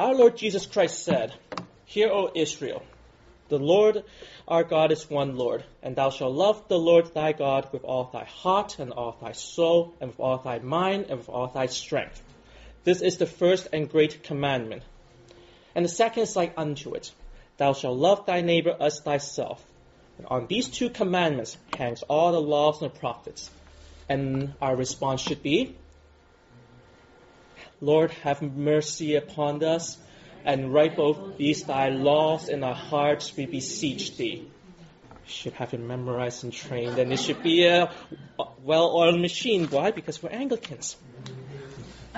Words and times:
Our 0.00 0.14
Lord 0.14 0.38
Jesus 0.38 0.64
Christ 0.64 1.04
said, 1.04 1.34
Hear, 1.84 2.08
O 2.08 2.30
Israel, 2.34 2.82
the 3.50 3.58
Lord 3.58 4.02
our 4.48 4.64
God 4.64 4.92
is 4.92 5.10
one 5.10 5.36
Lord, 5.36 5.62
and 5.82 5.94
thou 5.94 6.08
shalt 6.08 6.32
love 6.32 6.68
the 6.68 6.78
Lord 6.78 7.12
thy 7.12 7.32
God 7.32 7.68
with 7.70 7.84
all 7.84 8.08
thy 8.10 8.24
heart, 8.24 8.78
and 8.78 8.94
all 8.94 9.18
thy 9.20 9.32
soul, 9.32 9.94
and 10.00 10.08
with 10.08 10.18
all 10.18 10.38
thy 10.38 10.58
mind, 10.58 11.08
and 11.10 11.18
with 11.18 11.28
all 11.28 11.48
thy 11.48 11.66
strength. 11.66 12.22
This 12.82 13.02
is 13.02 13.18
the 13.18 13.26
first 13.26 13.68
and 13.74 13.90
great 13.90 14.22
commandment. 14.22 14.84
And 15.74 15.84
the 15.84 15.90
second 15.90 16.22
is 16.22 16.34
like 16.34 16.54
unto 16.56 16.94
it 16.94 17.12
Thou 17.58 17.74
shalt 17.74 17.98
love 17.98 18.24
thy 18.24 18.40
neighbor 18.40 18.74
as 18.80 19.00
thyself. 19.00 19.62
And 20.16 20.26
on 20.28 20.46
these 20.46 20.68
two 20.68 20.88
commandments 20.88 21.58
hangs 21.76 22.02
all 22.04 22.32
the 22.32 22.40
laws 22.40 22.80
and 22.80 22.90
the 22.90 22.98
prophets. 22.98 23.50
And 24.08 24.54
our 24.62 24.74
response 24.74 25.20
should 25.20 25.42
be 25.42 25.76
Lord, 27.80 28.10
have 28.22 28.42
mercy 28.42 29.14
upon 29.14 29.64
us, 29.64 29.96
and 30.44 30.72
write 30.72 30.96
both 30.96 31.38
these 31.38 31.64
thy 31.64 31.88
laws 31.88 32.48
in 32.48 32.62
our 32.62 32.74
hearts, 32.74 33.34
we 33.36 33.46
beseech 33.46 34.16
thee. 34.16 34.46
Should 35.26 35.54
have 35.54 35.72
it 35.72 35.80
memorized 35.80 36.44
and 36.44 36.52
trained, 36.52 36.98
and 36.98 37.10
it 37.12 37.18
should 37.18 37.42
be 37.42 37.64
a 37.64 37.90
well 38.62 38.94
oiled 38.94 39.20
machine. 39.20 39.66
Why? 39.68 39.92
Because 39.92 40.22
we're 40.22 40.30
Anglicans. 40.30 40.96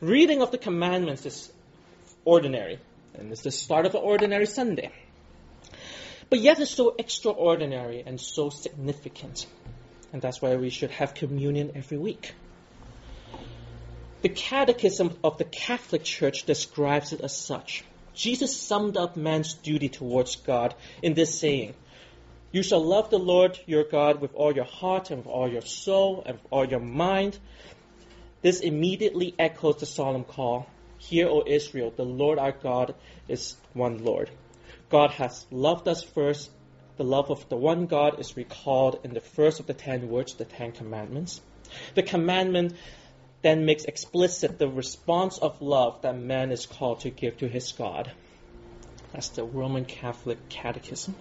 Reading 0.00 0.42
of 0.42 0.50
the 0.50 0.58
commandments 0.58 1.24
is 1.26 1.52
ordinary, 2.24 2.80
and 3.14 3.30
it's 3.30 3.42
the 3.42 3.50
start 3.50 3.86
of 3.86 3.94
an 3.94 4.00
ordinary 4.02 4.46
Sunday. 4.46 4.90
But 6.30 6.40
yet 6.40 6.58
it's 6.58 6.70
so 6.70 6.94
extraordinary 6.98 8.02
and 8.04 8.20
so 8.20 8.50
significant. 8.50 9.46
And 10.14 10.22
that's 10.22 10.40
why 10.40 10.54
we 10.54 10.70
should 10.70 10.92
have 10.92 11.12
communion 11.12 11.72
every 11.74 11.98
week. 11.98 12.34
The 14.22 14.28
Catechism 14.28 15.18
of 15.24 15.38
the 15.38 15.44
Catholic 15.44 16.04
Church 16.04 16.44
describes 16.44 17.12
it 17.12 17.20
as 17.20 17.36
such. 17.36 17.82
Jesus 18.14 18.56
summed 18.56 18.96
up 18.96 19.16
man's 19.16 19.54
duty 19.54 19.88
towards 19.88 20.36
God 20.36 20.76
in 21.02 21.14
this 21.14 21.36
saying 21.36 21.74
You 22.52 22.62
shall 22.62 22.84
love 22.84 23.10
the 23.10 23.18
Lord 23.18 23.58
your 23.66 23.82
God 23.82 24.20
with 24.20 24.32
all 24.36 24.54
your 24.54 24.66
heart 24.66 25.10
and 25.10 25.24
with 25.24 25.26
all 25.26 25.50
your 25.50 25.62
soul 25.62 26.22
and 26.24 26.36
with 26.36 26.46
all 26.52 26.64
your 26.64 26.78
mind. 26.78 27.36
This 28.40 28.60
immediately 28.60 29.34
echoes 29.36 29.78
the 29.80 29.86
solemn 29.86 30.22
call 30.22 30.68
Hear, 30.98 31.26
O 31.28 31.42
Israel, 31.44 31.92
the 31.94 32.04
Lord 32.04 32.38
our 32.38 32.52
God 32.52 32.94
is 33.26 33.56
one 33.72 34.04
Lord. 34.04 34.30
God 34.90 35.10
has 35.10 35.44
loved 35.50 35.88
us 35.88 36.04
first. 36.04 36.52
The 36.96 37.04
love 37.04 37.30
of 37.30 37.48
the 37.48 37.56
one 37.56 37.86
God 37.86 38.20
is 38.20 38.36
recalled 38.36 39.00
in 39.02 39.14
the 39.14 39.20
first 39.20 39.58
of 39.58 39.66
the 39.66 39.74
ten 39.74 40.08
words, 40.08 40.34
the 40.34 40.44
Ten 40.44 40.72
Commandments. 40.72 41.40
The 41.94 42.02
commandment 42.02 42.74
then 43.42 43.64
makes 43.64 43.84
explicit 43.84 44.58
the 44.58 44.68
response 44.68 45.38
of 45.38 45.60
love 45.60 46.02
that 46.02 46.16
man 46.16 46.52
is 46.52 46.66
called 46.66 47.00
to 47.00 47.10
give 47.10 47.38
to 47.38 47.48
his 47.48 47.72
God. 47.72 48.12
That's 49.12 49.28
the 49.30 49.44
Roman 49.44 49.84
Catholic 49.84 50.48
Catechism. 50.48 51.14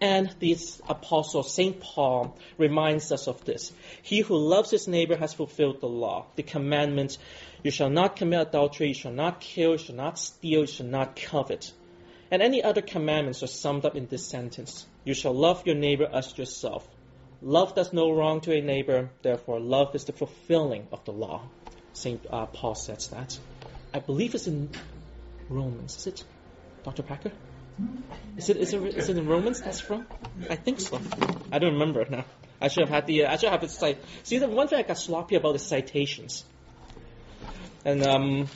And 0.00 0.34
the 0.40 0.56
apostle 0.88 1.42
St. 1.42 1.80
Paul 1.80 2.36
reminds 2.58 3.12
us 3.12 3.28
of 3.28 3.44
this. 3.44 3.72
He 4.02 4.20
who 4.20 4.36
loves 4.36 4.70
his 4.70 4.88
neighbor 4.88 5.16
has 5.16 5.32
fulfilled 5.32 5.80
the 5.80 5.88
law, 5.88 6.26
the 6.36 6.42
commandments 6.42 7.18
you 7.62 7.70
shall 7.70 7.90
not 7.90 8.16
commit 8.16 8.48
adultery, 8.48 8.88
you 8.88 8.94
shall 8.94 9.12
not 9.12 9.40
kill, 9.40 9.72
you 9.72 9.78
shall 9.78 9.94
not 9.94 10.18
steal, 10.18 10.60
you 10.60 10.66
shall 10.66 10.86
not 10.86 11.16
covet. 11.16 11.72
And 12.32 12.40
any 12.40 12.62
other 12.64 12.80
commandments 12.80 13.42
are 13.42 13.46
summed 13.46 13.84
up 13.84 13.94
in 13.94 14.06
this 14.06 14.26
sentence. 14.26 14.86
You 15.04 15.12
shall 15.12 15.34
love 15.34 15.66
your 15.66 15.74
neighbor 15.76 16.08
as 16.10 16.36
yourself. 16.38 16.88
Love 17.42 17.74
does 17.74 17.92
no 17.92 18.10
wrong 18.10 18.40
to 18.40 18.56
a 18.56 18.62
neighbor, 18.62 19.10
therefore 19.20 19.60
love 19.60 19.94
is 19.94 20.06
the 20.06 20.14
fulfilling 20.14 20.88
of 20.92 21.04
the 21.04 21.12
law. 21.12 21.42
St. 21.92 22.24
Uh, 22.30 22.46
Paul 22.46 22.74
says 22.74 23.08
that. 23.08 23.38
I 23.92 23.98
believe 23.98 24.34
it's 24.34 24.46
in 24.46 24.70
Romans. 25.50 25.94
Is 25.98 26.06
it, 26.06 26.24
Dr. 26.84 27.02
Packer? 27.02 27.32
Is 28.38 28.48
it, 28.48 28.56
is 28.56 28.72
it, 28.72 28.82
is 28.82 29.10
it 29.10 29.18
in 29.18 29.26
Romans 29.26 29.60
that's 29.60 29.80
from? 29.80 30.06
I 30.48 30.56
think 30.56 30.80
so. 30.80 30.98
I 31.52 31.58
don't 31.58 31.74
remember 31.74 32.06
now. 32.08 32.24
I 32.62 32.68
should 32.68 32.84
have 32.84 32.94
had 32.94 33.06
the, 33.06 33.26
uh, 33.26 33.32
I 33.32 33.36
should 33.36 33.50
have 33.50 33.60
the 33.60 33.68
cite. 33.68 33.98
See, 34.22 34.38
the 34.38 34.48
one 34.48 34.68
thing 34.68 34.78
I 34.78 34.84
got 34.84 34.96
sloppy 34.96 35.34
about 35.34 35.54
is 35.54 35.66
citations. 35.66 36.46
And 37.84 38.02
um, 38.04 38.48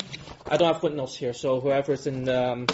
I 0.48 0.56
don't 0.56 0.72
have 0.72 0.81
footnotes 0.81 1.14
here, 1.14 1.34
so 1.34 1.60
whoever's 1.60 2.06
in 2.06 2.26
um, 2.28 2.66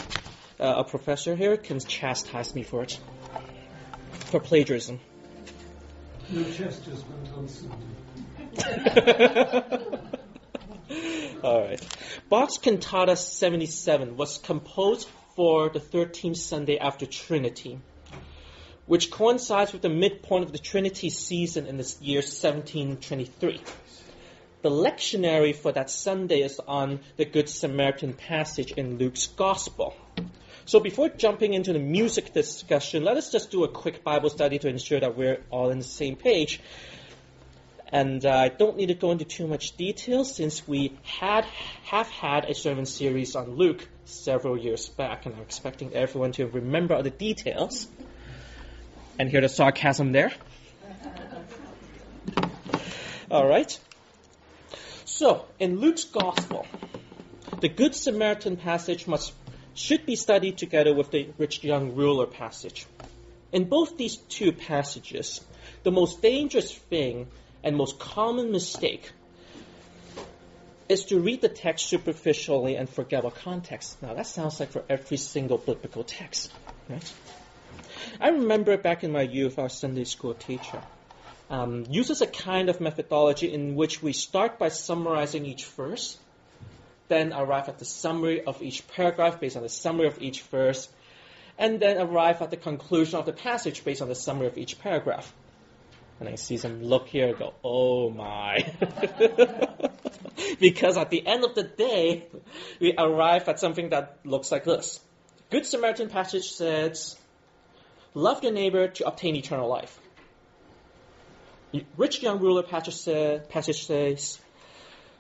uh, 0.62 0.74
a 0.78 0.84
professor 0.84 1.34
here 1.34 1.56
can 1.56 1.80
chastise 1.80 2.54
me 2.54 2.62
for 2.62 2.84
it. 2.84 2.98
For 4.30 4.40
plagiarism. 4.40 5.00
No 6.30 6.44
Chester's 6.44 7.04
went 7.04 7.28
on 7.36 7.48
Sunday. 7.48 7.76
All 11.42 11.60
right. 11.60 11.80
Bach's 12.30 12.56
Cantata 12.56 13.16
77 13.16 14.16
was 14.16 14.38
composed 14.38 15.08
for 15.36 15.68
the 15.68 15.80
13th 15.80 16.38
Sunday 16.38 16.78
after 16.78 17.04
Trinity, 17.04 17.80
which 18.86 19.10
coincides 19.10 19.74
with 19.74 19.82
the 19.82 19.90
midpoint 19.90 20.44
of 20.44 20.52
the 20.52 20.58
Trinity 20.58 21.10
season 21.10 21.66
in 21.66 21.76
the 21.76 21.94
year 22.00 22.20
1723. 22.20 23.60
The 24.62 24.70
lectionary 24.70 25.54
for 25.54 25.72
that 25.72 25.90
Sunday 25.90 26.40
is 26.40 26.60
on 26.66 27.00
the 27.16 27.26
Good 27.26 27.50
Samaritan 27.50 28.14
passage 28.14 28.72
in 28.72 28.96
Luke's 28.96 29.26
Gospel. 29.26 29.94
So 30.64 30.80
before 30.80 31.08
jumping 31.08 31.54
into 31.54 31.72
the 31.72 31.78
music 31.78 32.32
discussion, 32.32 33.04
let 33.04 33.16
us 33.16 33.32
just 33.32 33.50
do 33.50 33.64
a 33.64 33.68
quick 33.68 34.04
Bible 34.04 34.30
study 34.30 34.58
to 34.60 34.68
ensure 34.68 35.00
that 35.00 35.16
we're 35.16 35.42
all 35.50 35.70
on 35.70 35.78
the 35.78 35.84
same 35.84 36.16
page. 36.16 36.60
And 37.88 38.24
uh, 38.24 38.30
I 38.30 38.48
don't 38.48 38.76
need 38.76 38.86
to 38.86 38.94
go 38.94 39.10
into 39.10 39.24
too 39.24 39.46
much 39.46 39.76
detail 39.76 40.24
since 40.24 40.66
we 40.66 40.96
had 41.02 41.44
have 41.84 42.08
had 42.08 42.46
a 42.46 42.54
sermon 42.54 42.86
series 42.86 43.36
on 43.36 43.56
Luke 43.56 43.86
several 44.06 44.56
years 44.56 44.88
back, 44.88 45.26
and 45.26 45.34
I'm 45.34 45.42
expecting 45.42 45.92
everyone 45.92 46.32
to 46.32 46.46
remember 46.46 46.94
all 46.94 47.02
the 47.02 47.10
details 47.10 47.86
and 49.18 49.28
hear 49.28 49.42
the 49.42 49.48
sarcasm 49.48 50.12
there. 50.12 50.32
All 53.30 53.46
right. 53.46 53.78
So, 55.04 55.44
in 55.58 55.78
Luke's 55.78 56.04
Gospel, 56.04 56.66
the 57.60 57.68
Good 57.68 57.94
Samaritan 57.94 58.56
passage 58.56 59.06
must 59.06 59.32
should 59.74 60.06
be 60.06 60.16
studied 60.16 60.58
together 60.58 60.94
with 60.94 61.10
the 61.10 61.28
rich 61.38 61.64
young 61.64 61.94
ruler 61.94 62.26
passage. 62.26 62.86
In 63.52 63.68
both 63.68 63.96
these 63.96 64.16
two 64.16 64.52
passages, 64.52 65.40
the 65.82 65.90
most 65.90 66.22
dangerous 66.22 66.72
thing 66.72 67.26
and 67.62 67.76
most 67.76 67.98
common 67.98 68.50
mistake 68.50 69.10
is 70.88 71.06
to 71.06 71.20
read 71.20 71.40
the 71.40 71.48
text 71.48 71.86
superficially 71.86 72.76
and 72.76 72.88
forget 72.88 73.20
about 73.20 73.36
context. 73.36 74.02
Now, 74.02 74.14
that 74.14 74.26
sounds 74.26 74.60
like 74.60 74.70
for 74.70 74.84
every 74.88 75.16
single 75.16 75.58
biblical 75.58 76.04
text, 76.04 76.52
right? 76.88 77.12
I 78.20 78.28
remember 78.28 78.76
back 78.76 79.04
in 79.04 79.12
my 79.12 79.22
youth, 79.22 79.58
our 79.58 79.68
Sunday 79.68 80.04
school 80.04 80.34
teacher 80.34 80.80
um, 81.50 81.86
uses 81.90 82.22
a 82.22 82.26
kind 82.26 82.68
of 82.68 82.80
methodology 82.80 83.52
in 83.52 83.74
which 83.74 84.02
we 84.02 84.12
start 84.12 84.58
by 84.58 84.68
summarizing 84.68 85.46
each 85.46 85.66
verse, 85.66 86.18
then 87.08 87.32
arrive 87.32 87.68
at 87.68 87.78
the 87.78 87.84
summary 87.84 88.42
of 88.42 88.62
each 88.62 88.86
paragraph 88.88 89.40
based 89.40 89.56
on 89.56 89.62
the 89.62 89.68
summary 89.68 90.06
of 90.06 90.20
each 90.22 90.42
verse, 90.42 90.88
and 91.58 91.80
then 91.80 91.98
arrive 91.98 92.42
at 92.42 92.50
the 92.50 92.56
conclusion 92.56 93.18
of 93.18 93.26
the 93.26 93.32
passage 93.32 93.84
based 93.84 94.02
on 94.02 94.08
the 94.08 94.14
summary 94.14 94.46
of 94.46 94.58
each 94.58 94.78
paragraph. 94.78 95.32
And 96.20 96.28
I 96.28 96.36
see 96.36 96.56
some 96.56 96.84
look 96.84 97.08
here 97.08 97.28
and 97.28 97.38
go, 97.38 97.54
oh 97.64 98.10
my. 98.10 98.72
because 100.60 100.96
at 100.96 101.10
the 101.10 101.26
end 101.26 101.44
of 101.44 101.54
the 101.54 101.64
day, 101.64 102.26
we 102.80 102.94
arrive 102.96 103.48
at 103.48 103.58
something 103.58 103.90
that 103.90 104.19
looks 104.24 104.52
like 104.52 104.64
this. 104.64 105.00
Good 105.50 105.66
Samaritan 105.66 106.08
passage 106.08 106.52
says, 106.52 107.16
love 108.14 108.42
your 108.42 108.52
neighbor 108.52 108.88
to 108.88 109.06
obtain 109.06 109.36
eternal 109.36 109.69
life. 109.69 109.98
Rich 111.96 112.22
young 112.22 112.38
ruler 112.38 112.62
passage, 112.62 113.84
says, 113.84 114.38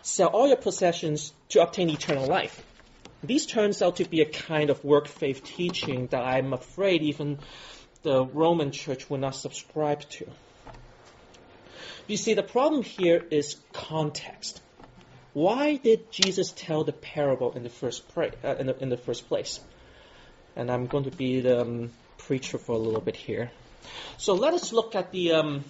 sell 0.02 0.28
all 0.28 0.46
your 0.46 0.56
possessions 0.56 1.32
to 1.52 1.62
obtain 1.62 1.90
eternal 1.90 2.26
life. 2.26 2.62
These 3.22 3.46
turns 3.46 3.82
out 3.82 3.96
to 3.96 4.04
be 4.04 4.20
a 4.20 4.26
kind 4.26 4.70
of 4.70 4.84
work 4.84 5.06
faith 5.06 5.44
teaching 5.44 6.08
that 6.08 6.22
I'm 6.22 6.52
afraid 6.52 7.02
even 7.02 7.38
the 8.02 8.24
Roman 8.24 8.72
church 8.72 9.08
would 9.08 9.20
not 9.20 9.36
subscribe 9.36 10.00
to. 10.10 10.26
You 12.08 12.16
see, 12.16 12.34
the 12.34 12.42
problem 12.42 12.82
here 12.82 13.22
is 13.30 13.56
context. 13.72 14.60
Why 15.34 15.76
did 15.76 16.10
Jesus 16.10 16.52
tell 16.52 16.84
the 16.84 16.92
parable 16.92 17.52
in 17.52 17.62
the 17.62 17.70
first, 17.70 18.12
pra- 18.12 18.32
uh, 18.42 18.56
in, 18.58 18.66
the, 18.66 18.82
in 18.82 18.88
the 18.88 18.96
first 18.96 19.28
place? 19.28 19.60
And 20.56 20.70
I'm 20.70 20.86
going 20.86 21.04
to 21.04 21.10
be 21.10 21.40
the 21.40 21.60
um, 21.60 21.90
preacher 22.18 22.58
for 22.58 22.72
a 22.72 22.78
little 22.78 23.00
bit 23.00 23.16
here. 23.16 23.50
So 24.18 24.34
let 24.34 24.52
us 24.54 24.72
look 24.72 24.94
at 24.94 25.12
the 25.12 25.32
um, 25.32 25.64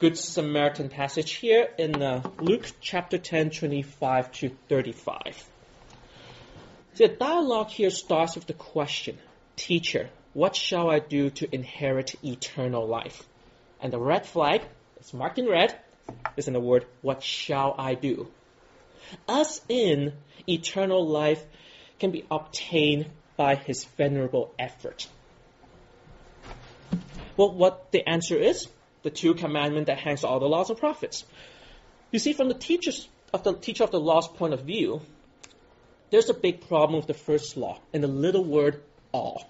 Good 0.00 0.16
Samaritan 0.16 0.88
passage 0.88 1.32
here 1.32 1.68
in 1.76 2.02
uh, 2.02 2.22
Luke 2.38 2.66
chapter 2.80 3.18
10, 3.18 3.50
25 3.50 4.32
to 4.32 4.48
35. 4.70 5.46
The 6.96 7.08
dialogue 7.08 7.68
here 7.68 7.90
starts 7.90 8.34
with 8.34 8.46
the 8.46 8.54
question, 8.54 9.18
Teacher, 9.56 10.08
what 10.32 10.56
shall 10.56 10.88
I 10.88 11.00
do 11.00 11.28
to 11.28 11.54
inherit 11.54 12.14
eternal 12.24 12.88
life? 12.88 13.22
And 13.78 13.92
the 13.92 13.98
red 13.98 14.24
flag 14.24 14.62
it's 14.96 15.12
marked 15.12 15.38
in 15.38 15.46
red, 15.46 15.78
is 16.34 16.48
in 16.48 16.54
the 16.54 16.60
word, 16.60 16.86
What 17.02 17.22
shall 17.22 17.74
I 17.76 17.92
do? 17.92 18.28
Us 19.28 19.60
in 19.68 20.14
eternal 20.48 21.06
life 21.06 21.44
can 21.98 22.10
be 22.10 22.24
obtained 22.30 23.10
by 23.36 23.54
his 23.54 23.84
venerable 23.98 24.54
effort. 24.58 25.06
Well, 27.36 27.52
what 27.52 27.92
the 27.92 28.08
answer 28.08 28.38
is? 28.38 28.66
The 29.02 29.10
two 29.10 29.34
commandment 29.34 29.86
that 29.86 29.98
hangs 29.98 30.24
all 30.24 30.40
the 30.40 30.48
laws 30.48 30.70
and 30.70 30.78
prophets. 30.78 31.24
You 32.10 32.18
see, 32.18 32.32
from 32.32 32.48
the 32.48 32.54
teachers 32.54 33.08
of 33.32 33.44
the 33.44 33.54
teacher 33.54 33.84
of 33.84 33.90
the 33.90 34.00
law's 34.00 34.28
point 34.28 34.52
of 34.52 34.62
view, 34.62 35.00
there's 36.10 36.28
a 36.28 36.34
big 36.34 36.66
problem 36.68 36.96
with 36.96 37.06
the 37.06 37.14
first 37.14 37.56
law 37.56 37.80
and 37.92 38.02
the 38.02 38.08
little 38.08 38.44
word 38.44 38.82
all. 39.12 39.48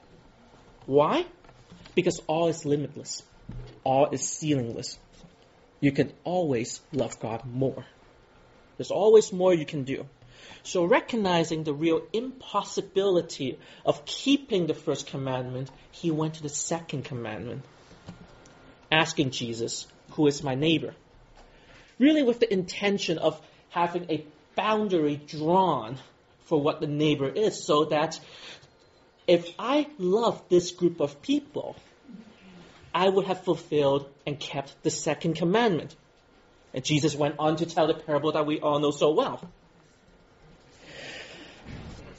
Why? 0.86 1.24
Because 1.94 2.20
all 2.26 2.48
is 2.48 2.64
limitless. 2.64 3.22
All 3.82 4.10
is 4.10 4.22
ceilingless. 4.22 4.98
You 5.80 5.92
can 5.92 6.12
always 6.24 6.80
love 6.92 7.18
God 7.18 7.44
more. 7.46 7.84
There's 8.76 8.90
always 8.90 9.32
more 9.32 9.54
you 9.54 9.64
can 9.64 9.84
do. 9.84 10.06
So 10.62 10.84
recognizing 10.84 11.64
the 11.64 11.72
real 11.72 12.02
impossibility 12.12 13.58
of 13.84 14.04
keeping 14.04 14.66
the 14.66 14.74
first 14.74 15.06
commandment, 15.06 15.70
he 15.90 16.10
went 16.10 16.34
to 16.34 16.42
the 16.42 16.48
second 16.48 17.04
commandment, 17.04 17.64
asking 18.90 19.30
Jesus, 19.30 19.86
who 20.12 20.26
is 20.26 20.42
my 20.42 20.54
neighbor? 20.54 20.94
Really 21.98 22.22
with 22.22 22.40
the 22.40 22.52
intention 22.52 23.18
of 23.18 23.40
having 23.70 24.10
a 24.10 24.24
boundary 24.56 25.16
drawn 25.16 25.96
for 26.44 26.60
what 26.60 26.80
the 26.80 26.86
neighbor 26.86 27.28
is 27.28 27.62
so 27.64 27.84
that 27.86 28.18
if 29.26 29.54
I 29.58 29.86
love 29.98 30.42
this 30.48 30.72
group 30.72 31.00
of 31.00 31.22
people, 31.22 31.76
I 32.92 33.08
would 33.08 33.26
have 33.26 33.44
fulfilled 33.44 34.08
and 34.26 34.38
kept 34.38 34.82
the 34.82 34.90
second 34.90 35.34
commandment. 35.34 35.94
And 36.74 36.84
Jesus 36.84 37.14
went 37.14 37.36
on 37.38 37.56
to 37.56 37.66
tell 37.66 37.86
the 37.86 37.94
parable 37.94 38.32
that 38.32 38.46
we 38.46 38.60
all 38.60 38.80
know 38.80 38.90
so 38.90 39.12
well. 39.12 39.48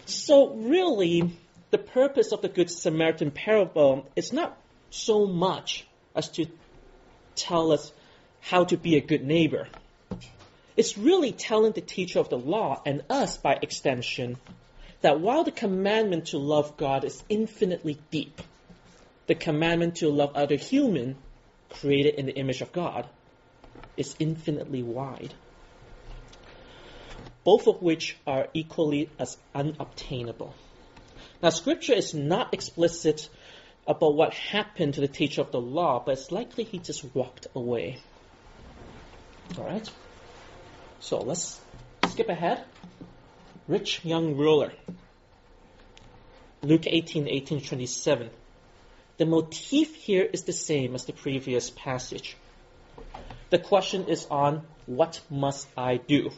So, 0.06 0.53
really, 0.53 1.38
the 1.71 1.77
purpose 1.77 2.31
of 2.31 2.41
the 2.41 2.50
Good 2.50 2.69
Samaritan 2.69 3.31
parable 3.31 4.09
is 4.15 4.33
not 4.33 4.57
so 4.89 5.25
much 5.25 5.85
as 6.15 6.29
to 6.29 6.45
tell 7.36 7.72
us 7.72 7.92
how 8.39 8.63
to 8.66 8.78
be 8.78 8.98
a 8.98 9.01
good 9.01 9.24
neighbor. 9.24 9.68
It's 10.78 10.98
really 10.98 11.31
telling 11.31 11.74
the 11.74 11.81
teacher 11.81 12.19
of 12.19 12.30
the 12.30 12.38
law, 12.38 12.81
and 12.86 13.04
us 13.10 13.38
by 13.38 13.60
extension, 13.62 14.38
that 15.01 15.19
while 15.19 15.44
the 15.44 15.51
commandment 15.51 16.28
to 16.28 16.38
love 16.38 16.78
God 16.78 17.04
is 17.04 17.24
infinitely 17.30 17.98
deep, 18.10 18.42
the 19.28 19.36
commandment 19.36 19.98
to 19.98 20.10
love 20.10 20.36
other 20.36 20.56
human, 20.56 21.16
created 21.69 22.16
in 22.16 22.25
the 22.25 22.36
image 22.36 22.62
of 22.62 22.72
God, 22.72 23.07
is 23.98 24.16
infinitely 24.19 24.83
wide 24.83 25.33
both 27.44 27.68
of 27.68 27.81
which 27.81 28.16
are 28.28 28.48
equally 28.54 29.10
as 29.19 29.38
unobtainable. 29.56 30.54
Now, 31.42 31.50
Scripture 31.50 31.94
is 31.94 32.13
not 32.13 32.54
explicit 32.54 33.30
about 33.88 34.16
what 34.16 34.33
happened 34.33 34.94
to 34.95 35.01
the 35.01 35.07
teacher 35.07 35.42
of 35.42 35.51
the 35.51 35.62
law, 35.62 36.01
but 36.06 36.13
it's 36.13 36.31
likely 36.31 36.63
he 36.63 36.78
just 36.78 37.04
walked 37.16 37.48
away. 37.56 37.98
All 39.57 39.66
right? 39.66 39.89
So 41.00 41.19
let's 41.19 41.60
skip 42.07 42.30
ahead. 42.30 42.63
Rich 43.68 44.06
young 44.06 44.38
ruler. 44.38 44.72
Luke 46.62 46.86
18, 46.86 47.28
18, 47.28 47.62
27. 47.62 48.30
The 49.18 49.25
motif 49.25 49.95
here 49.95 50.28
is 50.31 50.44
the 50.44 50.54
same 50.54 50.95
as 50.95 51.06
the 51.06 51.13
previous 51.13 51.69
passage. 51.69 52.38
The 53.50 53.60
question 53.60 54.07
is 54.07 54.28
on 54.30 54.63
what 54.86 55.22
must 55.30 55.68
I 55.75 55.98
do? 55.98 56.31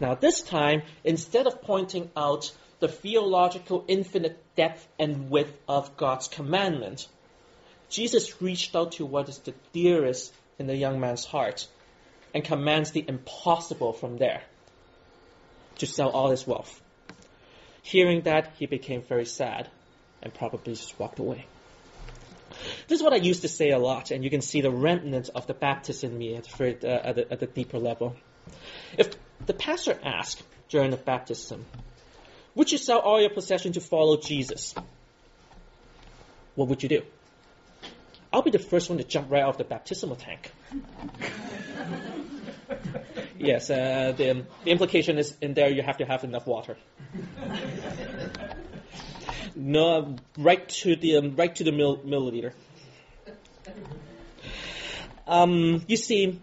Now, 0.00 0.14
this 0.14 0.42
time, 0.42 0.82
instead 1.04 1.46
of 1.46 1.62
pointing 1.62 2.10
out 2.16 2.52
the 2.84 2.88
theological 2.88 3.82
infinite 3.88 4.36
depth 4.56 4.86
and 4.98 5.30
width 5.30 5.56
of 5.66 5.96
God's 5.96 6.28
commandment, 6.28 7.08
Jesus 7.88 8.42
reached 8.42 8.76
out 8.76 8.92
to 8.92 9.06
what 9.06 9.30
is 9.30 9.38
the 9.38 9.54
dearest 9.72 10.34
in 10.58 10.66
the 10.66 10.76
young 10.76 11.00
man's 11.00 11.24
heart 11.24 11.66
and 12.34 12.44
commands 12.44 12.90
the 12.90 13.02
impossible 13.08 13.94
from 13.94 14.18
there 14.18 14.42
to 15.78 15.86
sell 15.86 16.10
all 16.10 16.28
his 16.28 16.46
wealth. 16.46 16.78
Hearing 17.82 18.20
that, 18.24 18.52
he 18.58 18.66
became 18.66 19.00
very 19.00 19.24
sad 19.24 19.66
and 20.22 20.34
probably 20.34 20.74
just 20.74 21.00
walked 21.00 21.20
away. 21.20 21.46
This 22.86 22.98
is 22.98 23.02
what 23.02 23.14
I 23.14 23.16
used 23.16 23.40
to 23.42 23.48
say 23.48 23.70
a 23.70 23.78
lot, 23.78 24.10
and 24.10 24.22
you 24.22 24.28
can 24.28 24.42
see 24.42 24.60
the 24.60 24.70
remnant 24.70 25.30
of 25.34 25.46
the 25.46 25.54
Baptist 25.54 26.04
in 26.04 26.18
me 26.18 26.36
at, 26.36 26.60
uh, 26.60 26.86
at, 26.86 27.16
the, 27.16 27.32
at 27.32 27.40
the 27.40 27.46
deeper 27.46 27.78
level. 27.78 28.14
If 28.98 29.14
the 29.46 29.54
pastor 29.54 29.98
asked 30.04 30.42
during 30.68 30.90
the 30.90 30.98
baptism, 30.98 31.64
Would 32.54 32.70
you 32.70 32.78
sell 32.78 33.00
all 33.00 33.20
your 33.20 33.30
possession 33.30 33.72
to 33.72 33.80
follow 33.80 34.16
Jesus? 34.16 34.74
What 36.54 36.68
would 36.68 36.82
you 36.82 36.88
do? 36.88 37.02
I'll 38.32 38.42
be 38.42 38.50
the 38.50 38.58
first 38.58 38.88
one 38.88 38.98
to 38.98 39.04
jump 39.04 39.30
right 39.30 39.42
off 39.42 39.58
the 39.58 39.64
baptismal 39.64 40.16
tank. 40.16 40.52
yes, 43.38 43.70
uh, 43.70 44.12
the, 44.16 44.44
the 44.64 44.70
implication 44.70 45.18
is 45.18 45.36
in 45.40 45.54
there 45.54 45.70
you 45.70 45.82
have 45.82 45.98
to 45.98 46.04
have 46.04 46.24
enough 46.24 46.46
water. 46.46 46.76
no, 49.54 50.16
right 50.36 50.68
to 50.68 50.96
the 50.96 51.18
um, 51.18 51.36
right 51.36 51.54
to 51.56 51.64
the 51.64 51.72
mill, 51.72 51.98
milliliter. 51.98 52.52
Um, 55.26 55.82
you 55.86 55.96
see, 55.96 56.40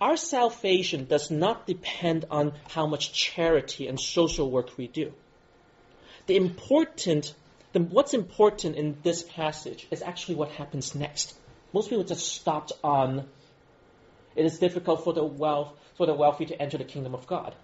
our 0.00 0.16
salvation 0.16 1.06
does 1.06 1.30
not 1.30 1.66
depend 1.66 2.26
on 2.30 2.52
how 2.68 2.86
much 2.86 3.12
charity 3.12 3.86
and 3.86 3.98
social 3.98 4.50
work 4.50 4.76
we 4.76 4.86
do. 4.86 5.12
The 6.28 6.36
important, 6.36 7.34
the, 7.72 7.80
what's 7.80 8.12
important 8.12 8.76
in 8.76 8.98
this 9.02 9.22
passage 9.22 9.88
is 9.90 10.02
actually 10.02 10.34
what 10.34 10.50
happens 10.50 10.94
next. 10.94 11.34
Most 11.72 11.88
people 11.88 12.04
just 12.04 12.34
stopped 12.34 12.72
on, 12.84 13.24
it 14.36 14.44
is 14.44 14.58
difficult 14.58 15.04
for 15.04 15.14
the 15.14 15.24
wealth, 15.24 15.72
for 15.96 16.04
the 16.04 16.12
wealthy 16.12 16.44
to 16.44 16.62
enter 16.62 16.76
the 16.76 16.84
kingdom 16.84 17.14
of 17.14 17.26
God. 17.26 17.54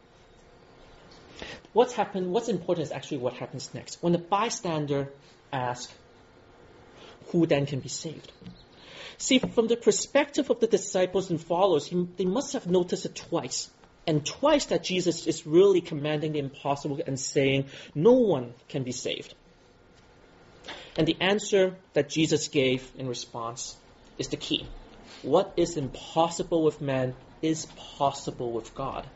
What's 1.74 1.92
happened, 1.92 2.32
what's 2.32 2.48
important 2.48 2.86
is 2.86 2.92
actually 2.92 3.18
what 3.18 3.34
happens 3.34 3.68
next. 3.74 4.02
When 4.02 4.14
the 4.14 4.18
bystander 4.18 5.12
asks, 5.52 5.92
who 7.32 7.46
then 7.46 7.66
can 7.66 7.80
be 7.80 7.90
saved? 7.90 8.32
See, 9.18 9.40
from 9.40 9.68
the 9.68 9.76
perspective 9.76 10.48
of 10.48 10.60
the 10.60 10.66
disciples 10.66 11.28
and 11.28 11.38
followers, 11.38 11.92
they 12.16 12.24
must 12.24 12.54
have 12.54 12.66
noticed 12.66 13.04
it 13.04 13.14
twice. 13.14 13.68
And 14.06 14.24
twice 14.24 14.66
that 14.66 14.84
Jesus 14.84 15.26
is 15.26 15.46
really 15.46 15.80
commanding 15.80 16.32
the 16.32 16.38
impossible 16.38 17.00
and 17.06 17.18
saying, 17.18 17.66
no 17.94 18.12
one 18.12 18.52
can 18.68 18.82
be 18.82 18.92
saved. 18.92 19.34
And 20.96 21.06
the 21.06 21.16
answer 21.20 21.76
that 21.94 22.08
Jesus 22.08 22.48
gave 22.48 22.92
in 22.96 23.08
response 23.08 23.76
is 24.18 24.28
the 24.28 24.36
key. 24.36 24.68
What 25.22 25.54
is 25.56 25.76
impossible 25.76 26.62
with 26.62 26.80
man 26.80 27.14
is 27.42 27.66
possible 27.98 28.52
with 28.52 28.74
God. 28.74 29.06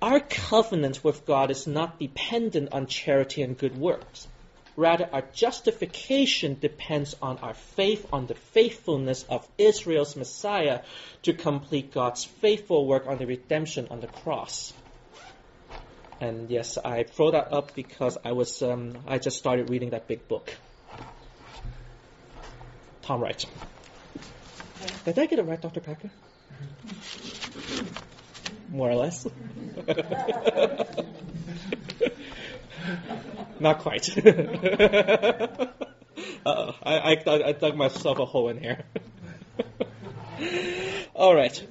Our 0.00 0.20
covenant 0.20 1.02
with 1.02 1.26
God 1.26 1.50
is 1.50 1.66
not 1.66 1.98
dependent 1.98 2.72
on 2.72 2.86
charity 2.86 3.42
and 3.42 3.56
good 3.56 3.76
works. 3.78 4.26
Rather, 4.76 5.08
our 5.12 5.22
justification 5.34 6.56
depends 6.58 7.14
on 7.20 7.38
our 7.38 7.52
faith, 7.52 8.06
on 8.12 8.26
the 8.26 8.34
faithfulness 8.34 9.24
of 9.28 9.46
Israel's 9.58 10.16
Messiah 10.16 10.80
to 11.22 11.34
complete 11.34 11.92
God's 11.92 12.24
faithful 12.24 12.86
work 12.86 13.06
on 13.06 13.18
the 13.18 13.26
redemption 13.26 13.88
on 13.90 14.00
the 14.00 14.06
cross. 14.06 14.72
And 16.20 16.48
yes, 16.50 16.78
I 16.78 17.02
throw 17.02 17.32
that 17.32 17.52
up 17.52 17.74
because 17.74 18.16
I 18.24 18.32
was 18.32 18.62
um, 18.62 18.96
I 19.06 19.18
just 19.18 19.36
started 19.36 19.68
reading 19.68 19.90
that 19.90 20.08
big 20.08 20.26
book. 20.28 20.56
Tom 23.02 23.20
Wright. 23.20 23.44
Did 25.04 25.18
I 25.18 25.26
get 25.26 25.38
it 25.38 25.42
right, 25.42 25.60
Dr. 25.60 25.80
Packer? 25.80 26.10
More 28.70 28.90
or 28.90 28.94
less. 28.94 29.26
Not 33.60 33.80
quite. 33.80 34.08
Uh-oh. 36.46 36.74
I, 36.82 37.14
I, 37.14 37.48
I 37.48 37.52
dug 37.52 37.76
myself 37.76 38.18
a 38.18 38.24
hole 38.24 38.48
in 38.48 38.58
here. 38.58 38.84
All 41.14 41.34
right. 41.34 41.66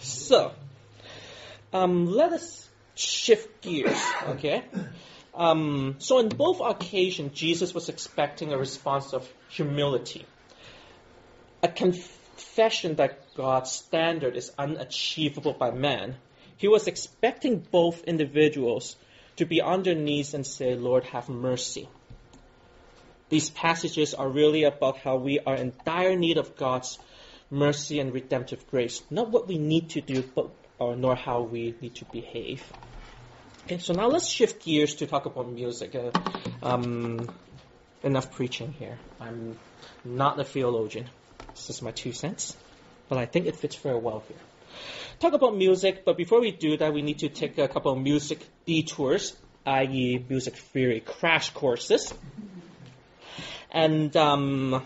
So, 0.00 0.52
um, 1.72 2.06
let 2.06 2.32
us 2.32 2.68
shift 2.94 3.62
gears, 3.62 4.00
okay? 4.28 4.64
Um, 5.34 5.96
so, 5.98 6.18
in 6.18 6.28
both 6.28 6.60
occasions, 6.60 7.32
Jesus 7.32 7.72
was 7.72 7.88
expecting 7.88 8.52
a 8.52 8.58
response 8.58 9.12
of 9.12 9.28
humility, 9.48 10.26
a 11.62 11.68
confession 11.68 12.96
that 12.96 13.34
God's 13.34 13.70
standard 13.70 14.36
is 14.36 14.52
unachievable 14.58 15.52
by 15.52 15.70
man. 15.70 16.16
He 16.56 16.68
was 16.68 16.86
expecting 16.88 17.60
both 17.60 18.04
individuals 18.04 18.96
to 19.40 19.46
be 19.46 19.62
on 19.62 19.82
their 19.82 19.94
knees 19.94 20.34
and 20.34 20.46
say, 20.46 20.74
Lord, 20.74 21.04
have 21.04 21.30
mercy. 21.30 21.88
These 23.30 23.48
passages 23.48 24.12
are 24.12 24.28
really 24.28 24.64
about 24.64 24.98
how 24.98 25.16
we 25.16 25.40
are 25.40 25.54
in 25.54 25.72
dire 25.84 26.14
need 26.14 26.36
of 26.36 26.56
God's 26.56 26.98
mercy 27.50 28.00
and 28.00 28.12
redemptive 28.12 28.70
grace. 28.70 29.02
Not 29.10 29.30
what 29.30 29.48
we 29.48 29.56
need 29.56 29.90
to 29.90 30.02
do, 30.02 30.22
but 30.22 30.50
or 30.78 30.94
nor 30.94 31.14
how 31.14 31.40
we 31.40 31.74
need 31.80 31.94
to 31.96 32.04
behave. 32.06 32.62
Okay, 33.64 33.78
so 33.78 33.94
now 33.94 34.08
let's 34.08 34.28
shift 34.28 34.62
gears 34.64 34.96
to 34.96 35.06
talk 35.06 35.24
about 35.24 35.50
music. 35.50 35.94
Uh, 35.94 36.10
um, 36.62 37.26
enough 38.02 38.32
preaching 38.32 38.72
here. 38.72 38.98
I'm 39.20 39.58
not 40.04 40.38
a 40.38 40.44
theologian. 40.44 41.08
This 41.54 41.70
is 41.70 41.80
my 41.80 41.92
two 41.92 42.12
cents, 42.12 42.56
but 43.08 43.16
I 43.16 43.24
think 43.24 43.46
it 43.46 43.56
fits 43.56 43.76
very 43.76 43.98
well 43.98 44.22
here. 44.28 44.49
Talk 45.18 45.34
about 45.34 45.56
music, 45.56 46.04
but 46.04 46.16
before 46.16 46.40
we 46.40 46.50
do 46.50 46.76
that, 46.76 46.94
we 46.94 47.02
need 47.02 47.18
to 47.18 47.28
take 47.28 47.58
a 47.58 47.68
couple 47.68 47.92
of 47.92 47.98
music 47.98 48.46
detours, 48.66 49.36
i.e., 49.66 50.24
music 50.28 50.56
theory 50.56 51.00
crash 51.00 51.50
courses. 51.50 52.12
And 53.70 54.16
um, 54.16 54.82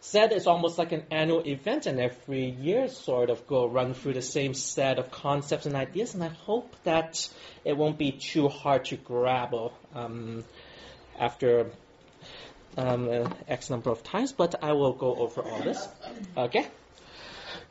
SED 0.00 0.32
is 0.32 0.46
almost 0.46 0.78
like 0.78 0.92
an 0.92 1.04
annual 1.10 1.46
event, 1.46 1.84
and 1.84 2.00
every 2.00 2.48
year 2.48 2.88
sort 2.88 3.28
of 3.28 3.46
go 3.46 3.66
run 3.66 3.92
through 3.92 4.14
the 4.14 4.22
same 4.22 4.54
set 4.54 4.98
of 4.98 5.10
concepts 5.10 5.66
and 5.66 5.76
ideas. 5.76 6.14
And 6.14 6.24
I 6.24 6.28
hope 6.28 6.74
that 6.84 7.28
it 7.64 7.76
won't 7.76 7.98
be 7.98 8.12
too 8.12 8.48
hard 8.48 8.86
to 8.86 8.96
grab 8.96 9.54
um, 9.94 10.44
after 11.18 11.70
um, 12.78 13.34
X 13.46 13.68
number 13.68 13.90
of 13.90 14.02
times, 14.02 14.32
but 14.32 14.62
I 14.62 14.72
will 14.72 14.94
go 14.94 15.14
over 15.14 15.42
all 15.42 15.62
this. 15.62 15.86
Okay. 16.36 16.66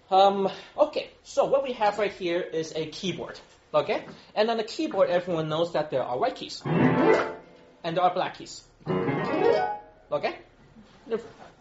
Um, 0.09 0.49
okay, 0.77 1.09
so 1.23 1.45
what 1.45 1.63
we 1.63 1.73
have 1.73 1.99
right 1.99 2.11
here 2.11 2.39
is 2.39 2.73
a 2.75 2.85
keyboard. 2.85 3.39
Okay? 3.73 4.05
And 4.35 4.49
on 4.49 4.57
the 4.57 4.63
keyboard, 4.63 5.09
everyone 5.09 5.49
knows 5.49 5.73
that 5.73 5.91
there 5.91 6.03
are 6.03 6.17
white 6.17 6.35
keys. 6.35 6.61
And 6.65 7.97
there 7.97 8.03
are 8.03 8.13
black 8.13 8.37
keys. 8.37 8.63
Okay? 10.11 10.35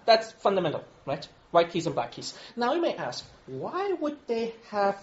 That's 0.04 0.32
fundamental, 0.32 0.84
right? 1.04 1.26
White 1.50 1.70
keys 1.70 1.86
and 1.86 1.94
black 1.94 2.12
keys. 2.12 2.34
Now 2.54 2.74
you 2.74 2.80
may 2.80 2.94
ask, 2.94 3.24
why 3.46 3.92
would 4.00 4.16
they 4.28 4.54
have 4.70 4.96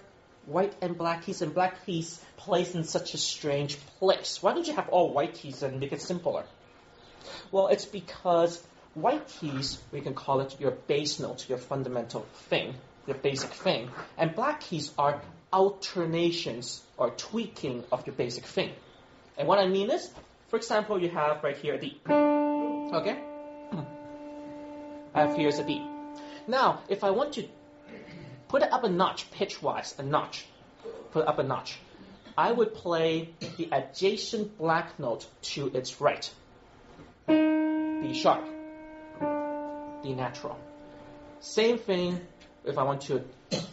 white 0.46 0.74
and 0.82 0.98
black 0.98 1.24
keys 1.26 1.42
and 1.42 1.54
black 1.54 1.86
keys 1.86 2.24
placed 2.38 2.76
in 2.76 2.86
such 2.86 3.14
a 3.14 3.18
strange 3.18 3.78
place? 4.00 4.42
Why 4.42 4.54
don't 4.54 4.68
you 4.68 4.74
have 4.74 4.90
all 4.90 5.12
white 5.12 5.34
keys 5.34 5.64
and 5.64 5.80
make 5.80 5.92
it 5.92 6.02
simpler? 6.02 6.46
Well, 7.52 7.68
it's 7.68 7.86
because 7.86 8.62
white 8.94 9.28
keys, 9.28 9.78
we 9.92 10.00
can 10.00 10.14
call 10.14 10.40
it 10.40 10.60
your 10.60 10.72
base 10.72 11.20
note, 11.20 11.50
your 11.50 11.58
fundamental 11.58 12.26
thing, 12.50 12.76
your 13.08 13.18
basic 13.18 13.52
thing, 13.52 13.90
and 14.18 14.36
black 14.36 14.62
keys 14.62 14.92
are 14.98 15.22
alternations 15.52 16.82
or 16.98 17.12
tweaking 17.12 17.84
of 17.92 18.06
your 18.08 18.16
basic 18.16 18.46
thing. 18.46 18.72
And 19.38 19.48
what 19.48 19.60
I 19.60 19.68
mean 19.68 19.92
is, 19.92 20.10
for 20.48 20.58
example, 20.58 21.02
you 21.02 21.10
have 21.10 21.44
right 21.44 21.58
here 21.58 21.76
a 21.76 21.80
D. 21.80 22.00
Okay? 22.08 23.18
I 25.16 25.22
have 25.22 25.36
here's 25.36 25.60
a 25.60 25.64
D. 25.64 25.86
Now, 26.48 26.82
if 26.90 27.04
I 27.04 27.12
want 27.12 27.34
to 27.34 27.48
put 28.48 28.64
it 28.64 28.72
up 28.72 28.84
a 28.84 28.90
notch, 28.90 29.30
pitch-wise, 29.32 29.96
a 29.98 30.04
notch, 30.04 30.46
put 31.12 31.24
it 31.24 31.28
up 31.28 31.40
a 31.40 31.44
notch, 31.44 31.78
I 32.38 32.52
would 32.52 32.74
play 32.74 33.30
the 33.58 33.70
adjacent 33.72 34.58
black 34.58 35.00
note 35.00 35.28
to 35.54 35.68
its 35.68 36.02
right. 36.02 36.30
D 37.28 38.14
sharp, 38.14 38.44
D 40.04 40.14
natural. 40.14 40.60
Same 41.40 41.78
thing 41.78 42.20
if 42.66 42.78
I 42.78 42.84
want 42.84 43.02
to 43.04 43.24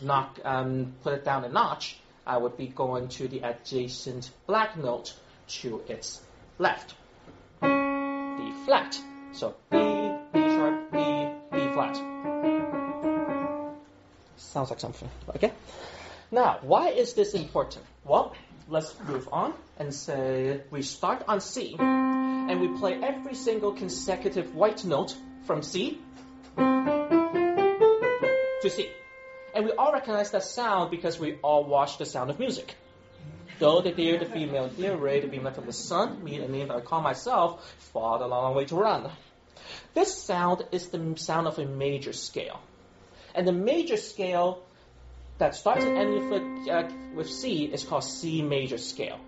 knock, 0.03 0.39
um, 0.45 0.95
put 1.03 1.15
it 1.15 1.25
down 1.25 1.45
a 1.45 1.49
notch, 1.49 1.99
I 2.27 2.37
would 2.37 2.57
be 2.57 2.67
going 2.67 3.09
to 3.09 3.29
the 3.29 3.41
adjacent 3.41 4.31
black 4.47 4.77
note 4.77 5.15
to 5.61 5.83
its 5.89 6.21
left. 6.59 6.95
D 7.63 8.53
flat. 8.65 8.99
So 9.33 9.55
B, 9.71 9.79
B 10.33 10.41
sharp, 10.41 10.93
B, 10.93 10.99
B 11.53 11.73
flat. 11.73 11.97
Sounds 14.37 14.71
like 14.71 14.81
something. 14.81 15.09
Okay? 15.37 15.53
Now, 16.31 16.59
why 16.63 16.89
is 16.91 17.15
this 17.15 17.35
important? 17.35 17.85
Well, 18.05 18.35
let's 18.69 18.95
move 19.07 19.29
on 19.33 19.53
and 19.79 19.93
say 19.93 20.61
we 20.71 20.83
start 20.83 21.25
on 21.27 21.41
C 21.41 21.77
and 21.79 22.61
we 22.61 22.69
play 22.79 23.01
every 23.03 23.35
single 23.35 23.73
consecutive 23.73 24.55
white 24.55 24.85
note 24.85 25.17
from 25.47 25.63
C 25.63 25.99
to 28.63 28.71
C. 28.71 28.91
And 29.55 29.65
we 29.65 29.73
all 29.73 29.93
recognize 29.93 30.31
that 30.31 30.45
sound 30.45 30.91
because 30.91 31.19
we 31.19 31.39
all 31.43 31.65
watch 31.65 31.99
The 31.99 32.07
Sound 32.07 32.31
of 32.31 32.39
Music. 32.39 32.75
Though 33.59 33.81
the 33.81 33.91
deer, 33.91 34.19
the 34.19 34.27
female 34.27 34.69
deer, 34.69 34.97
ray, 34.97 35.21
the 35.21 35.27
beamlet 35.27 35.55
from 35.55 35.67
the 35.67 35.73
sun, 35.73 36.25
me, 36.25 36.37
and 36.37 36.45
the 36.45 36.49
name 36.49 36.69
that 36.69 36.77
I 36.77 36.81
call 36.81 37.03
myself, 37.03 37.75
far 37.93 38.19
the 38.19 38.27
long 38.27 38.55
way 38.55 38.65
to 38.67 38.77
run. 38.77 39.11
This 39.93 40.17
sound 40.17 40.65
is 40.73 40.89
the 40.89 41.15
sound 41.17 41.47
of 41.47 41.59
a 41.59 41.67
major 41.67 42.13
scale. 42.13 42.61
And 43.35 43.47
the 43.47 43.53
major 43.53 43.97
scale 43.97 44.63
that 45.39 45.55
starts 45.55 45.85
and 45.85 45.97
ends 45.97 46.31
with, 46.31 46.69
uh, 46.69 46.89
with 47.15 47.31
C 47.31 47.65
is 47.65 47.85
called 47.85 48.05
C 48.05 48.43
major 48.43 48.79
scale. 48.79 49.19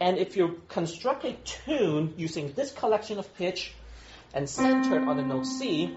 And 0.00 0.18
if 0.18 0.36
you 0.36 0.60
construct 0.68 1.24
a 1.24 1.32
tune 1.32 2.14
using 2.16 2.52
this 2.52 2.70
collection 2.70 3.18
of 3.18 3.36
pitch 3.36 3.74
and 4.32 4.48
centered 4.48 5.02
on 5.08 5.16
the 5.16 5.24
note 5.24 5.46
C, 5.46 5.96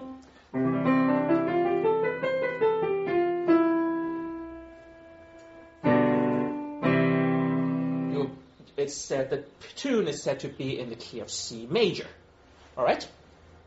said 8.94 9.30
the 9.30 9.44
tune 9.76 10.08
is 10.08 10.22
said 10.22 10.40
to 10.40 10.48
be 10.48 10.78
in 10.78 10.88
the 10.88 10.96
key 10.96 11.20
of 11.20 11.30
C 11.30 11.66
major. 11.70 12.06
All 12.76 12.84
right, 12.84 13.06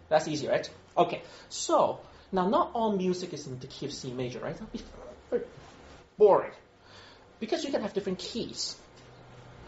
that's 0.09 0.27
easy, 0.27 0.47
right? 0.47 0.69
Okay, 0.97 1.21
so 1.49 1.99
now 2.31 2.47
not 2.47 2.71
all 2.73 2.95
music 2.95 3.33
is 3.33 3.47
in 3.47 3.59
the 3.59 3.67
key 3.67 3.85
of 3.85 3.93
C 3.93 4.11
major, 4.11 4.39
right? 4.39 4.55
That'd 4.55 4.71
be 4.71 4.81
very 5.29 5.43
boring 6.17 6.51
because 7.39 7.63
you 7.63 7.71
can 7.71 7.81
have 7.81 7.93
different 7.93 8.19
keys. 8.19 8.75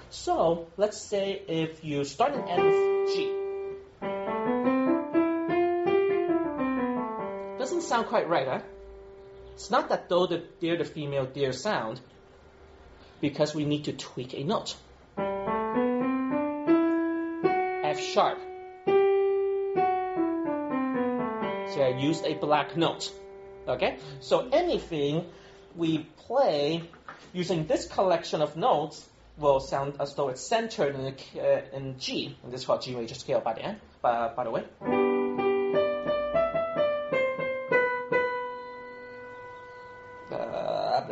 So 0.10 0.68
let's 0.78 1.02
say 1.02 1.42
if 1.48 1.84
you 1.84 2.04
start 2.06 2.34
and 2.34 2.48
end 2.48 2.64
with 2.64 3.16
G. 3.16 3.34
Doesn't 7.60 7.82
sound 7.82 8.08
quite 8.08 8.30
right, 8.30 8.48
huh? 8.48 8.62
It's 9.54 9.70
not 9.70 9.90
that 9.90 10.08
though 10.08 10.28
the 10.28 10.44
dear 10.62 10.78
the 10.78 10.86
female 10.86 11.26
dear 11.26 11.52
sound, 11.52 12.00
because 13.20 13.54
we 13.54 13.66
need 13.66 13.86
to 13.86 13.94
tweak 13.94 14.34
a 14.34 14.44
note. 14.44 14.76
Sharp. 18.14 18.40
So 21.74 21.82
I 21.82 21.96
used 22.00 22.26
a 22.26 22.34
black 22.36 22.78
note. 22.78 23.12
Okay? 23.68 23.98
So 24.22 24.50
anything 24.52 25.26
we 25.76 26.08
play 26.28 26.84
using 27.34 27.68
this 27.68 27.88
collection 27.88 28.42
of 28.42 28.56
notes 28.56 29.08
will 29.38 29.60
sound 29.60 29.96
as 30.00 30.16
though 30.16 30.30
it's 30.30 30.42
centered 30.42 30.96
in, 30.96 31.16
uh, 31.40 31.62
in 31.74 32.00
G, 32.00 32.36
and 32.44 32.52
this 32.52 32.62
is 32.62 32.66
called 32.66 32.82
G 32.82 32.96
major 32.96 33.14
scale 33.14 33.40
by 33.42 33.54
the 33.54 33.62
end, 33.62 33.80
by, 34.02 34.30
by 34.30 34.44
the 34.44 34.52
way. 34.52 34.64
Uh, 40.32 41.06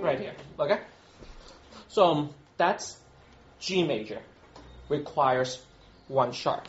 right 0.00 0.18
here, 0.18 0.34
okay? 0.58 0.80
So 1.88 2.04
um, 2.04 2.30
that's 2.56 2.96
G 3.60 3.82
major, 3.82 4.20
requires 4.88 5.60
one 6.06 6.32
sharp. 6.32 6.66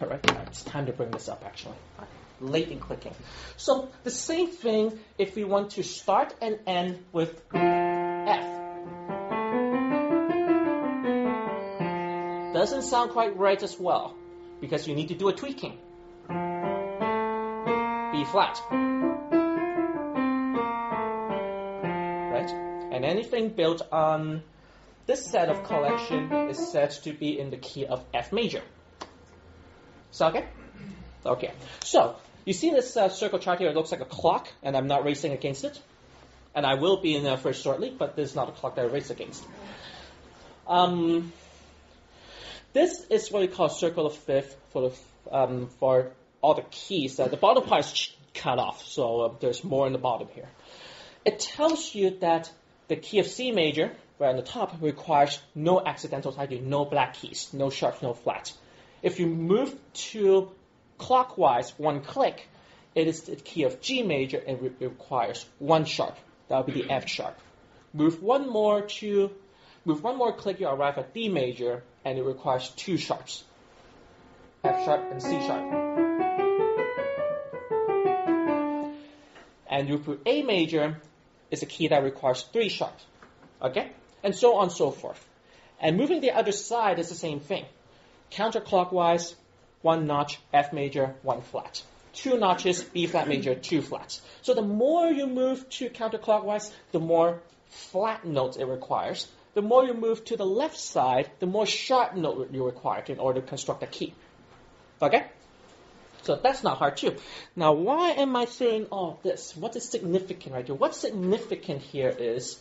All 0.00 0.08
right, 0.08 0.20
it's 0.46 0.62
time 0.62 0.86
to 0.86 0.92
bring 0.92 1.10
this 1.10 1.28
up 1.28 1.42
actually 1.44 1.76
late 2.40 2.68
in 2.68 2.78
clicking. 2.80 3.14
So 3.56 3.88
the 4.04 4.10
same 4.10 4.48
thing 4.48 4.98
if 5.18 5.34
we 5.36 5.44
want 5.44 5.72
to 5.72 5.82
start 5.82 6.34
and 6.40 6.58
end 6.66 7.04
with 7.12 7.42
F. 7.52 8.54
Doesn't 12.54 12.82
sound 12.82 13.12
quite 13.12 13.36
right 13.36 13.62
as 13.62 13.78
well 13.78 14.16
because 14.60 14.88
you 14.88 14.94
need 14.94 15.08
to 15.08 15.14
do 15.14 15.28
a 15.28 15.32
tweaking. 15.32 15.78
B 18.12 18.24
flat. 18.24 18.60
Right? 22.32 22.50
And 22.92 23.04
anything 23.04 23.50
built 23.50 23.82
on 23.92 24.42
this 25.08 25.24
set 25.24 25.48
of 25.48 25.64
collection 25.64 26.30
is 26.50 26.70
said 26.70 26.90
to 26.90 27.12
be 27.14 27.40
in 27.40 27.48
the 27.50 27.56
key 27.56 27.86
of 27.86 28.04
F 28.12 28.30
major. 28.30 28.62
So 30.10 30.26
okay? 30.28 30.44
Okay. 31.24 31.52
So 31.82 32.16
you 32.44 32.52
see 32.52 32.70
this 32.70 32.94
uh, 32.94 33.08
circle 33.08 33.38
chart 33.38 33.58
here? 33.58 33.70
It 33.70 33.74
looks 33.74 33.90
like 33.90 34.02
a 34.02 34.04
clock, 34.04 34.48
and 34.62 34.76
I'm 34.76 34.86
not 34.86 35.04
racing 35.04 35.32
against 35.32 35.64
it. 35.64 35.80
And 36.54 36.66
I 36.66 36.74
will 36.74 37.00
be 37.00 37.16
in 37.16 37.24
there 37.24 37.38
first 37.38 37.64
shortly, 37.64 37.90
but 37.90 38.16
this 38.16 38.30
is 38.30 38.36
not 38.36 38.50
a 38.50 38.52
clock 38.52 38.74
that 38.76 38.84
I 38.84 38.88
race 38.88 39.08
against. 39.08 39.42
Um, 40.66 41.32
this 42.74 43.02
is 43.08 43.32
what 43.32 43.40
we 43.40 43.48
call 43.48 43.70
circle 43.70 44.06
of 44.06 44.14
fifth 44.14 44.56
for, 44.72 44.90
the, 44.90 45.34
um, 45.34 45.68
for 45.80 46.10
all 46.42 46.54
the 46.54 46.64
keys. 46.70 47.18
Uh, 47.18 47.28
the 47.28 47.38
bottom 47.38 47.64
part 47.64 47.86
is 47.86 48.10
cut 48.34 48.58
off, 48.58 48.84
so 48.84 49.20
uh, 49.22 49.34
there's 49.40 49.64
more 49.64 49.86
in 49.86 49.94
the 49.94 49.98
bottom 49.98 50.28
here. 50.34 50.48
It 51.24 51.40
tells 51.40 51.94
you 51.94 52.18
that 52.20 52.50
the 52.88 52.96
key 52.96 53.20
of 53.20 53.26
C 53.26 53.52
major, 53.52 53.90
right 54.18 54.30
on 54.30 54.36
the 54.36 54.42
top, 54.42 54.74
requires 54.80 55.40
no 55.54 55.84
accidental 55.84 56.32
tidy, 56.32 56.60
no 56.60 56.84
black 56.84 57.14
keys, 57.14 57.50
no 57.52 57.70
sharp, 57.70 58.02
no 58.02 58.14
flat. 58.14 58.52
If 59.02 59.20
you 59.20 59.26
move 59.26 59.74
to 60.10 60.50
clockwise 60.98 61.70
one 61.78 62.00
click, 62.00 62.48
it 62.94 63.06
is 63.06 63.22
the 63.22 63.36
key 63.36 63.62
of 63.62 63.80
G 63.80 64.02
major 64.02 64.38
and 64.38 64.60
it 64.64 64.74
requires 64.80 65.46
one 65.58 65.84
sharp. 65.84 66.16
That 66.48 66.66
would 66.66 66.74
be 66.74 66.82
the 66.82 66.90
F 66.90 67.08
sharp. 67.08 67.38
Move 67.92 68.22
one 68.22 68.48
more 68.50 68.82
to, 68.82 69.30
move 69.84 70.02
one 70.02 70.16
more 70.16 70.32
click, 70.32 70.60
you 70.60 70.68
arrive 70.68 70.98
at 70.98 71.14
D 71.14 71.28
major, 71.28 71.82
and 72.04 72.18
it 72.18 72.22
requires 72.22 72.68
two 72.70 72.96
sharps. 72.96 73.44
F 74.64 74.84
sharp 74.84 75.12
and 75.12 75.22
C 75.22 75.30
sharp. 75.46 75.88
And 79.70 79.88
you 79.88 79.98
put 79.98 80.22
A 80.26 80.42
major 80.42 81.00
is 81.50 81.62
a 81.62 81.66
key 81.66 81.88
that 81.88 82.02
requires 82.02 82.42
three 82.42 82.68
sharps. 82.68 83.04
Okay? 83.62 83.92
And 84.22 84.34
so 84.34 84.56
on 84.56 84.64
and 84.64 84.72
so 84.72 84.90
forth. 84.90 85.24
And 85.80 85.96
moving 85.96 86.20
the 86.20 86.32
other 86.32 86.52
side 86.52 86.98
is 86.98 87.08
the 87.08 87.14
same 87.14 87.40
thing. 87.40 87.64
Counterclockwise, 88.32 89.34
one 89.82 90.06
notch, 90.06 90.38
F 90.52 90.72
major, 90.72 91.14
one 91.22 91.42
flat. 91.42 91.82
Two 92.12 92.36
notches, 92.38 92.82
B 92.82 93.06
flat 93.06 93.28
major, 93.28 93.54
two 93.54 93.80
flats. 93.80 94.20
So 94.42 94.54
the 94.54 94.62
more 94.62 95.06
you 95.06 95.26
move 95.26 95.68
to 95.70 95.88
counterclockwise, 95.88 96.70
the 96.90 96.98
more 96.98 97.40
flat 97.68 98.24
notes 98.24 98.56
it 98.56 98.64
requires. 98.64 99.28
The 99.54 99.62
more 99.62 99.84
you 99.84 99.94
move 99.94 100.24
to 100.26 100.36
the 100.36 100.46
left 100.46 100.78
side, 100.78 101.30
the 101.38 101.46
more 101.46 101.66
sharp 101.66 102.16
note 102.16 102.50
you 102.52 102.64
require 102.64 103.04
in 103.06 103.18
order 103.18 103.40
to 103.40 103.46
construct 103.46 103.82
a 103.82 103.86
key. 103.86 104.14
Okay? 105.00 105.24
So 106.22 106.36
that's 106.36 106.62
not 106.62 106.78
hard 106.78 106.96
too. 106.96 107.16
Now, 107.56 107.72
why 107.72 108.10
am 108.10 108.36
I 108.36 108.44
saying 108.44 108.86
all 108.90 109.18
this? 109.22 109.56
What 109.56 109.76
is 109.76 109.88
significant 109.88 110.54
right 110.54 110.66
here? 110.66 110.74
What's 110.74 110.98
significant 110.98 111.82
here 111.82 112.10
is 112.10 112.60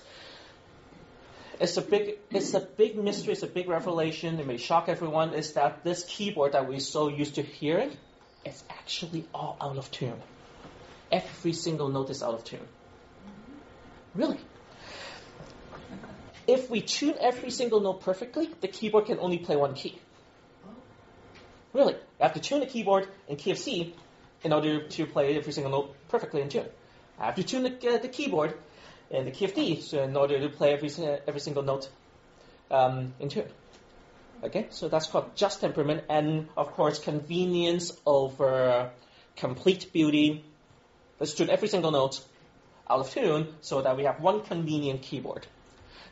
it's 1.59 1.77
a 1.77 1.81
big 1.81 2.17
it's 2.29 2.53
a 2.53 2.59
big 2.59 2.97
mystery, 2.97 3.33
it's 3.33 3.43
a 3.43 3.47
big 3.47 3.67
revelation, 3.67 4.39
it 4.39 4.47
may 4.47 4.57
shock 4.57 4.89
everyone, 4.89 5.33
is 5.33 5.53
that 5.53 5.83
this 5.83 6.03
keyboard 6.07 6.53
that 6.53 6.67
we're 6.67 6.79
so 6.79 7.07
used 7.09 7.35
to 7.35 7.41
hearing 7.41 7.91
is 8.45 8.63
actually 8.69 9.25
all 9.33 9.57
out 9.59 9.77
of 9.77 9.89
tune. 9.91 10.19
Every 11.11 11.53
single 11.53 11.89
note 11.89 12.09
is 12.09 12.21
out 12.21 12.33
of 12.33 12.43
tune. 12.43 12.67
Really. 14.15 14.39
If 16.47 16.69
we 16.69 16.81
tune 16.81 17.15
every 17.19 17.51
single 17.51 17.81
note 17.81 18.01
perfectly, 18.01 18.49
the 18.61 18.67
keyboard 18.67 19.05
can 19.05 19.19
only 19.19 19.37
play 19.37 19.55
one 19.55 19.73
key. 19.73 19.99
Really. 21.73 21.93
You 21.93 22.21
have 22.21 22.33
to 22.33 22.39
tune 22.39 22.61
the 22.61 22.65
keyboard 22.65 23.07
in 23.27 23.35
key 23.35 23.51
of 23.51 23.57
C 23.57 23.95
in 24.43 24.53
order 24.53 24.87
to 24.87 25.05
play 25.05 25.37
every 25.37 25.53
single 25.53 25.71
note 25.71 25.95
perfectly 26.07 26.41
in 26.41 26.49
tune. 26.49 26.65
I 27.19 27.25
have 27.25 27.35
to 27.35 27.43
tune 27.43 27.63
the, 27.63 27.89
uh, 27.89 27.97
the 27.97 28.07
keyboard 28.07 28.57
in 29.09 29.25
the 29.25 29.31
key 29.31 29.45
of 29.45 29.53
D 29.53 29.79
so 29.81 30.03
in 30.03 30.15
order 30.15 30.39
to 30.39 30.49
play 30.49 30.73
every, 30.73 30.89
every 31.27 31.39
single 31.39 31.63
note 31.63 31.89
um, 32.69 33.13
in 33.19 33.29
tune. 33.29 33.45
Okay, 34.43 34.67
so 34.69 34.87
that's 34.87 35.07
called 35.07 35.35
just 35.35 35.61
temperament, 35.61 36.03
and 36.09 36.47
of 36.55 36.73
course, 36.73 36.99
convenience 36.99 37.91
over 38.05 38.91
complete 39.35 39.91
beauty. 39.91 40.43
Let's 41.19 41.33
tune 41.33 41.49
every 41.49 41.67
single 41.67 41.89
note 41.91 42.23
out 42.87 42.99
of 42.99 43.09
tune 43.09 43.47
so 43.61 43.81
that 43.81 43.97
we 43.97 44.03
have 44.03 44.19
one 44.21 44.41
convenient 44.41 45.01
keyboard. 45.01 45.47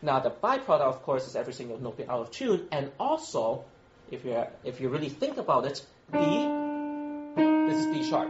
Now, 0.01 0.19
the 0.19 0.31
byproduct, 0.31 0.81
of 0.81 1.03
course, 1.03 1.27
is 1.27 1.35
every 1.35 1.53
single 1.53 1.79
note 1.79 1.97
being 1.97 2.09
out 2.09 2.21
of 2.21 2.31
tune, 2.31 2.67
and 2.71 2.91
also, 2.99 3.63
if 4.09 4.25
you 4.25 4.43
if 4.63 4.81
you 4.81 4.89
really 4.89 5.09
think 5.09 5.37
about 5.37 5.65
it, 5.65 5.85
D, 6.11 6.19
this 7.67 7.85
is 7.85 7.85
D 7.93 8.09
sharp. 8.09 8.29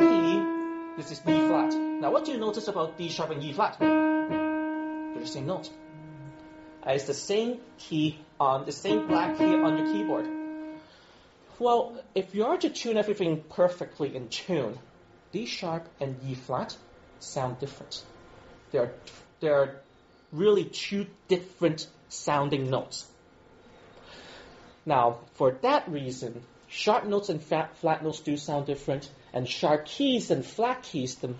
E, 0.00 0.53
this 0.96 1.10
is 1.10 1.18
B 1.18 1.32
flat. 1.32 1.74
Now, 1.74 2.12
what 2.12 2.24
do 2.24 2.32
you 2.32 2.38
notice 2.38 2.68
about 2.68 2.96
D 2.96 3.08
sharp 3.08 3.30
and 3.30 3.42
E 3.42 3.52
flat? 3.52 3.78
They're 3.78 5.20
the 5.20 5.26
same 5.26 5.46
note. 5.46 5.70
Uh, 6.86 6.90
it's 6.90 7.04
the 7.04 7.14
same 7.14 7.58
key 7.78 8.18
on 8.38 8.64
the 8.66 8.72
same 8.72 9.06
black 9.06 9.38
key 9.38 9.44
on 9.44 9.78
your 9.78 9.92
keyboard. 9.92 10.28
Well, 11.58 11.96
if 12.14 12.34
you 12.34 12.46
are 12.46 12.58
to 12.58 12.68
tune 12.68 12.96
everything 12.96 13.42
perfectly 13.48 14.14
in 14.14 14.28
tune, 14.28 14.78
D 15.32 15.46
sharp 15.46 15.88
and 16.00 16.16
E 16.28 16.34
flat 16.34 16.76
sound 17.20 17.58
different. 17.58 18.02
They're 18.70 18.92
they're 19.40 19.80
really 20.32 20.64
two 20.64 21.06
different 21.28 21.86
sounding 22.08 22.70
notes. 22.70 23.06
Now, 24.86 25.18
for 25.34 25.52
that 25.62 25.88
reason, 25.88 26.42
sharp 26.68 27.06
notes 27.06 27.28
and 27.28 27.42
flat 27.42 28.02
notes 28.02 28.20
do 28.20 28.36
sound 28.36 28.66
different, 28.66 29.08
and 29.34 29.48
sharp 29.48 29.84
keys 29.84 30.30
and 30.30 30.46
flat 30.46 30.82
keys, 30.84 31.16
the 31.16 31.34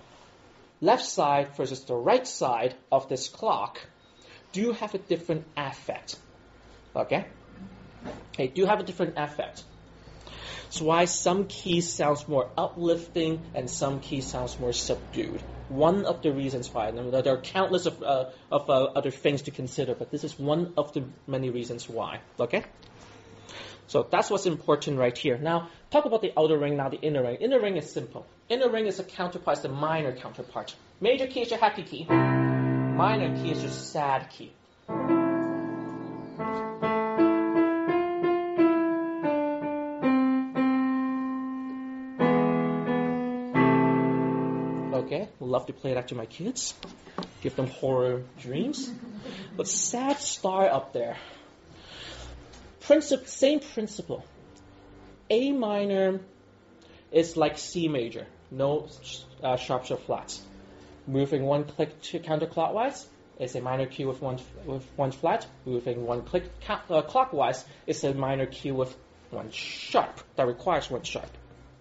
left 0.80 1.04
side 1.04 1.57
versus 1.57 1.85
the 1.85 1.94
right 1.94 2.26
side 2.26 2.74
of 2.92 3.09
this 3.09 3.28
clock, 3.28 3.80
do 4.52 4.72
have 4.72 4.94
a 4.94 4.98
different 4.98 5.44
affect. 5.57 6.16
Okay? 6.94 7.24
They 8.37 8.48
do 8.48 8.66
have 8.66 8.80
a 8.80 8.83
different 8.83 9.14
affect. 9.16 9.62
That's 10.64 10.83
why 10.83 11.04
some 11.04 11.46
keys 11.46 11.88
sounds 11.88 12.26
more 12.26 12.50
uplifting 12.59 13.40
and 13.54 13.70
some 13.70 14.00
keys 14.00 14.26
sounds 14.26 14.59
more 14.59 14.72
subdued. 14.72 15.40
One 15.68 16.04
of 16.04 16.22
the 16.22 16.33
reasons 16.33 16.68
why. 16.74 16.90
there 16.90 17.35
are 17.35 17.40
countless 17.40 17.87
of, 17.87 18.02
uh, 18.02 18.30
of 18.50 18.68
uh, 18.68 18.83
other 18.96 19.12
things 19.12 19.42
to 19.42 19.52
consider, 19.52 19.94
but 19.94 20.11
this 20.11 20.24
is 20.24 20.37
one 20.37 20.74
of 20.76 20.92
the 20.92 21.04
many 21.28 21.50
reasons 21.50 21.88
why. 21.88 22.20
Okay? 22.40 22.64
So 23.87 24.07
that's 24.11 24.31
what's 24.31 24.47
important 24.47 24.99
right 24.99 25.16
here. 25.16 25.37
Now, 25.38 25.68
talk 25.90 26.05
about 26.05 26.23
the 26.23 26.33
outer 26.38 26.59
ring, 26.59 26.77
now 26.77 26.88
the 26.88 27.01
inner 27.01 27.23
ring. 27.23 27.37
Inner 27.37 27.61
ring 27.61 27.77
is 27.77 27.90
simple. 27.90 28.27
Inner 28.49 28.68
ring 28.68 28.87
is 28.87 28.99
a 28.99 29.05
counterpart, 29.05 29.62
the 29.62 29.68
minor 29.68 30.12
counterpart. 30.12 30.75
Major 31.01 31.27
key 31.27 31.42
is 31.42 31.51
your 31.51 31.61
happy 31.61 31.83
key. 31.83 32.07
Minor 32.09 33.37
key 33.42 33.51
is 33.51 33.62
your 33.62 33.70
sad 33.70 34.31
key. 34.31 34.53
Okay, 44.94 45.29
love 45.40 45.66
to 45.66 45.73
play 45.73 45.94
that 45.94 46.09
to 46.09 46.14
my 46.14 46.25
kids. 46.25 46.73
Give 47.42 47.55
them 47.55 47.66
horror 47.66 48.23
dreams. 48.40 48.90
But 49.57 49.68
sad 49.68 50.18
star 50.18 50.68
up 50.68 50.94
there. 50.94 51.18
Princip- 52.87 53.27
same 53.27 53.61
principle. 53.61 54.25
A 55.31 55.53
minor 55.53 56.20
is 57.11 57.37
like 57.37 57.59
C 57.59 57.88
major, 57.88 58.27
no 58.51 58.88
uh, 59.42 59.57
sharps 59.57 59.90
or 59.90 59.97
flats. 59.97 60.42
Moving 61.07 61.44
one 61.44 61.64
click 61.64 62.01
to 62.03 62.18
counterclockwise 62.18 63.07
is 63.38 63.55
a 63.55 63.61
minor 63.61 63.87
key 63.87 64.05
with 64.05 64.20
one 64.20 64.38
with 64.66 64.87
one 64.97 65.12
flat. 65.12 65.47
Moving 65.64 66.07
one 66.07 66.23
click 66.23 66.44
uh, 66.68 67.03
clockwise 67.03 67.64
is 67.87 68.05
a 68.05 68.14
minor 68.14 68.47
key 68.47 68.70
with 68.70 68.94
one 69.31 69.51
sharp 69.51 70.20
that 70.37 70.47
requires 70.47 70.90
one 70.90 71.03
sharp. 71.03 71.31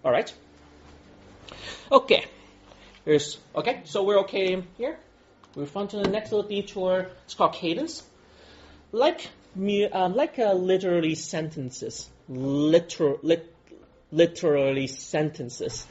All 0.04 0.12
right. 0.12 0.32
Okay. 1.92 2.24
Here's 3.04 3.38
okay. 3.54 3.82
So 3.84 4.04
we're 4.04 4.20
okay 4.20 4.62
here. 4.78 4.98
Move 5.56 5.76
on 5.76 5.88
to 5.88 5.96
the 5.98 6.08
next 6.08 6.32
little 6.32 6.48
detour. 6.48 7.10
It's 7.24 7.34
called 7.34 7.52
cadence. 7.52 8.02
Like 8.90 9.28
uh, 9.56 10.08
like 10.08 10.38
uh, 10.38 10.52
literally 10.52 11.14
sentences, 11.14 12.10
liter- 12.28 13.18
lit- 13.22 13.54
literally 14.10 14.86
sentences, 14.86 15.86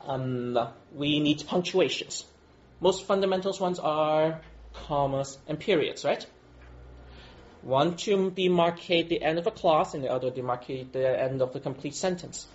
um, 0.00 0.58
we 0.94 1.20
need 1.20 1.44
punctuations. 1.46 2.24
Most 2.80 3.06
fundamental 3.06 3.56
ones 3.60 3.78
are 3.78 4.40
commas 4.72 5.38
and 5.46 5.58
periods, 5.58 6.04
right? 6.04 6.26
One 7.62 7.96
to 7.98 8.30
demarcate 8.30 9.08
the 9.08 9.22
end 9.22 9.38
of 9.38 9.46
a 9.46 9.50
clause, 9.50 9.94
and 9.94 10.04
the 10.04 10.10
other 10.10 10.30
demarcate 10.30 10.92
the 10.92 11.20
end 11.20 11.40
of 11.40 11.52
the 11.52 11.60
complete 11.60 11.94
sentence. 11.94 12.46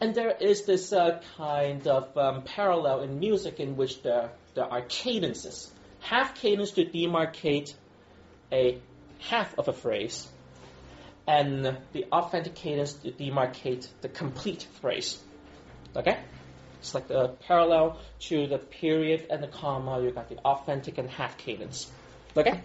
And 0.00 0.14
there 0.14 0.34
is 0.40 0.64
this 0.64 0.92
uh, 0.92 1.20
kind 1.36 1.86
of 1.86 2.16
um, 2.16 2.42
parallel 2.42 3.00
in 3.00 3.18
music 3.18 3.60
in 3.60 3.76
which 3.76 4.02
there, 4.02 4.30
there 4.54 4.64
are 4.64 4.82
cadences. 4.82 5.70
Half 6.00 6.34
cadence 6.36 6.70
to 6.72 6.84
demarcate 6.84 7.74
a 8.52 8.78
half 9.18 9.58
of 9.58 9.68
a 9.68 9.72
phrase, 9.72 10.28
and 11.26 11.76
the 11.92 12.04
authentic 12.12 12.54
cadence 12.54 12.92
to 12.94 13.10
demarcate 13.10 13.88
the 14.00 14.08
complete 14.08 14.66
phrase. 14.80 15.18
Okay? 15.96 16.18
It's 16.80 16.94
like 16.94 17.08
the 17.08 17.28
parallel 17.48 17.98
to 18.28 18.46
the 18.46 18.58
period 18.58 19.26
and 19.30 19.42
the 19.42 19.48
comma, 19.48 20.00
you 20.02 20.10
got 20.12 20.28
the 20.28 20.36
authentic 20.38 20.98
and 20.98 21.10
half 21.10 21.36
cadence. 21.38 21.90
Okay? 22.36 22.60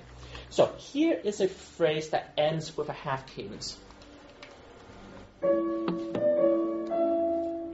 So 0.50 0.72
here 0.78 1.20
is 1.24 1.40
a 1.40 1.48
phrase 1.48 2.10
that 2.10 2.34
ends 2.38 2.76
with 2.76 2.90
a 2.90 2.94
half 2.94 3.26
cadence. 3.26 3.78
Of 5.42 5.50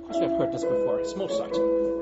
course, 0.04 0.18
we've 0.22 0.30
heard 0.38 0.54
this 0.54 0.64
before. 0.64 1.00
It's 1.00 1.16
Mozart. 1.16 1.97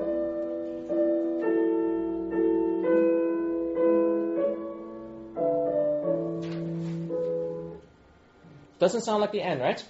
Doesn't 8.85 9.01
sound 9.01 9.21
like 9.21 9.31
the 9.31 9.41
end, 9.41 9.61
right? 9.61 9.83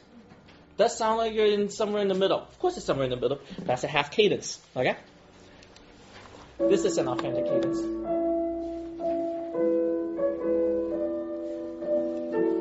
Does 0.77 0.97
sound 0.97 1.17
like 1.17 1.33
you're 1.33 1.47
in 1.47 1.67
somewhere 1.67 2.01
in 2.01 2.07
the 2.07 2.13
middle. 2.13 2.39
Of 2.39 2.57
course, 2.59 2.77
it's 2.77 2.85
somewhere 2.85 3.03
in 3.03 3.09
the 3.09 3.17
middle. 3.17 3.39
That's 3.59 3.83
a 3.83 3.89
half 3.89 4.09
cadence. 4.09 4.57
Okay. 4.73 4.95
This 6.59 6.85
is 6.85 6.97
an 6.97 7.09
authentic 7.09 7.43
cadence. 7.43 7.77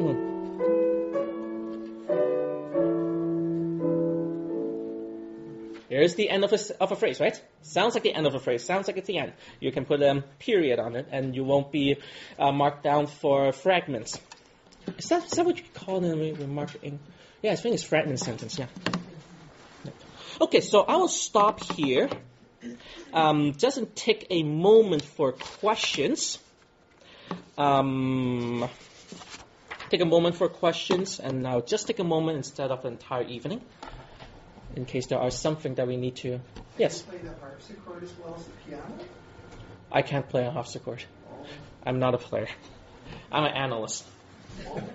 Hmm. 0.01 0.14
There's 5.88 6.16
the 6.16 6.29
end 6.29 6.42
of 6.42 6.53
a, 6.53 6.59
of 6.81 6.90
a 6.90 6.97
phrase, 6.97 7.20
right? 7.20 7.40
Sounds 7.62 7.94
like 7.94 8.03
the 8.03 8.12
end 8.12 8.27
of 8.27 8.35
a 8.35 8.40
phrase. 8.40 8.64
Sounds 8.64 8.88
like 8.88 8.97
it's 8.97 9.07
the 9.07 9.18
end. 9.18 9.35
You 9.61 9.70
can 9.70 9.85
put 9.85 10.03
a 10.03 10.25
period 10.40 10.81
on 10.81 10.97
it, 10.97 11.07
and 11.12 11.37
you 11.37 11.44
won't 11.44 11.70
be 11.70 11.99
uh, 12.40 12.51
marked 12.51 12.83
down 12.83 13.07
for 13.07 13.53
fragments. 13.53 14.18
Is 15.05 15.11
that, 15.11 15.25
is 15.27 15.33
that 15.33 15.45
what 15.45 15.59
you 15.59 15.64
call 15.75 16.03
it 16.03 16.11
in 16.11 16.35
remarking? 16.37 16.99
Yeah, 17.43 17.53
I 17.53 17.57
think 17.57 17.75
it's 17.75 17.85
fragment 17.85 18.21
sentence. 18.21 18.59
Yeah. 18.59 18.69
Okay, 20.40 20.62
so 20.62 20.81
I 20.81 20.97
will 20.97 21.09
stop 21.09 21.62
here. 21.75 22.09
Um, 23.12 23.53
just 23.53 23.79
take 23.97 24.27
a 24.31 24.43
moment 24.43 25.05
for 25.05 25.33
questions. 25.33 26.38
Um, 27.59 28.67
take 29.90 30.01
a 30.01 30.07
moment 30.07 30.37
for 30.37 30.49
questions, 30.49 31.21
and 31.21 31.43
now 31.43 31.61
just 31.61 31.87
take 31.87 31.99
a 31.99 32.05
moment 32.05 32.38
instead 32.38 32.71
of 32.71 32.81
the 32.81 32.88
entire 32.88 33.25
evening, 33.25 33.61
in 34.75 34.87
case 34.87 35.09
there 35.09 35.19
are 35.19 35.31
something 35.31 35.75
that 35.75 35.87
we 35.87 35.99
need 35.99 36.17
to. 36.17 36.40
Yes, 36.79 37.03
play 37.03 37.19
the 37.19 37.35
harpsichord 37.35 38.05
as 38.05 38.12
well 38.14 38.37
as 38.38 38.45
the 38.47 38.53
piano? 38.67 38.99
I 39.93 40.01
can't 40.01 40.27
play 40.27 40.47
a 40.47 40.51
harpsichord. 40.51 41.05
I'm 41.85 41.99
not 41.99 42.14
a 42.14 42.19
player. 42.19 42.49
I'm 43.31 43.45
an 43.45 43.53
analyst. 43.53 44.07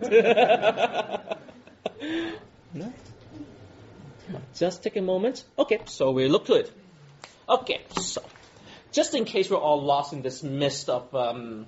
Just 4.60 4.84
take 4.84 4.98
a 4.98 5.02
moment. 5.02 5.43
Okay, 5.58 5.80
so 5.86 6.12
we 6.12 6.28
look 6.28 6.45
to 6.48 6.56
it. 6.56 6.72
Okay, 7.48 7.82
so 7.98 8.22
just 8.91 9.15
in 9.15 9.24
case 9.26 9.50
we're 9.50 9.58
all 9.58 9.82
lost 9.82 10.12
in 10.12 10.22
this 10.22 10.43
mist 10.43 10.89
of 10.89 11.15
um, 11.15 11.65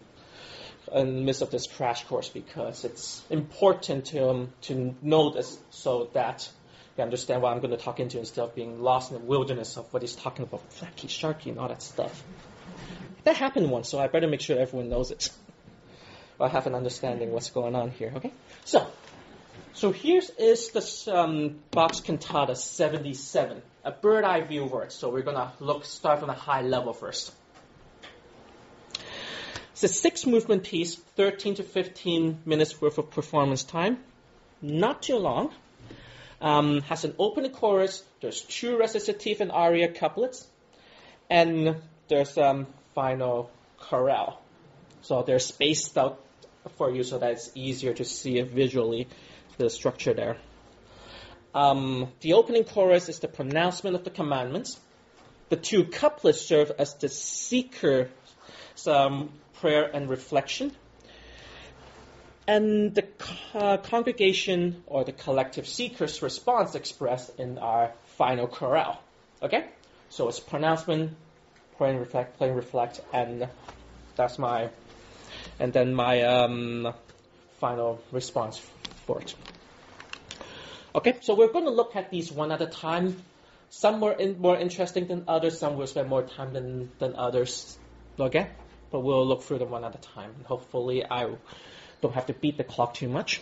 in 0.94 1.16
the 1.16 1.22
midst 1.22 1.42
of 1.42 1.52
this 1.52 1.68
crash 1.68 2.04
course, 2.04 2.28
because 2.28 2.84
it's 2.84 3.24
important 3.30 4.06
to 4.08 4.30
um, 4.30 4.54
to 4.64 4.94
know 5.02 5.30
this 5.30 5.58
so 5.70 6.10
that 6.14 6.50
you 6.98 7.04
understand 7.04 7.42
what 7.42 7.54
I'm 7.54 7.60
going 7.60 7.72
to 7.72 7.78
talk 7.78 8.00
into 8.00 8.20
instead 8.20 8.42
of 8.42 8.56
being 8.56 8.82
lost 8.82 9.12
in 9.12 9.20
the 9.20 9.26
wilderness 9.26 9.78
of 9.78 9.92
what 9.94 10.02
he's 10.02 10.16
talking 10.16 10.44
about, 10.44 10.72
flaky, 10.74 11.08
sharky, 11.08 11.48
and 11.48 11.60
all 11.60 11.70
that 11.70 11.82
stuff. 11.82 12.24
That 13.24 13.38
happened 13.38 13.70
once, 13.70 13.88
so 13.88 14.00
I 14.00 14.08
better 14.08 14.28
make 14.28 14.42
sure 14.42 14.60
everyone 14.60 14.90
knows 14.90 15.12
it. 15.12 15.30
I 16.42 16.48
have 16.48 16.68
an 16.68 16.76
understanding 16.76 17.32
what's 17.32 17.50
going 17.50 17.76
on 17.76 17.92
here. 17.92 18.12
Okay, 18.16 18.34
so 18.66 18.88
so 19.74 19.92
here 19.92 20.22
is 20.38 20.72
this 20.72 21.08
um, 21.08 21.60
Bach's 21.72 22.02
Cantata 22.02 22.56
77, 22.56 23.62
a 23.84 23.92
bird 23.92 24.24
eye 24.24 24.42
view 24.42 24.66
work. 24.66 24.92
So 24.92 25.10
we're 25.10 25.22
gonna 25.22 25.54
look 25.60 25.86
start 25.86 26.20
from 26.20 26.30
a 26.30 26.34
high 26.34 26.62
level 26.62 26.94
first. 26.94 27.32
It's 29.72 29.84
a 29.84 29.88
six 29.88 30.26
movement 30.26 30.64
piece, 30.64 30.96
13 30.96 31.56
to 31.56 31.64
15 31.64 32.42
minutes 32.46 32.82
worth 32.82 32.98
of 32.98 33.10
performance 33.10 33.64
time, 33.64 33.98
not 34.62 35.02
too 35.02 35.18
long. 35.18 35.54
Um, 36.42 36.82
has 36.82 37.06
an 37.06 37.14
opening 37.20 37.52
chorus. 37.52 38.04
There's 38.20 38.42
two 38.42 38.78
recitative 38.78 39.42
and 39.42 39.52
aria 39.52 39.88
couplets, 39.88 40.48
and 41.30 41.78
there's 42.08 42.38
um, 42.38 42.68
final 42.94 43.52
chorale. 43.78 44.42
So 45.02 45.24
they're 45.24 45.40
spaced 45.40 45.98
out 45.98 46.20
for 46.78 46.92
you 46.92 47.04
so 47.04 47.18
that 47.20 47.32
it's 47.32 47.52
easier 47.56 47.94
to 47.94 48.06
see 48.06 48.38
it 48.38 48.50
visually, 48.50 49.08
the 49.58 49.70
structure 49.70 50.14
there. 50.14 50.38
Um, 51.54 52.08
the 52.22 52.34
opening 52.34 52.64
chorus 52.64 53.10
is 53.10 53.20
the 53.20 53.28
pronouncement 53.28 53.96
of 53.96 54.04
the 54.04 54.10
commandments. 54.10 54.80
The 55.50 55.58
two 55.58 55.86
couplets 55.86 56.42
serve 56.42 56.72
as 56.80 56.96
the 56.96 57.10
seeker's 57.10 58.08
um, 58.88 59.32
prayer 59.56 59.90
and 59.94 60.10
reflection. 60.10 60.72
And 62.48 62.96
the 62.96 63.04
co- 63.04 63.78
congregation 63.78 64.84
or 64.88 65.04
the 65.04 65.12
collective 65.12 65.68
seeker's 65.68 66.22
response 66.22 66.76
expressed 66.76 67.40
in 67.40 67.58
our 67.58 67.92
final 68.18 68.48
chorale. 68.48 69.02
Okay? 69.44 69.68
So 70.10 70.28
it's 70.28 70.40
pronouncement, 70.40 71.16
pray 71.78 71.92
and 71.92 72.00
reflect, 72.00 72.38
play 72.38 72.48
and 72.48 72.56
reflect, 72.56 73.02
and 73.14 73.48
that's 74.16 74.38
my, 74.38 74.70
and 75.62 75.72
then 75.72 75.94
my 75.94 76.24
um, 76.24 76.92
final 77.60 78.02
response 78.12 78.60
for 79.06 79.22
it. 79.22 79.36
Okay, 80.96 81.18
so 81.22 81.36
we're 81.36 81.54
going 81.54 81.66
to 81.66 81.72
look 81.72 81.96
at 81.96 82.10
these 82.10 82.32
one 82.32 82.52
at 82.52 82.62
a 82.62 82.66
time. 82.66 83.16
Some 83.70 84.02
were 84.02 84.12
in, 84.12 84.42
more 84.42 84.58
interesting 84.58 85.08
than 85.08 85.26
others. 85.28 85.60
Some 85.60 85.78
will 85.78 85.88
spend 85.88 86.10
more 86.10 86.24
time 86.24 86.52
than 86.54 86.92
than 86.98 87.16
others. 87.16 87.78
Okay, 88.20 88.48
but 88.92 89.02
we'll 89.02 89.26
look 89.26 89.44
through 89.44 89.60
them 89.60 89.70
one 89.70 89.86
at 89.86 89.96
a 89.96 90.00
time. 90.00 90.32
And 90.36 90.46
hopefully, 90.46 91.06
I 91.06 91.30
don't 92.02 92.14
have 92.14 92.26
to 92.26 92.34
beat 92.34 92.58
the 92.58 92.66
clock 92.66 92.96
too 92.96 93.08
much. 93.08 93.40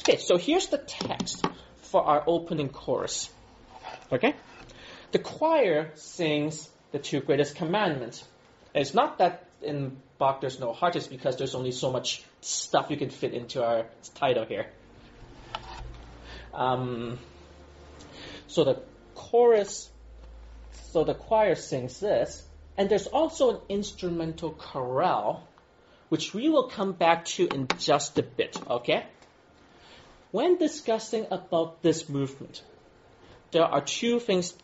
Okay, 0.00 0.18
so 0.18 0.36
here's 0.36 0.68
the 0.68 0.78
text 0.78 1.44
for 1.90 2.04
our 2.04 2.22
opening 2.26 2.68
chorus. 2.68 3.30
Okay, 4.12 4.34
the 5.12 5.18
choir 5.18 5.90
sings 5.94 6.68
the 6.92 6.98
two 6.98 7.20
greatest 7.20 7.56
commandments. 7.56 8.22
It's 8.74 8.92
not 8.92 9.18
that 9.18 9.45
in 9.62 9.96
Bach 10.18 10.40
there's 10.40 10.58
no 10.58 10.72
heart, 10.72 10.96
it's 10.96 11.06
because 11.06 11.36
there's 11.36 11.54
only 11.54 11.72
so 11.72 11.90
much 11.90 12.22
stuff 12.40 12.90
you 12.90 12.96
can 12.96 13.10
fit 13.10 13.34
into 13.34 13.64
our 13.64 13.86
title 14.14 14.44
here. 14.44 14.66
Um, 16.54 17.18
so 18.46 18.64
the 18.64 18.80
chorus, 19.14 19.90
so 20.90 21.04
the 21.04 21.14
choir 21.14 21.54
sings 21.54 22.00
this, 22.00 22.42
and 22.78 22.88
there's 22.88 23.06
also 23.06 23.50
an 23.50 23.60
instrumental 23.68 24.52
chorale, 24.52 25.46
which 26.08 26.32
we 26.32 26.48
will 26.48 26.68
come 26.68 26.92
back 26.92 27.24
to 27.24 27.46
in 27.46 27.68
just 27.78 28.18
a 28.18 28.22
bit, 28.22 28.56
okay? 28.70 29.04
When 30.30 30.56
discussing 30.56 31.26
about 31.30 31.82
this 31.82 32.08
movement, 32.08 32.62
there 33.50 33.64
are 33.64 33.80
two 33.80 34.18
things 34.20 34.54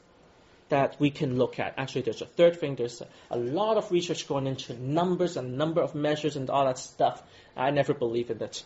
that 0.72 0.96
we 0.98 1.10
can 1.10 1.36
look 1.36 1.58
at. 1.58 1.74
Actually, 1.76 2.02
there's 2.02 2.22
a 2.22 2.26
third 2.26 2.58
thing. 2.58 2.76
There's 2.76 3.02
a, 3.30 3.36
lot 3.36 3.76
of 3.76 3.92
research 3.92 4.26
going 4.26 4.46
into 4.46 4.72
numbers 4.74 5.36
and 5.36 5.58
number 5.58 5.82
of 5.82 5.94
measures 5.94 6.36
and 6.36 6.48
all 6.48 6.64
that 6.64 6.78
stuff. 6.78 7.22
I 7.54 7.70
never 7.70 7.92
believe 7.92 8.30
in 8.30 8.42
it. 8.42 8.64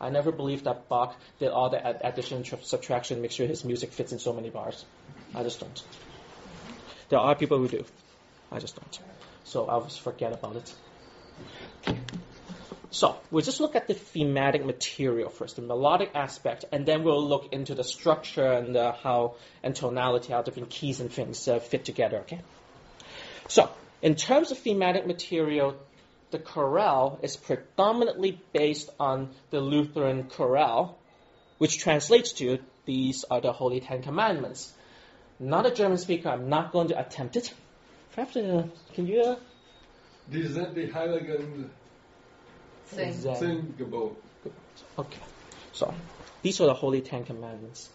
I 0.00 0.10
never 0.10 0.30
believed 0.30 0.64
that 0.64 0.88
Bach 0.88 1.16
did 1.40 1.48
all 1.48 1.68
the 1.68 1.84
ad- 1.84 2.00
addition, 2.04 2.44
tr- 2.44 2.62
subtraction, 2.62 3.20
make 3.22 3.32
sure 3.32 3.48
his 3.48 3.64
music 3.64 3.92
fits 3.92 4.12
in 4.12 4.20
so 4.20 4.32
many 4.32 4.50
bars. 4.50 4.84
I 5.34 5.42
just 5.42 5.58
don't. 5.58 5.82
There 7.08 7.18
are 7.18 7.34
people 7.34 7.58
who 7.58 7.66
do. 7.66 7.84
I 8.52 8.60
just 8.60 8.76
don't. 8.76 9.00
So 9.42 9.66
I'll 9.66 9.82
just 9.82 10.00
forget 10.00 10.32
about 10.32 10.56
it. 10.56 12.19
So 12.92 13.16
we'll 13.30 13.44
just 13.44 13.60
look 13.60 13.76
at 13.76 13.86
the 13.86 13.94
thematic 13.94 14.64
material 14.64 15.30
first, 15.30 15.56
the 15.56 15.62
melodic 15.62 16.10
aspect, 16.14 16.64
and 16.72 16.84
then 16.84 17.04
we'll 17.04 17.26
look 17.26 17.52
into 17.52 17.74
the 17.74 17.84
structure 17.84 18.52
and 18.52 18.76
uh, 18.76 18.92
how 18.92 19.36
and 19.62 19.76
tonality, 19.76 20.32
how 20.32 20.42
different 20.42 20.70
keys 20.70 21.00
and 21.00 21.12
things 21.12 21.46
uh, 21.46 21.60
fit 21.60 21.84
together. 21.84 22.18
Okay. 22.18 22.40
So 23.46 23.70
in 24.02 24.16
terms 24.16 24.50
of 24.50 24.58
thematic 24.58 25.06
material, 25.06 25.76
the 26.32 26.40
chorale 26.40 27.20
is 27.22 27.36
predominantly 27.36 28.40
based 28.52 28.90
on 28.98 29.30
the 29.50 29.60
Lutheran 29.60 30.24
chorale, 30.24 30.98
which 31.58 31.78
translates 31.78 32.32
to 32.34 32.58
these 32.86 33.24
are 33.30 33.40
the 33.40 33.52
Holy 33.52 33.80
Ten 33.80 34.02
Commandments. 34.02 34.72
Not 35.38 35.64
a 35.64 35.70
German 35.70 35.98
speaker, 35.98 36.28
I'm 36.28 36.48
not 36.48 36.72
going 36.72 36.88
to 36.88 36.98
attempt 36.98 37.36
it. 37.36 37.54
Perhaps, 38.12 38.36
uh, 38.36 38.66
can 38.94 39.06
you 39.06 39.20
uh, 39.20 39.36
sind 40.30 40.76
die 40.76 40.92
heiligen 40.92 41.70
Sing. 42.92 43.12
Zen- 43.12 43.34
zehn 43.36 43.62
Gebote. 43.74 44.16
Okay. 44.98 45.20
So 45.72 45.94
these 46.42 46.60
are 46.60 46.66
the 46.66 46.74
Holy 46.74 47.00
Ten 47.00 47.24
Commandments. 47.24 47.88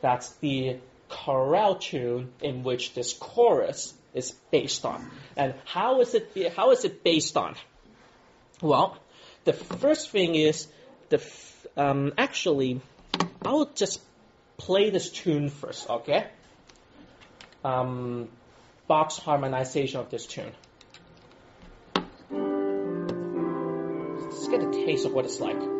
That's 0.00 0.30
the 0.36 0.78
chorale 1.08 1.74
tune 1.76 2.32
in 2.40 2.62
which 2.62 2.94
this 2.94 3.12
chorus 3.12 3.94
is 4.14 4.32
based 4.50 4.84
on. 4.84 5.10
And 5.36 5.54
how 5.64 6.00
is 6.00 6.14
it 6.14 6.52
how 6.56 6.70
is 6.70 6.84
it 6.84 7.04
based 7.04 7.36
on? 7.36 7.54
Well, 8.62 8.96
the 9.44 9.52
first 9.52 10.10
thing 10.10 10.34
is 10.34 10.68
the 11.08 11.16
f- 11.16 11.66
um, 11.76 12.12
actually 12.16 12.80
I'll 13.44 13.66
just 13.66 14.00
play 14.56 14.90
this 14.90 15.10
tune 15.10 15.48
first, 15.48 15.88
okay? 15.88 16.26
Um, 17.64 18.28
Bach's 18.88 19.18
harmonization 19.18 20.00
of 20.00 20.10
this 20.10 20.26
tune. 20.26 20.52
Get 24.50 24.62
a 24.62 24.70
taste 24.72 25.06
of 25.06 25.12
what 25.12 25.24
it's 25.24 25.40
like. 25.40 25.79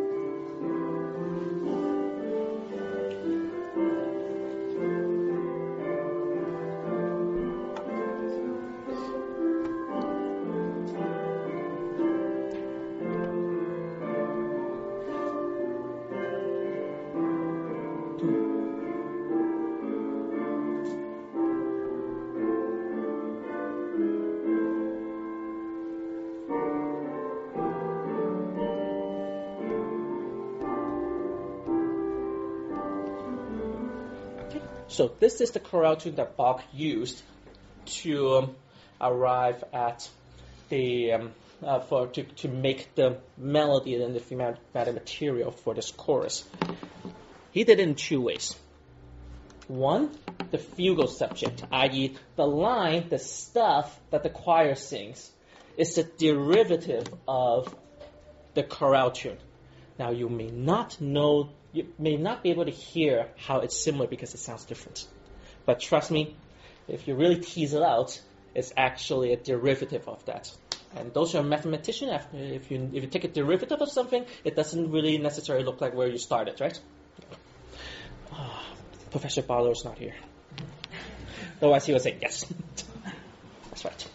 So 35.00 35.10
this 35.18 35.40
is 35.40 35.52
the 35.52 35.60
chorale 35.60 35.96
tune 35.96 36.16
that 36.16 36.36
Bach 36.36 36.62
used 36.74 37.22
to 38.02 38.34
um, 38.34 38.56
arrive 39.00 39.64
at 39.72 40.06
the 40.68 41.12
um, 41.12 41.32
uh, 41.62 41.80
for 41.80 42.08
to, 42.08 42.22
to 42.22 42.48
make 42.48 42.94
the 42.96 43.16
melody 43.38 43.94
and 43.94 44.14
the 44.14 44.20
thematic 44.20 44.92
material 44.92 45.52
for 45.52 45.72
this 45.72 45.90
chorus. 45.90 46.44
He 47.50 47.64
did 47.64 47.80
it 47.80 47.82
in 47.82 47.94
two 47.94 48.20
ways. 48.20 48.54
One, 49.68 50.10
the 50.50 50.58
fugal 50.58 51.08
subject, 51.08 51.64
i.e., 51.72 52.14
the 52.36 52.46
line, 52.46 53.08
the 53.08 53.18
stuff 53.18 53.98
that 54.10 54.22
the 54.22 54.28
choir 54.28 54.74
sings, 54.74 55.30
is 55.78 55.96
a 55.96 56.04
derivative 56.04 57.08
of 57.26 57.74
the 58.52 58.64
chorale 58.64 59.12
tune. 59.12 59.38
Now, 59.98 60.10
you 60.10 60.28
may 60.28 60.50
not 60.50 61.00
know, 61.00 61.48
you 61.72 61.86
may 61.98 62.16
not 62.16 62.42
be 62.42 62.50
able 62.50 62.64
to 62.64 62.70
hear 62.70 63.28
how 63.36 63.60
it's 63.60 63.76
similar 63.76 64.06
because 64.06 64.34
it 64.34 64.38
sounds 64.38 64.64
different. 64.64 65.06
But 65.66 65.80
trust 65.80 66.10
me, 66.10 66.36
if 66.88 67.06
you 67.06 67.14
really 67.14 67.38
tease 67.40 67.74
it 67.74 67.82
out, 67.82 68.20
it's 68.54 68.72
actually 68.76 69.32
a 69.32 69.36
derivative 69.36 70.08
of 70.08 70.24
that. 70.26 70.50
And 70.96 71.14
those 71.14 71.32
who 71.32 71.38
are 71.38 71.44
mathematicians, 71.44 72.22
if 72.32 72.70
you, 72.70 72.90
if 72.92 73.04
you 73.04 73.08
take 73.08 73.24
a 73.24 73.28
derivative 73.28 73.80
of 73.80 73.90
something, 73.90 74.24
it 74.42 74.56
doesn't 74.56 74.90
really 74.90 75.18
necessarily 75.18 75.64
look 75.64 75.80
like 75.80 75.94
where 75.94 76.08
you 76.08 76.18
started, 76.18 76.60
right? 76.60 76.78
Ah, 78.32 78.66
Professor 79.12 79.40
is 79.40 79.84
not 79.84 79.98
here. 79.98 80.14
Otherwise, 81.58 81.86
he 81.86 81.92
would 81.92 82.02
say 82.02 82.16
yes. 82.20 82.44
That's 83.70 83.84
right. 83.84 84.08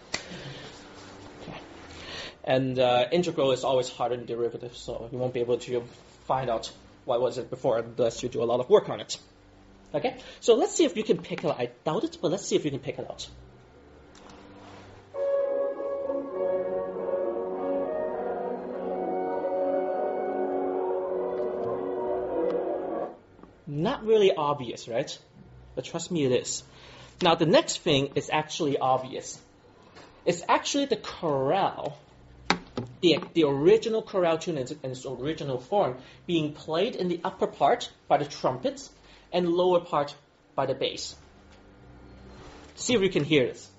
And 2.43 2.77
uh, 2.77 3.05
integral 3.11 3.51
is 3.53 3.63
always 3.63 3.89
harder 3.89 4.17
than 4.17 4.25
derivative, 4.25 4.75
so 4.75 5.09
you 5.11 5.17
won't 5.17 5.33
be 5.33 5.39
able 5.39 5.57
to 5.57 5.83
find 6.27 6.49
out 6.49 6.71
what 7.05 7.21
was 7.21 7.37
it 7.37 7.49
before 7.49 7.79
unless 7.79 8.23
you 8.23 8.29
do 8.29 8.43
a 8.43 8.45
lot 8.45 8.59
of 8.59 8.69
work 8.69 8.89
on 8.89 8.99
it. 8.99 9.17
Okay? 9.93 10.17
So 10.41 10.55
let's 10.55 10.75
see 10.75 10.85
if 10.85 10.97
you 10.97 11.03
can 11.03 11.19
pick 11.19 11.43
it 11.43 11.45
out. 11.45 11.59
I 11.59 11.69
doubt 11.85 12.03
it, 12.03 12.17
but 12.21 12.31
let's 12.31 12.45
see 12.45 12.55
if 12.55 12.65
you 12.65 12.71
can 12.71 12.79
pick 12.79 12.99
it 12.99 13.09
out. 13.09 13.27
Not 23.67 24.05
really 24.05 24.33
obvious, 24.33 24.87
right? 24.87 25.17
But 25.75 25.85
trust 25.85 26.11
me, 26.11 26.25
it 26.25 26.31
is. 26.31 26.63
Now, 27.21 27.35
the 27.35 27.45
next 27.45 27.79
thing 27.79 28.11
is 28.15 28.29
actually 28.31 28.77
obvious. 28.77 29.39
It's 30.25 30.43
actually 30.47 30.85
the 30.85 30.97
chorale, 30.97 31.97
the, 33.05 33.19
the 33.33 33.43
original 33.43 34.01
chorale 34.01 34.39
tune 34.39 34.57
in, 34.57 34.67
in 34.83 34.91
its 34.91 35.05
original 35.05 35.59
form, 35.59 35.97
being 36.25 36.53
played 36.53 36.95
in 36.95 37.07
the 37.07 37.21
upper 37.23 37.45
part 37.45 37.91
by 38.07 38.17
the 38.17 38.25
trumpets 38.25 38.89
and 39.31 39.47
lower 39.47 39.79
part 39.79 40.15
by 40.55 40.65
the 40.65 40.73
bass. 40.73 41.15
See 42.75 42.95
if 42.95 43.01
you 43.01 43.09
can 43.09 43.23
hear 43.23 43.45
this. 43.45 43.69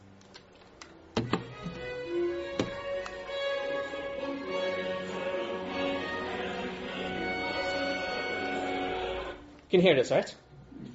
You 9.58 9.70
can 9.70 9.80
hear 9.80 9.96
this, 9.96 10.12
right? 10.12 10.32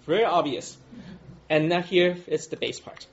Very 0.06 0.24
obvious. 0.24 0.78
And 1.50 1.68
now 1.68 1.82
here 1.82 2.18
is 2.28 2.48
the 2.48 2.56
bass 2.56 2.80
part. 2.80 3.06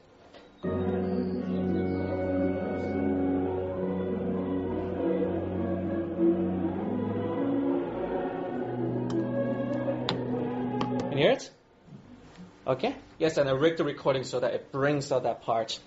Okay. 12.68 12.94
Yes, 13.18 13.38
and 13.38 13.48
I 13.48 13.52
rigged 13.52 13.78
the 13.78 13.84
recording 13.84 14.24
so 14.24 14.40
that 14.40 14.52
it 14.52 14.70
brings 14.70 15.10
out 15.10 15.22
that 15.22 15.40
part. 15.40 15.80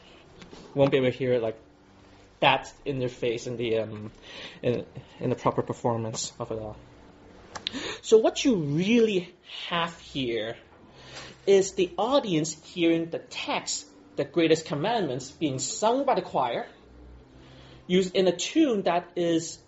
Won't 0.73 0.89
be 0.89 0.97
able 0.97 1.11
to 1.11 1.17
hear 1.17 1.33
it 1.33 1.41
like 1.43 1.55
that 2.39 2.73
in 2.85 2.97
their 2.97 3.07
face 3.07 3.45
in 3.45 3.55
the 3.55 3.77
um, 3.77 4.11
in, 4.63 4.83
in 5.19 5.29
the 5.29 5.35
proper 5.35 5.61
performance 5.61 6.33
of 6.39 6.49
it 6.49 6.57
all. 6.57 6.75
So 8.01 8.17
what 8.17 8.43
you 8.43 8.55
really 8.55 9.31
have 9.69 9.97
here 9.99 10.57
is 11.45 11.73
the 11.73 11.91
audience 11.99 12.57
hearing 12.63 13.11
the 13.11 13.19
text, 13.19 13.85
the 14.15 14.25
greatest 14.25 14.65
commandments, 14.65 15.29
being 15.29 15.59
sung 15.59 16.03
by 16.03 16.15
the 16.15 16.23
choir, 16.23 16.65
used 17.85 18.15
in 18.15 18.27
a 18.27 18.35
tune 18.35 18.81
that 18.83 19.07
is 19.15 19.59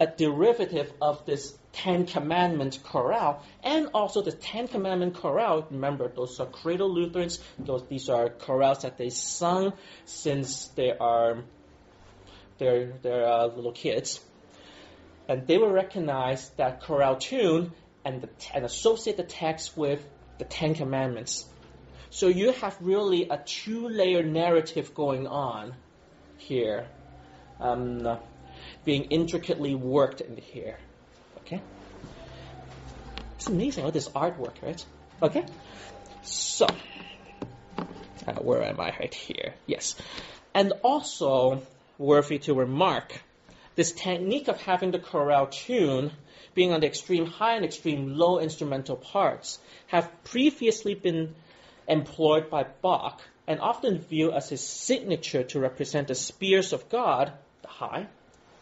a 0.00 0.06
derivative 0.06 0.92
of 1.00 1.24
this 1.26 1.56
Ten 1.72 2.06
Commandment 2.06 2.80
chorale, 2.82 3.42
and 3.62 3.88
also 3.94 4.22
the 4.22 4.32
Ten 4.32 4.68
Commandment 4.68 5.14
chorale. 5.14 5.66
Remember, 5.70 6.08
those 6.08 6.40
are 6.40 6.46
cradle 6.46 6.92
Lutherans. 6.92 7.40
Those 7.58 7.86
these 7.88 8.08
are 8.08 8.28
chorales 8.30 8.82
that 8.82 8.96
they 8.96 9.10
sung 9.10 9.72
since 10.04 10.68
they 10.68 10.92
are 10.92 11.44
they're 12.58 12.92
they're 13.02 13.26
uh, 13.26 13.46
little 13.46 13.72
kids, 13.72 14.20
and 15.28 15.46
they 15.46 15.58
will 15.58 15.70
recognize 15.70 16.48
that 16.56 16.82
chorale 16.82 17.16
tune 17.16 17.72
and 18.04 18.22
the, 18.22 18.28
and 18.54 18.64
associate 18.64 19.16
the 19.16 19.22
text 19.22 19.76
with 19.76 20.04
the 20.38 20.44
Ten 20.44 20.74
Commandments. 20.74 21.46
So 22.10 22.28
you 22.28 22.52
have 22.52 22.76
really 22.80 23.28
a 23.28 23.36
two-layer 23.36 24.22
narrative 24.22 24.94
going 24.94 25.26
on 25.26 25.74
here, 26.38 26.86
um, 27.60 28.18
being 28.84 29.04
intricately 29.04 29.74
worked 29.74 30.20
in 30.20 30.36
here. 30.36 30.76
Okay, 31.38 31.60
it's 33.36 33.46
amazing 33.48 33.84
all 33.84 33.90
this 33.90 34.08
artwork, 34.08 34.62
right? 34.62 34.84
Okay, 35.22 35.44
so 36.22 36.66
uh, 38.26 38.32
where 38.34 38.62
am 38.62 38.80
I? 38.80 38.94
Right 38.98 39.14
here. 39.14 39.54
Yes, 39.66 39.96
and 40.54 40.72
also 40.82 41.62
worthy 41.98 42.38
to 42.38 42.54
remark, 42.54 43.20
this 43.74 43.92
technique 43.92 44.48
of 44.48 44.60
having 44.60 44.90
the 44.90 44.98
chorale 44.98 45.46
tune 45.46 46.12
being 46.58 46.72
on 46.72 46.80
the 46.80 46.86
extreme 46.88 47.24
high 47.24 47.54
and 47.54 47.64
extreme 47.64 48.14
low 48.16 48.40
instrumental 48.40 48.96
parts, 48.96 49.60
have 49.86 50.10
previously 50.24 50.92
been 50.92 51.34
employed 51.86 52.50
by 52.50 52.64
Bach 52.82 53.22
and 53.46 53.60
often 53.60 53.98
viewed 53.98 54.34
as 54.34 54.48
his 54.48 54.60
signature 54.60 55.44
to 55.44 55.60
represent 55.60 56.08
the 56.08 56.16
spheres 56.16 56.72
of 56.72 56.88
God, 56.88 57.32
the 57.62 57.68
high, 57.68 58.08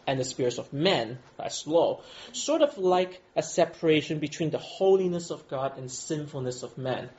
and 0.07 0.19
the 0.19 0.23
spheres 0.23 0.57
of 0.57 0.71
men, 0.71 1.19
that's 1.37 1.67
low. 1.67 2.01
Sort 2.31 2.61
of 2.61 2.77
like 2.77 3.21
a 3.35 3.43
separation 3.43 4.19
between 4.19 4.49
the 4.49 4.57
holiness 4.57 5.29
of 5.29 5.47
God 5.49 5.77
and 5.77 5.91
sinfulness 5.91 6.63
of 6.63 6.77
men. 6.77 7.09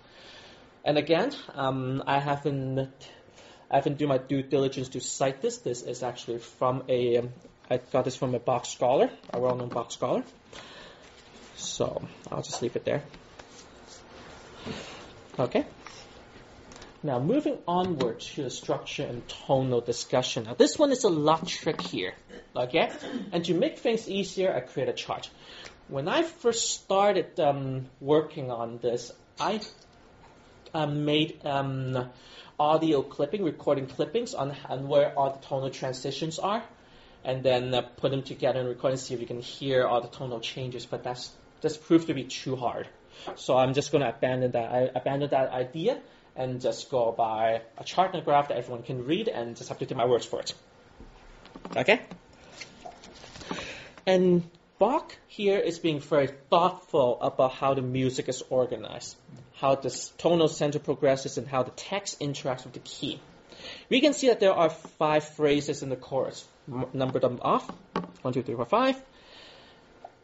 And 0.85 0.97
again, 0.97 1.33
um, 1.55 2.03
I 2.07 2.19
haven't 2.19 2.91
I 3.71 3.77
haven't 3.77 3.99
done 3.99 4.09
my 4.09 4.17
due 4.17 4.43
diligence 4.43 4.89
to 4.91 5.01
cite 5.01 5.43
this. 5.43 5.59
This 5.59 5.83
is 5.83 6.03
actually 6.03 6.39
from 6.39 6.85
a 6.89 7.19
um, 7.19 7.31
I 7.71 7.77
got 7.77 8.07
this 8.07 8.17
from 8.17 8.35
a 8.35 8.39
Bach 8.39 8.65
scholar, 8.65 9.11
a 9.35 9.39
well-known 9.39 9.69
Bach 9.69 9.93
scholar. 9.93 10.25
So 11.57 12.03
I'll 12.33 12.43
just 12.43 12.63
leave 12.63 12.77
it 12.77 12.87
there. 12.87 13.03
Okay. 15.39 15.67
Now 17.03 17.21
moving 17.21 17.59
onward 17.67 18.21
to 18.21 18.43
the 18.43 18.51
structure 18.51 19.05
and 19.05 19.23
tonal 19.29 19.81
discussion. 19.81 20.45
Now 20.45 20.55
this 20.55 20.79
one 20.79 20.91
is 20.91 21.05
a 21.05 21.09
lot 21.09 21.47
trickier. 21.47 22.15
Okay? 22.57 22.91
And 23.33 23.45
to 23.45 23.55
make 23.55 23.79
things 23.79 24.09
easier, 24.09 24.53
I 24.53 24.61
create 24.61 24.89
a 24.89 24.93
chart. 24.93 25.31
When 25.87 26.09
I 26.09 26.23
first 26.23 26.71
started 26.71 27.39
um, 27.39 27.87
working 28.01 28.51
on 28.51 28.79
this, 28.79 29.13
I 29.39 29.61
um, 30.75 31.05
made 31.05 31.41
um, 31.47 32.11
audio 32.59 33.03
clipping, 33.03 33.45
recording 33.45 33.87
clippings 33.87 34.35
on, 34.35 34.55
on 34.69 34.89
where 34.89 35.17
all 35.17 35.33
the 35.33 35.47
tonal 35.47 35.71
transitions 35.71 36.39
are, 36.39 36.65
and 37.25 37.43
then 37.43 37.75
uh, 37.75 37.83
put 37.83 38.11
them 38.11 38.23
together 38.23 38.59
and 38.59 38.69
record 38.69 38.91
and 38.91 39.01
see 39.01 39.15
if 39.15 39.21
you 39.21 39.27
can 39.27 39.41
hear 39.41 39.87
all 39.87 40.01
the 40.01 40.09
tonal 40.09 40.41
changes. 40.41 40.85
But 40.85 41.05
that's 41.05 41.31
this 41.61 41.77
proved 41.77 42.09
to 42.09 42.15
be 42.15 42.25
too 42.25 42.57
hard. 42.57 42.89
So 43.37 43.57
I'm 43.57 43.75
just 43.75 43.93
going 43.93 44.03
to 44.03 44.11
abandon 44.11 44.53
that. 44.53 44.73
I 44.73 44.91
abandon 44.95 45.31
that 45.31 45.51
idea 45.51 46.01
and 46.39 46.61
just 46.61 46.91
go 46.91 47.13
by 47.13 47.61
a 47.77 47.85
chart 47.85 48.13
and 48.15 48.23
a 48.23 48.25
graph 48.25 48.49
that 48.49 48.57
everyone 48.57 48.83
can 48.83 49.05
read 49.05 49.29
and 49.29 49.57
just 49.57 49.69
have 49.69 49.79
to 49.81 49.87
take 49.87 49.99
my 49.99 50.07
words 50.07 50.25
for 50.25 50.41
it. 50.41 50.55
Okay? 51.77 52.01
And 54.07 54.49
Bach 54.79 55.15
here 55.27 55.59
is 55.59 55.81
being 55.81 55.99
very 55.99 56.29
thoughtful 56.29 57.21
about 57.21 57.53
how 57.53 57.75
the 57.75 57.83
music 57.83 58.29
is 58.29 58.43
organized, 58.49 59.17
how 59.57 59.75
the 59.75 59.91
tonal 60.19 60.49
center 60.49 60.79
progresses, 60.79 61.37
and 61.37 61.49
how 61.49 61.65
the 61.65 61.73
text 61.73 62.21
interacts 62.21 62.65
with 62.65 62.75
the 62.75 62.81
key. 62.81 63.21
We 63.91 64.01
can 64.01 64.13
see 64.13 64.29
that 64.29 64.39
there 64.39 64.53
are 64.55 64.71
five 64.71 65.25
phrases 65.25 65.83
in 65.83 65.89
the 65.89 65.97
chorus. 65.97 66.47
M- 66.73 66.87
number 66.93 67.19
them 67.19 67.41
off. 67.43 67.69
One, 68.23 68.33
two, 68.33 68.43
three, 68.43 68.55
four, 68.55 68.67
five. 68.67 68.97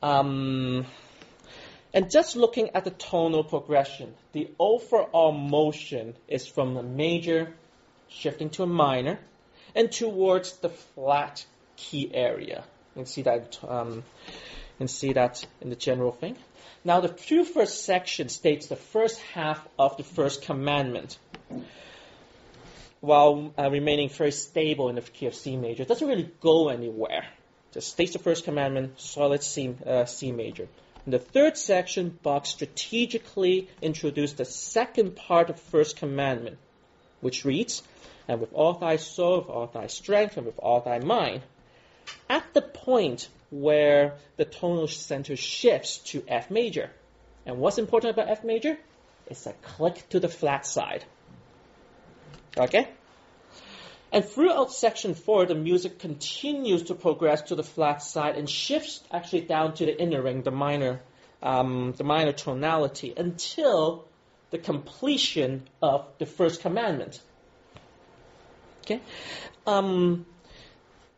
Um, 0.00 0.86
and 1.94 2.10
just 2.10 2.36
looking 2.36 2.70
at 2.74 2.84
the 2.84 2.90
tonal 2.90 3.44
progression, 3.44 4.12
the 4.32 4.50
overall 4.58 5.32
motion 5.32 6.14
is 6.28 6.46
from 6.46 6.76
a 6.76 6.82
major 6.82 7.54
shifting 8.08 8.50
to 8.50 8.64
a 8.64 8.66
minor 8.66 9.18
and 9.74 9.90
towards 9.90 10.58
the 10.58 10.68
flat 10.68 11.46
key 11.76 12.10
area. 12.12 12.64
You 12.94 13.00
can 13.00 13.06
see 13.06 13.22
that 13.22 13.58
um, 13.66 14.02
can 14.78 14.88
see 14.88 15.12
that 15.12 15.46
in 15.60 15.70
the 15.70 15.76
general 15.76 16.12
thing. 16.12 16.36
Now, 16.84 17.00
the 17.00 17.08
two 17.08 17.44
first 17.44 17.84
sections 17.84 18.34
states 18.34 18.66
the 18.66 18.76
first 18.76 19.18
half 19.32 19.66
of 19.78 19.96
the 19.96 20.02
first 20.02 20.42
commandment, 20.42 21.18
while 23.00 23.54
uh, 23.58 23.70
remaining 23.70 24.08
very 24.08 24.32
stable 24.32 24.88
in 24.88 24.96
the 24.96 25.00
key 25.00 25.26
of 25.26 25.34
C 25.34 25.56
major. 25.56 25.82
It 25.82 25.88
doesn't 25.88 26.08
really 26.08 26.30
go 26.40 26.68
anywhere. 26.68 27.24
Just 27.72 27.88
states 27.88 28.12
the 28.12 28.18
first 28.18 28.44
commandment, 28.44 29.00
solid 29.00 29.42
C, 29.42 29.74
uh, 29.86 30.04
C 30.04 30.32
major. 30.32 30.68
In 31.06 31.12
the 31.12 31.18
third 31.18 31.58
section, 31.58 32.18
Bach 32.22 32.46
strategically 32.46 33.68
introduced 33.82 34.38
the 34.38 34.44
second 34.44 35.16
part 35.16 35.50
of 35.50 35.60
first 35.60 35.96
commandment, 35.96 36.56
which 37.20 37.44
reads, 37.44 37.82
"And 38.26 38.40
with 38.40 38.52
all 38.54 38.72
thy 38.72 38.96
soul, 38.96 39.40
with 39.40 39.50
all 39.50 39.66
thy 39.66 39.86
strength, 39.88 40.36
and 40.38 40.46
with 40.46 40.58
all 40.58 40.80
thy 40.80 40.98
mind." 40.98 41.42
At 42.28 42.54
the 42.54 42.62
point 42.62 43.28
where 43.50 44.16
the 44.36 44.44
tonal 44.44 44.88
center 44.88 45.36
shifts 45.36 45.98
to 46.10 46.24
F 46.26 46.50
major. 46.50 46.90
And 47.44 47.58
what's 47.58 47.78
important 47.78 48.12
about 48.12 48.30
F 48.30 48.42
major? 48.42 48.78
It's 49.26 49.46
a 49.46 49.52
click 49.52 50.08
to 50.10 50.20
the 50.20 50.28
flat 50.28 50.66
side. 50.66 51.04
Okay? 52.56 52.88
And 54.14 54.24
throughout 54.24 54.72
section 54.72 55.14
four, 55.14 55.44
the 55.44 55.56
music 55.56 55.98
continues 55.98 56.84
to 56.84 56.94
progress 56.94 57.42
to 57.48 57.56
the 57.56 57.64
flat 57.64 58.00
side 58.00 58.36
and 58.36 58.48
shifts 58.48 59.02
actually 59.10 59.40
down 59.40 59.74
to 59.74 59.86
the 59.86 60.00
inner 60.00 60.22
ring, 60.22 60.42
the 60.42 60.52
minor, 60.52 61.00
um, 61.42 61.94
the 61.96 62.04
minor 62.04 62.30
tonality, 62.30 63.12
until 63.16 64.04
the 64.52 64.58
completion 64.58 65.64
of 65.82 66.06
the 66.18 66.26
first 66.26 66.60
commandment. 66.60 67.20
Okay? 68.84 69.00
Um, 69.66 70.26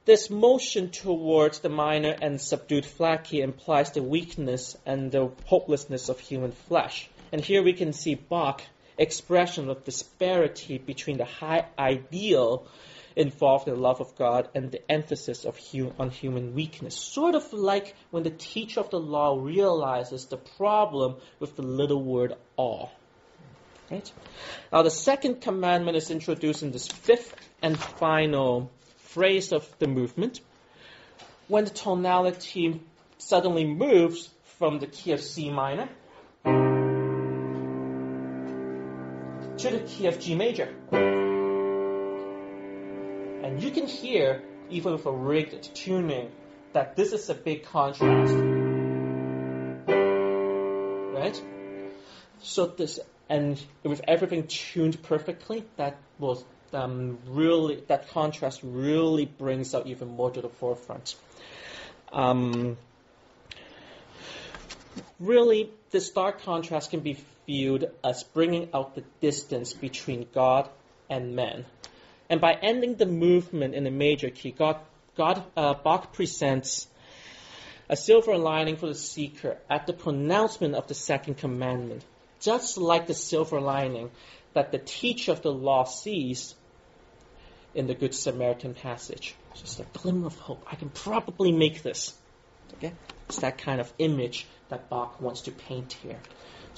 this 0.07 0.31
motion 0.31 0.91
towards 0.91 1.59
the 1.59 1.69
minor 1.69 2.17
and 2.19 2.41
subdued 2.41 2.87
flat 2.87 3.25
key 3.25 3.43
implies 3.43 3.91
the 3.91 4.03
weakness 4.03 4.75
and 4.87 5.13
the 5.13 5.33
hopelessness 5.45 6.09
of 6.09 6.19
human 6.19 6.53
flesh. 6.53 7.11
And 7.31 7.43
here 7.43 7.63
we 7.63 7.75
can 7.75 7.93
see 7.93 8.15
Bach 8.15 8.63
expression 8.99 9.69
of 9.69 9.85
disparity 9.85 10.79
between 10.79 11.19
the 11.19 11.25
high 11.25 11.67
ideal 11.79 12.67
involved 13.15 13.67
in 13.67 13.75
the 13.75 13.81
love 13.81 14.01
of 14.01 14.15
God 14.17 14.49
and 14.55 14.71
the 14.71 14.91
emphasis 14.91 15.45
of 15.45 15.59
hu- 15.59 15.93
on 15.99 16.11
human 16.11 16.55
weakness. 16.55 16.95
Sort 16.95 17.35
of 17.35 17.53
like 17.53 17.95
when 18.11 18.23
the 18.23 18.31
teacher 18.31 18.81
of 18.81 18.91
the 18.91 19.01
law 19.01 19.39
realizes 19.41 20.27
the 20.27 20.37
problem 20.37 21.17
with 21.41 21.57
the 21.57 21.63
little 21.63 22.03
word 22.03 22.35
all. 22.57 22.93
Right? 23.91 24.13
Now 24.73 24.83
the 24.83 24.91
second 24.91 25.41
commandment 25.41 25.97
is 25.97 26.11
introduced 26.11 26.63
in 26.63 26.73
this 26.73 26.89
fifth 26.89 27.35
and 27.63 27.79
final 27.79 28.71
phrase 28.99 29.53
of 29.53 29.67
the 29.79 29.89
movement, 29.89 30.41
when 31.49 31.65
the 31.65 31.71
tonality 31.71 32.81
suddenly 33.19 33.65
moves 33.65 34.29
from 34.59 34.79
the 34.79 34.87
key 34.87 35.13
of 35.13 35.23
C 35.23 35.51
minor 35.51 35.89
the 39.71 39.81
key 39.81 40.07
of 40.07 40.19
G 40.21 40.35
major. 40.35 40.75
And 43.43 43.63
you 43.63 43.71
can 43.71 43.87
hear, 43.87 44.43
even 44.71 44.93
with 44.93 45.07
a 45.07 45.13
rigged 45.13 45.75
tuning, 45.75 46.31
that 46.73 46.97
this 46.97 47.13
is 47.13 47.31
a 47.31 47.35
big 47.35 47.65
contrast. 47.65 48.35
Right? 51.15 51.43
So 52.41 52.67
this, 52.67 53.01
and 53.29 53.61
with 53.83 54.03
everything 54.07 54.47
tuned 54.47 55.03
perfectly, 55.03 55.65
that 55.77 55.97
was 56.19 56.45
um, 56.73 57.19
really 57.29 57.83
that 57.89 58.11
contrast 58.11 58.61
really 58.63 59.25
brings 59.25 59.75
out 59.75 59.87
even 59.87 60.09
more 60.09 60.31
to 60.31 60.41
the 60.41 60.49
forefront. 60.49 61.15
Um, 62.13 62.77
really, 65.19 65.71
the 65.91 66.01
stark 66.01 66.43
contrast 66.43 66.91
can 66.91 67.01
be 67.01 67.17
viewed 67.47 67.91
as 68.05 68.23
bringing 68.23 68.69
out 68.75 68.95
the 68.95 69.05
distance 69.21 69.73
between 69.73 70.27
God 70.35 70.69
and 71.09 71.37
man. 71.37 71.65
And 72.29 72.41
by 72.41 72.55
ending 72.55 72.97
the 72.97 73.07
movement 73.07 73.75
in 73.75 73.85
the 73.85 73.91
major 73.91 74.31
key, 74.31 74.51
God, 74.51 74.79
God 75.17 75.45
uh, 75.57 75.75
Bach 75.75 76.13
presents 76.13 76.89
a 77.89 77.97
silver 77.97 78.37
lining 78.37 78.77
for 78.77 78.89
the 78.89 78.95
seeker 78.95 79.59
at 79.71 79.87
the 79.87 79.93
pronouncement 79.93 80.75
of 80.75 80.89
the 80.89 80.95
second 80.95 81.37
commandment, 81.37 82.05
just 82.41 82.77
like 82.77 83.07
the 83.07 83.15
silver 83.15 83.61
lining 83.61 84.11
that 84.55 84.73
the 84.73 84.79
teacher 84.79 85.33
of 85.33 85.43
the 85.43 85.53
law 85.53 85.85
sees 85.85 86.55
in 87.75 87.87
the 87.87 87.95
Good 87.95 88.15
Samaritan 88.15 88.75
passage. 88.75 89.35
Just 89.55 89.81
a 89.81 89.87
glimmer 89.93 90.27
of 90.27 90.39
hope. 90.39 90.67
I 90.71 90.77
can 90.77 90.89
probably 90.89 91.53
make 91.53 91.83
this. 91.83 92.15
Okay? 92.75 92.93
It's 93.29 93.39
that 93.41 93.59
kind 93.59 93.81
of 93.81 93.93
image 93.99 94.47
that 94.69 94.89
Bach 94.89 95.21
wants 95.21 95.43
to 95.43 95.53
paint 95.53 95.93
here. 95.93 96.19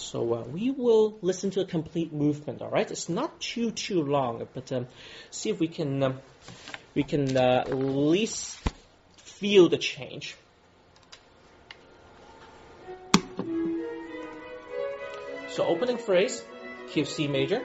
So 0.01 0.35
uh, 0.35 0.43
we 0.43 0.71
will 0.71 1.19
listen 1.23 1.51
to 1.53 1.61
a 1.61 1.65
complete 1.65 2.13
movement. 2.13 2.63
All 2.63 2.71
right, 2.71 2.91
it's 2.91 3.09
not 3.09 3.41
too 3.41 3.71
too 3.71 4.03
long, 4.03 4.47
but 4.55 4.71
um, 4.73 4.87
see 5.31 5.51
if 5.51 5.59
we 5.59 5.69
can 5.69 6.03
um, 6.03 6.21
we 6.95 7.03
can 7.03 7.37
uh, 7.37 7.65
at 7.67 7.75
least 7.75 8.59
feel 9.17 9.69
the 9.69 9.79
change. 9.79 10.37
So 15.49 15.67
opening 15.67 15.99
phrase, 15.99 16.45
C 16.93 17.27
major. 17.29 17.63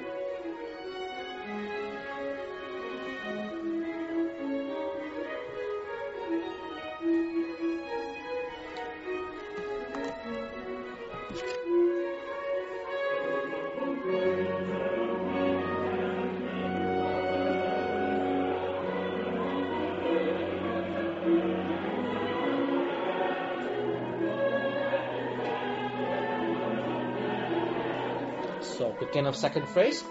So 28.77 28.95
beginning 28.99 29.27
of 29.27 29.35
second 29.35 29.67
phrase. 29.67 30.03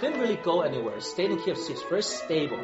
Didn't 0.00 0.20
really 0.20 0.36
go 0.36 0.62
anywhere. 0.62 1.00
Stayed 1.00 1.30
in 1.30 1.42
key 1.42 1.50
of 1.50 1.58
C. 1.58 1.74
It's 1.74 1.82
very 1.82 2.02
stable. 2.02 2.58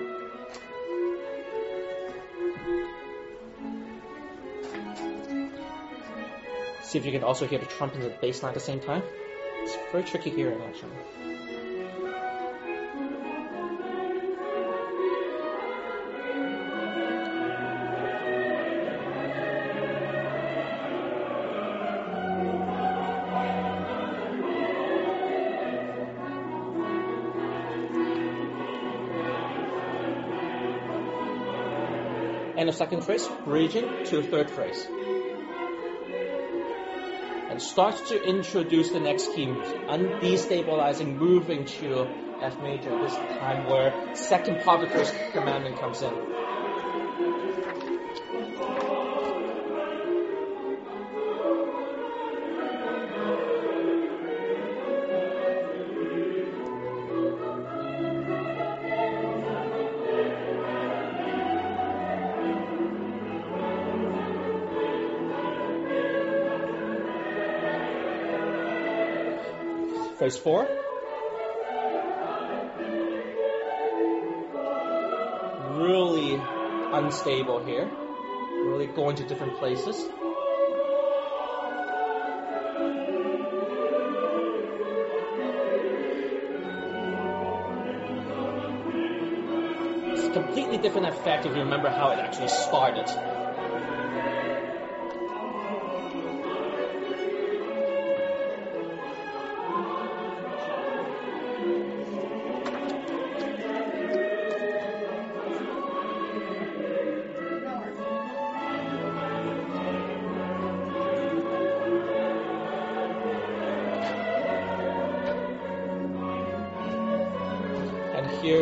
See 6.82 6.98
if 6.98 7.04
you 7.04 7.12
can 7.12 7.24
also 7.24 7.46
hear 7.46 7.58
the 7.58 7.66
trumpet 7.66 8.00
and 8.00 8.10
the 8.10 8.16
bass 8.20 8.42
line 8.42 8.50
at 8.50 8.54
the 8.54 8.60
same 8.60 8.80
time. 8.80 9.02
It's 9.62 9.76
very 9.92 10.04
tricky 10.04 10.30
hearing 10.30 10.62
actually. 10.62 11.33
Second 32.74 33.02
phrase, 33.02 33.26
bridging 33.44 34.04
to 34.06 34.22
third 34.22 34.50
phrase. 34.50 34.86
And 37.50 37.62
starts 37.62 38.08
to 38.08 38.22
introduce 38.22 38.90
the 38.90 39.00
next 39.00 39.32
key, 39.34 39.46
undestabilizing, 39.46 41.16
moving 41.16 41.64
to 41.66 42.06
F 42.40 42.60
major, 42.60 42.90
this 43.00 43.14
time 43.14 43.64
where 43.70 44.14
second 44.14 44.60
part 44.62 44.82
of 44.82 44.88
the 44.88 44.94
first 44.94 45.14
commandment 45.32 45.78
comes 45.78 46.02
in. 46.02 46.12
Phrase 70.24 70.38
four. 70.38 70.62
Really 75.76 76.40
unstable 76.94 77.62
here. 77.62 77.90
Really 78.64 78.86
going 78.86 79.16
to 79.16 79.24
different 79.26 79.58
places. 79.58 80.02
It's 90.08 90.32
completely 90.32 90.78
different 90.78 91.08
effect 91.08 91.44
if 91.44 91.54
you 91.54 91.58
remember 91.64 91.90
how 91.90 92.12
it 92.12 92.18
actually 92.18 92.48
started. 92.48 93.33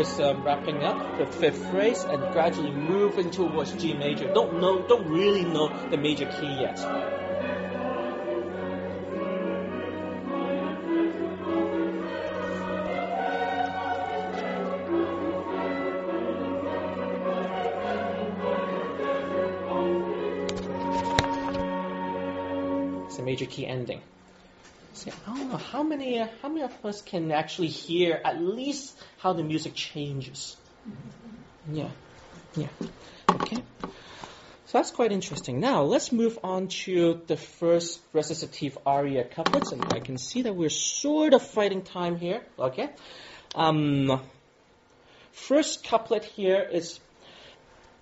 Here's 0.02 0.20
um, 0.20 0.42
wrapping 0.42 0.82
up 0.82 1.18
the 1.18 1.26
fifth 1.26 1.70
phrase 1.70 2.02
and 2.02 2.32
gradually 2.32 2.72
moving 2.72 3.30
towards 3.30 3.72
G 3.72 3.94
major. 3.94 4.32
Don't 4.32 4.60
know, 4.60 4.82
don't 4.88 5.08
really 5.08 5.44
know 5.44 5.68
the 5.90 5.96
major 5.96 6.26
key 6.26 6.60
yet. 6.60 6.78
It's 23.06 23.18
a 23.18 23.22
major 23.22 23.46
key 23.46 23.66
ending. 23.66 24.02
So 24.94 25.10
I 25.26 25.36
don't 25.36 25.48
know 25.48 25.56
how 25.56 25.82
many 25.82 26.18
uh, 26.18 26.28
how 26.42 26.48
many 26.48 26.62
of 26.62 26.84
us 26.84 27.02
can 27.02 27.32
actually 27.32 27.68
hear 27.68 28.20
at 28.24 28.40
least 28.42 29.01
how 29.22 29.32
the 29.32 29.44
music 29.44 29.74
changes. 29.74 30.56
Yeah, 31.70 31.90
yeah. 32.56 32.66
Okay. 33.30 33.62
So 34.66 34.78
that's 34.78 34.90
quite 34.90 35.12
interesting. 35.12 35.60
Now 35.60 35.82
let's 35.82 36.10
move 36.10 36.38
on 36.42 36.66
to 36.84 37.20
the 37.28 37.36
first 37.36 38.00
recitative 38.12 38.76
aria 38.84 39.22
couplets, 39.24 39.70
and 39.70 39.84
I 39.92 40.00
can 40.00 40.18
see 40.18 40.42
that 40.42 40.56
we're 40.56 40.70
sort 40.70 41.34
of 41.34 41.42
fighting 41.42 41.82
time 41.82 42.16
here. 42.16 42.42
Okay. 42.58 42.88
Um, 43.54 44.20
first 45.30 45.84
couplet 45.84 46.24
here 46.24 46.66
is 46.72 46.98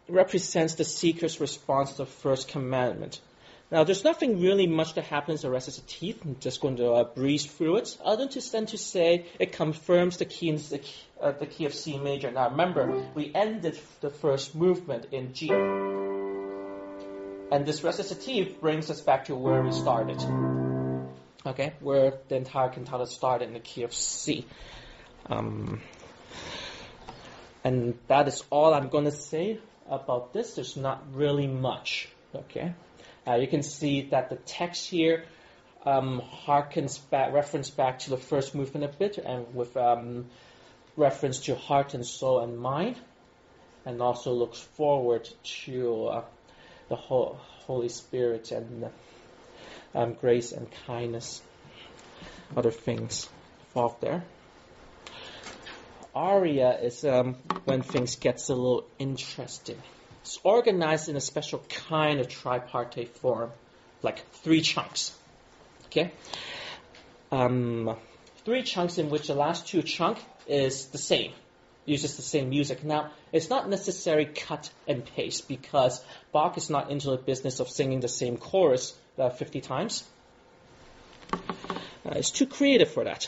represents 0.09 0.75
the 0.75 0.85
seeker's 0.85 1.39
response 1.39 1.93
to 1.93 1.97
the 1.99 2.07
first 2.07 2.49
commandment. 2.49 3.21
Now, 3.71 3.85
there's 3.85 4.03
nothing 4.03 4.41
really 4.41 4.67
much 4.67 4.95
that 4.95 5.05
happens 5.05 5.45
in 5.45 5.51
recitative. 5.51 6.19
I'm 6.25 6.37
just 6.41 6.61
going 6.61 6.79
to 6.79 6.91
uh, 6.91 7.05
breeze 7.05 7.47
through 7.47 7.77
it, 7.77 7.97
other 8.05 8.27
than 8.27 8.67
to 8.67 8.77
say 8.77 9.27
it 9.39 9.53
confirms 9.53 10.17
the 10.17 10.25
key, 10.25 10.49
in 10.49 10.57
the, 10.57 10.79
key, 10.79 11.05
uh, 11.21 11.31
the 11.31 11.47
key 11.47 11.67
of 11.67 11.75
C 11.75 11.97
major. 11.97 12.33
Now, 12.33 12.51
remember, 12.51 13.07
we 13.15 13.31
ended 13.33 13.79
the 14.01 14.11
first 14.11 14.57
movement 14.57 15.07
in 15.13 15.35
G. 15.35 15.51
And 17.53 17.65
this 17.65 17.85
recitative 17.85 18.61
brings 18.61 18.91
us 18.91 19.01
back 19.01 19.27
to 19.27 19.37
where 19.37 19.63
we 19.63 19.71
started. 19.71 20.21
Okay, 21.47 21.73
where 21.79 22.15
the 22.29 22.37
entire 22.37 22.71
cantata 22.71 23.07
started 23.07 23.47
in 23.47 23.55
the 23.55 23.61
key 23.61 23.85
of 23.85 23.95
C. 23.95 24.47
Um, 25.27 25.81
and 27.63 27.97
that 28.09 28.27
is 28.27 28.43
all 28.51 28.75
I'm 28.75 28.89
going 28.89 29.05
to 29.05 29.13
say 29.13 29.61
about 29.89 30.33
this. 30.33 30.55
There's 30.55 30.77
not 30.77 31.15
really 31.15 31.47
much. 31.47 32.09
Okay. 32.35 32.75
Uh, 33.27 33.35
you 33.35 33.47
can 33.47 33.63
see 33.63 34.03
that 34.11 34.31
the 34.31 34.37
text 34.37 34.89
here 34.89 35.25
um, 35.85 36.23
harkens 36.47 36.99
back, 37.11 37.33
reference 37.33 37.71
back 37.71 38.01
to 38.01 38.11
the 38.11 38.17
first 38.17 38.55
movement 38.55 38.85
a 38.85 38.97
bit, 38.97 39.19
and 39.19 39.55
with 39.55 39.77
um, 39.77 40.27
reference 40.97 41.41
to 41.41 41.55
heart 41.55 41.95
and 41.95 42.07
soul 42.07 42.41
and 42.41 42.59
mind, 42.59 42.97
and 43.85 44.01
also 44.03 44.33
looks 44.33 44.59
forward 44.59 45.29
to 45.65 46.07
uh, 46.07 46.25
the 46.89 46.97
Holy 46.97 47.89
Spirit 47.89 48.53
and 48.53 48.91
um, 49.95 50.15
grace 50.15 50.53
and 50.53 50.67
kindness, 50.87 51.43
other 52.57 52.71
things 52.71 53.29
involved 53.69 54.01
there. 54.01 54.25
Aria 56.15 56.79
is 56.81 57.05
um, 57.05 57.35
when 57.65 57.83
things 57.83 58.17
gets 58.17 58.49
a 58.49 58.55
little 58.55 58.85
interesting. 58.99 59.81
It's 60.31 60.39
organized 60.45 61.09
in 61.09 61.17
a 61.17 61.21
special 61.21 61.59
kind 61.89 62.21
of 62.21 62.29
tripartite 62.29 63.17
form, 63.17 63.51
like 64.01 64.25
three 64.31 64.61
chunks. 64.61 65.11
Okay? 65.87 66.13
Um, 67.33 67.97
three 68.45 68.63
chunks 68.63 68.99
in 68.99 69.11
which 69.11 69.27
the 69.27 69.35
last 69.35 69.67
two 69.67 69.83
chunk 69.83 70.19
is 70.47 70.87
the 70.87 70.99
same, 70.99 71.33
uses 71.85 72.15
the 72.15 72.23
same 72.23 72.49
music. 72.49 72.85
Now, 72.85 73.11
it's 73.33 73.51
not 73.51 73.69
necessary 73.69 74.25
cut 74.25 74.71
and 74.87 75.05
paste 75.05 75.49
because 75.49 76.01
Bach 76.31 76.57
is 76.57 76.71
not 76.71 76.93
into 76.93 77.11
the 77.11 77.17
business 77.17 77.59
of 77.59 77.69
singing 77.69 77.99
the 77.99 78.07
same 78.07 78.37
chorus 78.37 78.95
uh, 79.19 79.31
50 79.31 79.61
times. 79.61 80.05
Uh, 81.33 81.39
it's 82.15 82.31
too 82.31 82.47
creative 82.47 82.93
for 82.93 83.03
that. 83.03 83.27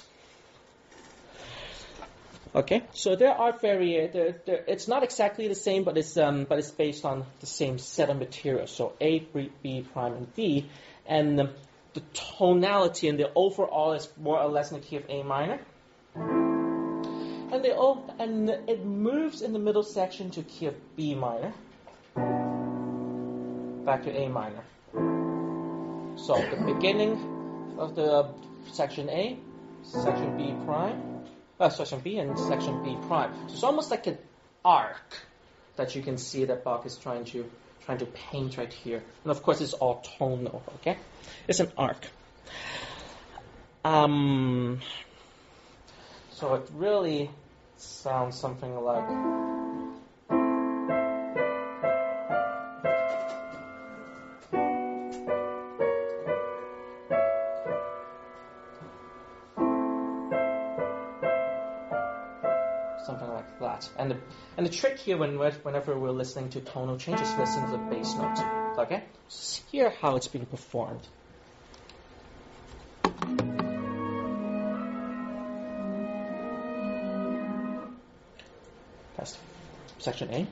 Okay, 2.55 2.82
so 2.92 3.16
there 3.16 3.32
are 3.32 3.59
vari- 3.59 4.09
there, 4.12 4.36
there, 4.44 4.62
it's 4.68 4.86
not 4.86 5.03
exactly 5.03 5.48
the 5.48 5.55
same, 5.55 5.84
but 5.84 5.96
it's 5.96 6.18
um, 6.18 6.44
but 6.44 6.59
it's 6.59 6.70
based 6.70 7.07
on 7.07 7.24
the 7.40 7.46
same 7.46 7.78
set 7.78 8.11
of 8.11 8.18
materials. 8.18 8.70
So 8.70 8.92
A, 9.00 9.20
B 9.62 9.86
prime, 9.94 10.12
and 10.12 10.34
D, 10.34 10.68
and 11.07 11.38
the, 11.38 11.50
the 11.94 12.03
tonality 12.12 13.09
and 13.09 13.18
the 13.18 13.30
overall 13.34 13.94
is 13.94 14.07
more 14.18 14.38
or 14.38 14.50
less 14.50 14.70
in 14.70 14.80
the 14.80 14.86
key 14.86 14.96
of 14.96 15.05
A 15.09 15.22
minor. 15.22 15.61
And 16.14 17.64
they 17.64 17.72
all, 17.72 18.14
and 18.18 18.50
it 18.50 18.84
moves 18.84 19.40
in 19.40 19.55
the 19.55 19.59
middle 19.59 19.82
section 19.82 20.30
to 20.32 20.42
key 20.42 20.66
of 20.66 20.74
B 20.94 21.14
minor, 21.14 21.55
back 23.86 24.03
to 24.05 24.11
A 24.14 24.28
minor. 24.28 24.62
So 26.16 26.34
the 26.50 26.62
beginning 26.66 27.76
of 27.78 27.94
the 27.94 28.28
section 28.72 29.09
A, 29.09 29.38
section 29.84 30.36
B 30.36 30.55
prime 30.66 31.11
uh, 31.62 31.68
section 31.68 32.00
B 32.00 32.18
and 32.18 32.38
section 32.38 32.82
B 32.82 32.96
prime. 33.06 33.32
So 33.48 33.54
it's 33.54 33.62
almost 33.62 33.90
like 33.90 34.06
an 34.08 34.18
arc 34.64 35.26
that 35.76 35.94
you 35.94 36.02
can 36.02 36.18
see 36.18 36.44
that 36.44 36.64
Bach 36.64 36.84
is 36.84 36.96
trying 36.96 37.24
to 37.26 37.48
trying 37.84 37.98
to 37.98 38.06
paint 38.06 38.56
right 38.56 38.72
here. 38.72 39.02
And 39.24 39.30
of 39.30 39.42
course, 39.42 39.60
it's 39.60 39.72
all 39.72 40.04
tonal. 40.18 40.62
Okay, 40.76 40.98
it's 41.46 41.60
an 41.60 41.72
arc. 41.78 42.04
Um, 43.84 44.80
so 46.32 46.54
it 46.54 46.68
really 46.74 47.30
sounds 47.76 48.38
something 48.38 48.74
like. 48.84 49.61
And 64.03 64.11
the, 64.11 64.18
and 64.57 64.66
the 64.66 64.70
trick 64.70 64.98
here, 64.98 65.16
when 65.16 65.38
we're, 65.38 65.53
whenever 65.62 65.96
we're 65.96 66.11
listening 66.11 66.50
to 66.50 66.61
tonal 66.61 66.96
changes, 66.96 67.32
listen 67.38 67.64
to 67.66 67.70
the 67.70 67.78
bass 67.78 68.16
note. 68.16 68.36
Okay? 68.78 69.05
Just 69.28 69.62
hear 69.70 69.90
how 69.90 70.16
it's 70.16 70.26
being 70.26 70.44
performed. 70.44 71.07
That's 79.16 79.38
section 79.98 80.30
A. 80.32 80.48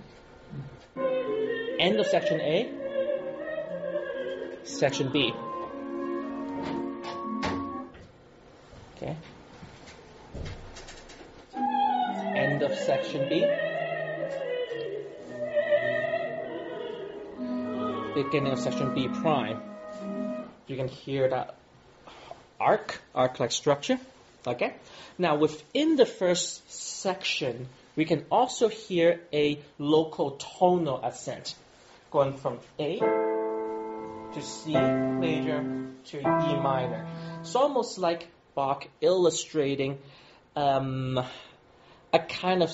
End 1.81 1.99
of 1.99 2.07
section 2.07 2.41
A. 2.41 2.71
Section 4.63 5.11
B. 5.11 5.33
End 13.01 13.07
of 13.07 13.13
section 13.13 13.29
B. 13.29 13.47
Beginning 18.15 18.53
of 18.53 18.59
section 18.59 18.95
B 18.95 19.09
prime. 19.09 19.63
You 20.67 20.77
can 20.77 20.89
hear 20.89 21.29
that 21.31 21.55
arc, 22.61 23.01
arc-like 23.15 23.53
structure. 23.53 23.99
Okay. 24.47 24.75
Now 25.19 25.37
within 25.37 25.97
the 25.97 26.05
first 26.05 26.71
section, 26.71 27.69
we 27.97 28.05
can 28.05 28.27
also 28.31 28.69
hear 28.69 29.21
a 29.33 29.59
local 29.79 30.33
tonal 30.33 31.01
ascent, 31.03 31.55
going 32.11 32.37
from 32.37 32.59
A 32.79 32.99
to 32.99 34.43
C 34.43 34.75
major 34.75 35.89
to 36.07 36.19
E 36.19 36.57
minor. 36.61 37.07
It's 37.41 37.55
almost 37.55 37.99
like 37.99 38.29
Bach 38.55 38.87
illustrating 39.01 39.99
um, 40.55 41.25
a 42.13 42.19
kind 42.19 42.63
of 42.63 42.73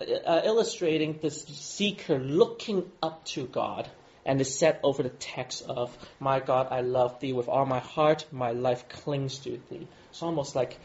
uh, 0.00 0.40
illustrating 0.44 1.18
this 1.20 1.44
seeker 1.44 2.18
looking 2.18 2.90
up 3.02 3.24
to 3.26 3.46
God 3.46 3.88
and 4.24 4.40
is 4.40 4.58
set 4.58 4.80
over 4.82 5.02
the 5.02 5.08
text 5.08 5.64
of 5.68 5.96
my 6.18 6.40
God, 6.40 6.68
I 6.70 6.80
love 6.82 7.20
thee 7.20 7.32
with 7.32 7.48
all 7.48 7.66
my 7.66 7.80
heart, 7.80 8.26
my 8.30 8.52
life 8.52 8.88
clings 8.88 9.38
to 9.40 9.60
thee. 9.70 9.88
It's 10.10 10.22
almost 10.22 10.54
like 10.54 10.78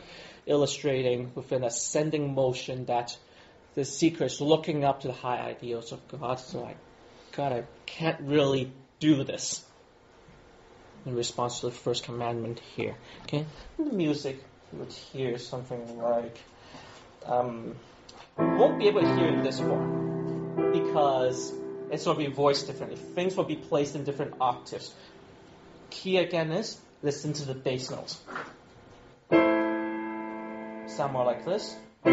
illustrating 0.46 1.32
with 1.36 1.52
an 1.52 1.64
ascending 1.64 2.34
motion 2.34 2.86
that 2.86 3.18
the 3.74 3.84
seeker 3.84 4.26
is 4.26 4.40
looking 4.40 4.84
up 4.84 5.02
to 5.02 5.08
the 5.08 5.14
high 5.14 5.40
ideals 5.40 5.92
of 5.92 6.08
God. 6.08 6.40
So 6.40 6.62
like, 6.62 6.78
God, 7.34 7.52
I 7.52 7.64
can't 7.86 8.22
really 8.22 8.72
do 9.00 9.24
this. 9.24 9.64
In 11.06 11.16
response 11.16 11.60
to 11.60 11.68
the 11.68 11.72
first 11.72 12.04
commandment 12.04 12.60
here. 12.76 12.96
Okay? 13.24 13.46
The 13.78 13.84
music, 13.84 14.44
you 14.72 14.80
would 14.80 14.92
hear 14.92 15.38
something 15.38 16.00
like 16.00 16.38
um, 17.26 17.76
won't 18.38 18.80
be 18.80 18.88
able 18.88 19.02
to 19.02 19.16
hear 19.16 19.28
in 19.28 19.44
this 19.44 19.60
form 19.60 20.72
because 20.72 21.54
it's 21.92 22.06
going 22.06 22.18
to 22.18 22.30
be 22.30 22.32
voiced 22.32 22.68
differently. 22.68 22.98
Things 22.98 23.36
will 23.36 23.44
be 23.46 23.56
placed 23.56 23.96
in 23.96 24.04
different 24.04 24.36
octaves. 24.42 24.94
Key 25.90 26.18
again 26.18 26.52
is 26.52 26.78
listen 27.02 27.34
to 27.34 27.46
the 27.46 27.54
bass 27.54 27.90
notes. 27.92 28.20
Sound 30.88 31.14
more 31.14 31.26
like 31.26 31.46
this. 31.46 31.76
The 32.04 32.12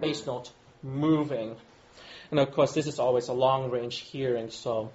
bass 0.00 0.26
note 0.26 0.50
moving. 0.82 1.56
And 2.30 2.40
of 2.40 2.52
course, 2.52 2.72
this 2.74 2.86
is 2.86 2.98
always 2.98 3.28
a 3.28 3.32
long 3.32 3.70
range 3.70 3.98
hearing, 3.98 4.50
so 4.50 4.90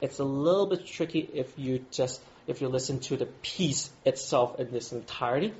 it's 0.00 0.18
a 0.18 0.24
little 0.24 0.66
bit 0.66 0.86
tricky 0.86 1.28
if 1.32 1.58
you 1.58 1.84
just 1.90 2.20
if 2.46 2.60
you 2.60 2.68
listen 2.68 3.00
to 3.00 3.16
the 3.16 3.26
piece 3.26 3.90
itself 4.04 4.58
in 4.58 4.74
its 4.74 4.92
entirety. 4.92 5.52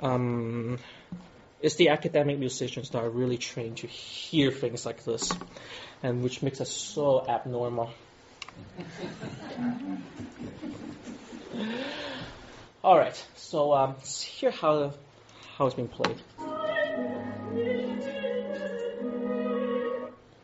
Um, 0.00 0.78
it's 1.60 1.74
the 1.74 1.90
academic 1.90 2.38
musicians 2.38 2.90
that 2.90 3.02
are 3.02 3.10
really 3.10 3.36
trained 3.36 3.78
to 3.78 3.86
hear 3.86 4.50
things 4.50 4.86
like 4.86 5.04
this, 5.04 5.30
and 6.02 6.22
which 6.22 6.42
makes 6.42 6.60
us 6.60 6.70
so 6.70 7.24
abnormal. 7.26 7.90
All 12.82 12.96
right, 12.96 13.26
so 13.36 13.74
um, 13.74 13.96
how 14.52 14.94
how 15.58 15.66
it's 15.66 15.74
being 15.74 15.88
played. 15.88 16.16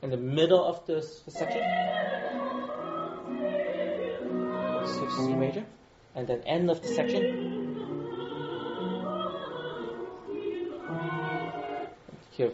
In 0.02 0.10
the 0.10 0.18
middle 0.18 0.62
of 0.62 0.86
this 0.86 1.22
section, 1.28 1.62
C 4.86 5.34
major, 5.34 5.64
and 6.14 6.26
then 6.26 6.40
end 6.46 6.70
of 6.70 6.82
the 6.82 6.88
section. 6.88 7.54
Here, 12.30 12.52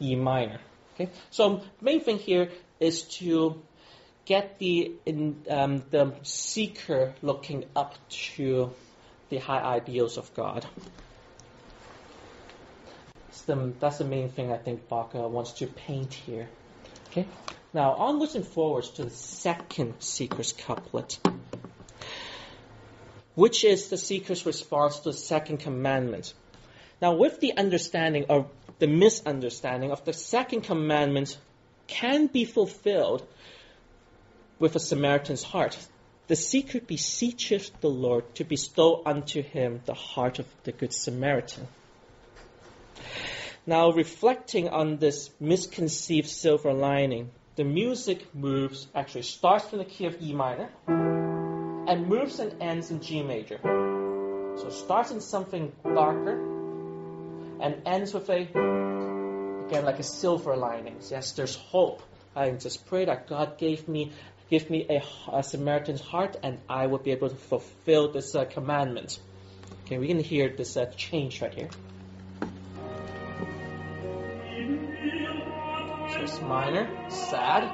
E 0.00 0.16
minor. 0.16 0.60
Okay, 0.94 1.10
so 1.30 1.62
main 1.80 2.00
thing 2.00 2.18
here 2.18 2.50
is 2.78 3.02
to 3.18 3.62
get 4.24 4.58
the 4.58 4.92
in, 5.06 5.42
um, 5.48 5.82
the 5.90 6.12
seeker 6.22 7.14
looking 7.22 7.64
up 7.74 7.94
to 8.34 8.70
the 9.28 9.38
high 9.38 9.62
ideals 9.62 10.18
of 10.18 10.34
God. 10.34 10.66
That's 13.46 13.98
the 13.98 14.04
main 14.04 14.28
thing 14.28 14.52
I 14.52 14.58
think 14.58 14.88
Bach 14.88 15.14
wants 15.14 15.52
to 15.54 15.66
paint 15.66 16.14
here. 16.14 16.48
Okay, 17.08 17.26
now 17.72 17.94
onwards 17.94 18.34
and 18.36 18.46
forwards 18.46 18.90
to 18.90 19.04
the 19.04 19.10
second 19.10 19.94
seeker's 20.00 20.52
couplet 20.52 21.18
which 23.34 23.64
is 23.64 23.88
the 23.88 23.96
seeker's 23.96 24.46
response 24.46 25.00
to 25.00 25.10
the 25.10 25.16
second 25.16 25.58
commandment. 25.58 26.34
Now, 27.00 27.14
with 27.14 27.40
the 27.40 27.56
understanding 27.56 28.26
or 28.28 28.46
the 28.78 28.86
misunderstanding 28.86 29.90
of 29.90 30.04
the 30.04 30.12
second 30.12 30.62
commandment 30.62 31.38
can 31.86 32.26
be 32.26 32.44
fulfilled 32.44 33.26
with 34.58 34.76
a 34.76 34.80
Samaritan's 34.80 35.42
heart. 35.42 35.78
The 36.28 36.36
seeker 36.36 36.80
beseecheth 36.80 37.80
the 37.80 37.90
Lord 37.90 38.34
to 38.36 38.44
bestow 38.44 39.02
unto 39.04 39.42
him 39.42 39.80
the 39.84 39.94
heart 39.94 40.38
of 40.38 40.46
the 40.64 40.72
Good 40.72 40.92
Samaritan. 40.92 41.66
Now, 43.66 43.90
reflecting 43.92 44.68
on 44.68 44.98
this 44.98 45.30
misconceived 45.40 46.28
silver 46.28 46.72
lining, 46.72 47.30
the 47.56 47.64
music 47.64 48.34
moves, 48.34 48.86
actually 48.94 49.22
starts 49.22 49.72
in 49.72 49.78
the 49.78 49.84
key 49.84 50.06
of 50.06 50.20
E 50.22 50.32
minor 50.32 50.70
and 51.90 52.06
moves 52.06 52.38
and 52.38 52.62
ends 52.62 52.92
in 52.92 53.00
G 53.00 53.20
major. 53.20 53.58
So 53.64 54.70
starts 54.70 55.10
in 55.10 55.20
something 55.20 55.72
darker 55.82 56.36
and 57.60 57.82
ends 57.84 58.14
with 58.14 58.30
a, 58.30 58.42
again, 59.66 59.84
like 59.84 59.98
a 59.98 60.04
silver 60.04 60.56
lining. 60.56 60.98
Yes, 61.10 61.32
there's 61.32 61.56
hope. 61.56 62.00
I 62.36 62.52
just 62.52 62.86
pray 62.86 63.06
that 63.06 63.26
God 63.28 63.58
gave 63.58 63.88
me, 63.88 64.12
give 64.48 64.70
me 64.70 64.86
a, 64.88 65.02
a 65.32 65.42
Samaritan's 65.42 66.00
heart 66.00 66.36
and 66.44 66.60
I 66.68 66.86
will 66.86 66.98
be 66.98 67.10
able 67.10 67.30
to 67.30 67.34
fulfill 67.34 68.12
this 68.12 68.36
uh, 68.36 68.44
commandment. 68.44 69.18
Okay, 69.86 69.98
we 69.98 70.06
can 70.06 70.20
hear 70.20 70.48
this 70.48 70.76
uh, 70.76 70.86
change 70.96 71.42
right 71.42 71.52
here. 71.52 71.70
So 76.12 76.20
it's 76.20 76.40
minor, 76.40 76.88
sad, 77.10 77.68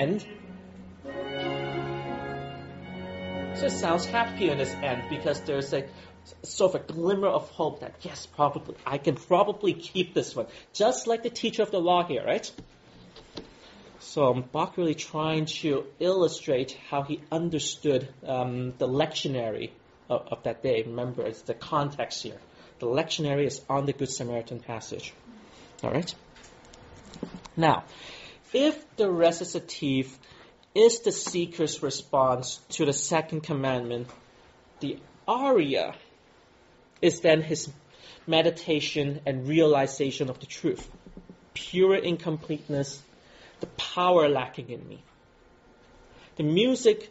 end. 0.00 0.26
So 3.56 3.66
it 3.66 3.72
sounds 3.72 4.06
happy 4.06 4.48
in 4.48 4.58
this 4.58 4.72
end 4.82 5.02
because 5.10 5.40
there's 5.42 5.72
a 5.74 5.84
sort 6.42 6.74
of 6.74 6.80
a 6.80 6.92
glimmer 6.92 7.28
of 7.28 7.50
hope 7.50 7.80
that 7.80 7.94
yes, 8.00 8.26
probably 8.26 8.76
I 8.86 8.98
can 8.98 9.16
probably 9.16 9.74
keep 9.74 10.14
this 10.14 10.34
one, 10.34 10.46
just 10.72 11.06
like 11.06 11.22
the 11.22 11.30
teacher 11.30 11.62
of 11.62 11.70
the 11.70 11.80
law 11.80 12.04
here, 12.04 12.24
right? 12.24 12.50
So 13.98 14.32
Bach 14.34 14.76
really 14.78 14.94
trying 14.94 15.44
to 15.62 15.84
illustrate 15.98 16.76
how 16.88 17.02
he 17.02 17.20
understood 17.30 18.08
um, 18.26 18.72
the 18.78 18.88
lectionary 18.88 19.70
of, 20.10 20.26
of, 20.30 20.42
that 20.42 20.62
day. 20.62 20.82
Remember, 20.82 21.22
it's 21.22 21.42
the 21.42 21.54
context 21.54 22.22
here. 22.22 22.38
The 22.80 22.86
lectionary 22.86 23.46
is 23.46 23.62
on 23.68 23.86
the 23.86 23.92
Good 23.92 24.10
Samaritan 24.10 24.60
passage. 24.60 25.14
All 25.82 25.90
right. 25.90 26.14
Now, 27.56 27.84
if 28.52 28.96
the 28.96 29.10
recitative 29.10 30.18
is 30.74 31.00
the 31.00 31.12
seeker's 31.12 31.82
response 31.82 32.60
to 32.70 32.84
the 32.84 32.92
second 32.92 33.42
commandment, 33.42 34.08
the 34.80 34.98
aria 35.26 35.94
is 37.00 37.20
then 37.20 37.42
his 37.42 37.70
meditation 38.26 39.20
and 39.26 39.48
realization 39.48 40.30
of 40.30 40.38
the 40.40 40.46
truth. 40.46 40.88
Pure 41.54 41.96
incompleteness, 41.96 43.02
the 43.60 43.66
power 43.66 44.28
lacking 44.28 44.70
in 44.70 44.86
me. 44.88 45.02
The 46.36 46.44
music 46.44 47.10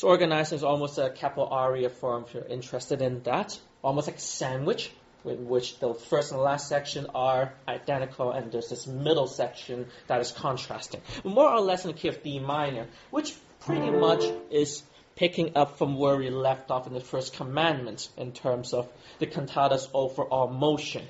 is 0.00 0.04
organized 0.04 0.54
as 0.54 0.64
almost 0.64 0.96
da 0.96 1.10
capo 1.10 1.44
aria 1.44 1.90
form 1.90 2.24
if 2.26 2.32
you're 2.32 2.44
interested 2.44 3.02
in 3.02 3.22
that, 3.24 3.58
almost 3.82 4.06
like 4.08 4.16
a 4.16 4.20
sandwich 4.20 4.90
in 5.26 5.46
which 5.46 5.78
the 5.78 5.92
first 5.92 6.32
and 6.32 6.40
last 6.40 6.68
section 6.68 7.06
are 7.14 7.52
identical, 7.68 8.30
and 8.32 8.50
there's 8.50 8.70
this 8.70 8.86
middle 8.86 9.26
section 9.26 9.86
that 10.06 10.22
is 10.22 10.32
contrasting. 10.32 11.02
More 11.22 11.50
or 11.50 11.60
less 11.60 11.84
in 11.84 11.92
the 11.92 11.98
key 11.98 12.08
of 12.08 12.22
D 12.22 12.38
minor, 12.38 12.86
which 13.10 13.34
pretty 13.66 13.90
much 13.90 14.24
is 14.50 14.82
picking 15.16 15.54
up 15.54 15.76
from 15.76 15.98
where 15.98 16.16
we 16.16 16.30
left 16.30 16.70
off 16.70 16.86
in 16.86 16.94
the 16.94 17.00
first 17.00 17.34
commandment 17.34 18.08
in 18.16 18.32
terms 18.32 18.72
of 18.72 18.88
the 19.18 19.26
cantata's 19.26 19.86
overall 19.92 20.48
motion. 20.48 21.04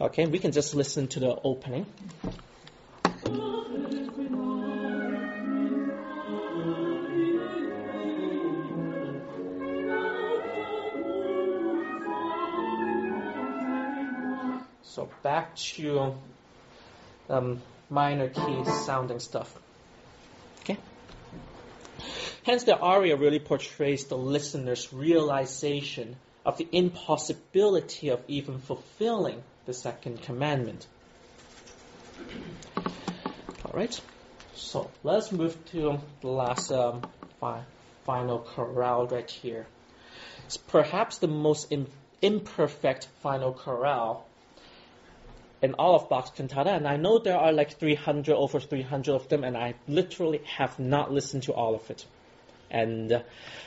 Okay, 0.00 0.26
we 0.26 0.38
can 0.38 0.52
just 0.52 0.76
listen 0.76 1.08
to 1.08 1.18
the 1.18 1.34
opening. 1.42 1.86
Back 15.26 15.56
to 15.56 16.14
um, 17.28 17.60
minor 17.90 18.28
key 18.28 18.64
sounding 18.84 19.18
stuff. 19.18 19.52
Okay. 20.60 20.78
Hence, 22.44 22.62
the 22.62 22.78
aria 22.78 23.16
really 23.16 23.40
portrays 23.40 24.04
the 24.04 24.16
listener's 24.16 24.92
realization 24.92 26.14
of 26.44 26.58
the 26.58 26.68
impossibility 26.70 28.10
of 28.10 28.20
even 28.28 28.60
fulfilling 28.60 29.42
the 29.64 29.74
second 29.74 30.22
commandment. 30.22 30.86
All 33.64 33.72
right. 33.74 34.00
So 34.54 34.92
let's 35.02 35.32
move 35.32 35.56
to 35.72 35.98
the 36.20 36.28
last 36.28 36.70
um, 36.70 37.02
fi- 37.40 37.64
final 38.04 38.38
chorale 38.38 39.08
right 39.08 39.28
here. 39.28 39.66
It's 40.44 40.56
perhaps 40.56 41.18
the 41.18 41.26
most 41.26 41.72
Im- 41.72 41.90
imperfect 42.22 43.08
final 43.24 43.52
chorale 43.52 44.25
in 45.66 45.74
all 45.74 45.96
of 45.96 46.08
Bach's 46.08 46.30
cantata, 46.30 46.70
and 46.70 46.86
I 46.86 46.96
know 46.96 47.18
there 47.18 47.36
are 47.36 47.52
like 47.52 47.76
300, 47.76 48.32
over 48.32 48.60
300 48.60 49.12
of 49.12 49.28
them, 49.28 49.42
and 49.42 49.56
I 49.56 49.74
literally 49.88 50.40
have 50.56 50.78
not 50.78 51.12
listened 51.12 51.42
to 51.44 51.52
all 51.52 51.74
of 51.74 51.90
it. 51.90 52.06
And 52.70 53.12
uh, 53.12 53.22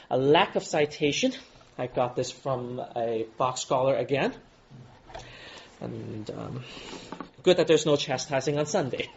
a 0.10 0.18
lack 0.18 0.56
of 0.56 0.64
citation, 0.64 1.34
I 1.78 1.88
got 1.88 2.16
this 2.16 2.32
from 2.32 2.82
a 2.95 3.26
Bach 3.38 3.58
scholar 3.58 3.95
again. 3.95 4.34
And 5.82 6.32
um, 6.32 6.64
good 7.43 7.58
that 7.58 7.68
there's 7.68 7.86
no 7.86 7.97
chastising 7.97 8.58
on 8.58 8.66
Sunday. 8.66 9.10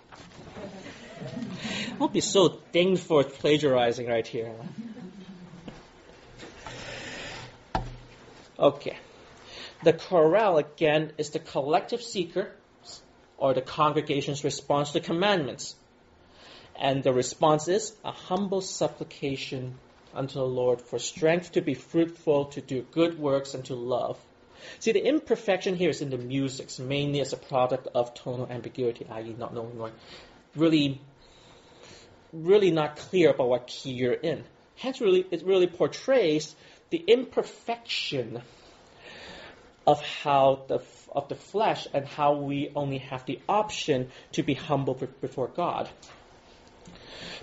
I'll 2.00 2.08
be 2.08 2.20
so 2.20 2.58
dinged 2.72 3.02
for 3.02 3.22
plagiarizing 3.22 4.08
right 4.08 4.26
here. 4.26 4.52
Okay. 8.58 8.98
The 9.84 9.92
chorale, 9.92 10.58
again, 10.58 11.12
is 11.16 11.30
the 11.30 11.38
collective 11.38 12.02
seeker 12.02 12.52
or 13.42 13.54
the 13.54 13.60
congregation's 13.60 14.44
response 14.44 14.92
to 14.92 15.00
commandments. 15.00 15.74
And 16.80 17.02
the 17.02 17.12
response 17.12 17.66
is 17.66 17.92
a 18.04 18.12
humble 18.12 18.60
supplication 18.60 19.74
unto 20.14 20.34
the 20.34 20.44
Lord 20.44 20.80
for 20.80 21.00
strength 21.00 21.50
to 21.52 21.60
be 21.60 21.74
fruitful, 21.74 22.44
to 22.54 22.60
do 22.60 22.86
good 22.92 23.18
works, 23.18 23.54
and 23.54 23.64
to 23.64 23.74
love. 23.74 24.16
See, 24.78 24.92
the 24.92 25.04
imperfection 25.04 25.74
here 25.74 25.90
is 25.90 26.00
in 26.02 26.10
the 26.10 26.18
music, 26.18 26.78
mainly 26.78 27.20
as 27.20 27.32
a 27.32 27.36
product 27.36 27.88
of 27.96 28.14
tonal 28.14 28.46
ambiguity, 28.48 29.08
i.e., 29.10 29.34
not 29.36 29.52
knowing 29.52 29.76
what, 29.76 29.92
really, 30.54 31.00
really 32.32 32.70
not 32.70 32.94
clear 32.94 33.30
about 33.30 33.48
what 33.48 33.66
key 33.66 33.90
you're 33.90 34.12
in. 34.12 34.44
Hence, 34.76 35.00
really, 35.00 35.26
it 35.32 35.44
really 35.44 35.66
portrays 35.66 36.54
the 36.90 37.02
imperfection 37.08 38.40
of 39.84 40.00
how 40.00 40.62
the 40.68 40.78
of 41.12 41.28
the 41.28 41.34
flesh 41.34 41.86
and 41.92 42.06
how 42.06 42.34
we 42.34 42.72
only 42.74 42.98
have 42.98 43.24
the 43.26 43.38
option 43.48 44.10
to 44.32 44.42
be 44.42 44.54
humble 44.54 44.94
before 45.20 45.48
God. 45.48 45.88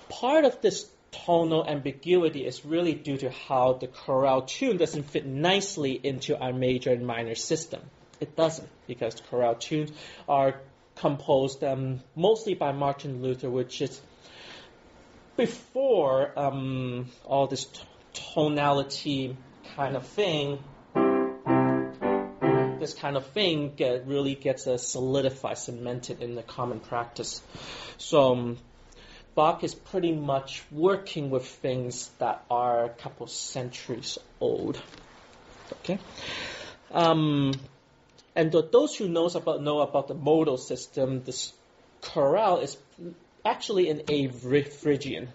Part 0.09 0.45
of 0.45 0.61
this 0.61 0.89
tonal 1.11 1.65
ambiguity 1.67 2.45
is 2.45 2.65
really 2.65 2.93
due 2.93 3.17
to 3.17 3.29
how 3.29 3.73
the 3.73 3.87
chorale 3.87 4.41
tune 4.41 4.77
doesn't 4.77 5.03
fit 5.03 5.25
nicely 5.25 5.99
into 6.03 6.37
our 6.37 6.53
major 6.53 6.91
and 6.91 7.05
minor 7.05 7.35
system. 7.35 7.81
It 8.19 8.35
doesn't, 8.35 8.69
because 8.87 9.15
the 9.15 9.23
chorale 9.23 9.55
tunes 9.55 9.91
are 10.27 10.59
composed 10.95 11.63
um, 11.63 12.01
mostly 12.15 12.53
by 12.53 12.71
Martin 12.73 13.21
Luther, 13.21 13.49
which 13.49 13.81
is 13.81 14.01
before 15.37 16.37
um, 16.37 17.09
all 17.25 17.47
this 17.47 17.65
tonality 18.13 19.37
kind 19.75 19.95
of 19.95 20.05
thing. 20.05 20.59
This 22.79 22.93
kind 22.93 23.17
of 23.17 23.25
thing 23.27 23.73
get, 23.75 24.07
really 24.07 24.35
gets 24.35 24.65
uh, 24.67 24.77
solidified, 24.77 25.57
cemented 25.57 26.21
in 26.21 26.35
the 26.35 26.43
common 26.43 26.79
practice. 26.79 27.41
So 27.97 28.31
um, 28.31 28.57
Bach 29.35 29.63
is 29.63 29.75
pretty 29.75 30.13
much 30.13 30.63
working 30.71 31.29
with 31.29 31.45
things 31.45 32.09
that 32.19 32.43
are 32.49 32.85
a 32.85 32.89
couple 32.89 33.27
centuries 33.27 34.17
old. 34.39 34.81
Okay, 35.81 35.99
um, 36.91 37.51
and 38.35 38.51
those 38.51 38.95
who 38.95 39.07
knows 39.07 39.35
about 39.35 39.61
know 39.61 39.81
about 39.81 40.07
the 40.07 40.15
modal 40.15 40.57
system, 40.57 41.23
this 41.23 41.53
chorale 42.01 42.59
is 42.59 42.77
actually 43.45 43.89
in 43.89 44.03
A 44.09 44.27
Phrygian, 44.27 45.29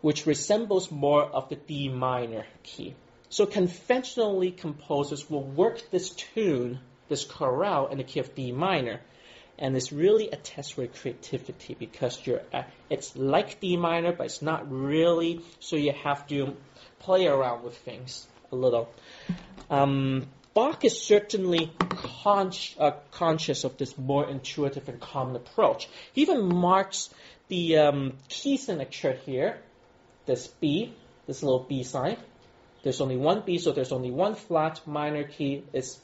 which 0.00 0.26
resembles 0.26 0.90
more 0.90 1.24
of 1.24 1.48
the 1.48 1.56
D 1.56 1.88
minor 1.88 2.46
key. 2.62 2.94
So 3.30 3.46
conventionally, 3.46 4.50
composers 4.50 5.28
will 5.28 5.42
work 5.42 5.90
this 5.90 6.10
tune, 6.10 6.80
this 7.08 7.24
chorale, 7.24 7.88
in 7.88 7.98
the 7.98 8.04
key 8.04 8.20
of 8.20 8.34
D 8.34 8.52
minor, 8.52 9.00
and 9.58 9.76
it's 9.76 9.92
really 9.92 10.30
a 10.30 10.36
test 10.36 10.74
for 10.74 10.86
creativity 10.86 11.74
because 11.74 12.18
you're 12.26 12.42
uh, 12.52 12.62
it's 12.88 13.16
like 13.16 13.60
D 13.60 13.76
minor, 13.76 14.12
but 14.12 14.26
it's 14.26 14.40
not 14.40 14.70
really. 14.70 15.40
So 15.60 15.76
you 15.76 15.92
have 15.92 16.26
to 16.28 16.56
play 17.00 17.26
around 17.26 17.64
with 17.64 17.76
things 17.76 18.26
a 18.50 18.56
little. 18.56 18.88
Um, 19.68 20.26
Bach 20.54 20.84
is 20.84 21.00
certainly 21.00 21.70
con- 21.78 22.52
uh, 22.78 22.92
conscious 23.12 23.64
of 23.64 23.76
this 23.76 23.96
more 23.98 24.28
intuitive 24.28 24.88
and 24.88 25.00
common 25.00 25.36
approach. 25.36 25.88
He 26.14 26.22
even 26.22 26.52
marks 26.52 27.10
the 27.48 27.76
um, 27.78 28.14
key 28.28 28.56
signature 28.56 29.12
here, 29.12 29.60
this 30.26 30.46
B, 30.46 30.94
this 31.26 31.42
little 31.42 31.60
B 31.60 31.82
sign. 31.82 32.16
There's 32.82 33.00
only 33.00 33.16
one 33.16 33.42
B, 33.44 33.58
so 33.58 33.72
there's 33.72 33.92
only 33.92 34.10
one 34.10 34.34
flat 34.34 34.80
minor 34.86 35.24
key. 35.24 35.64
It's 35.72 36.00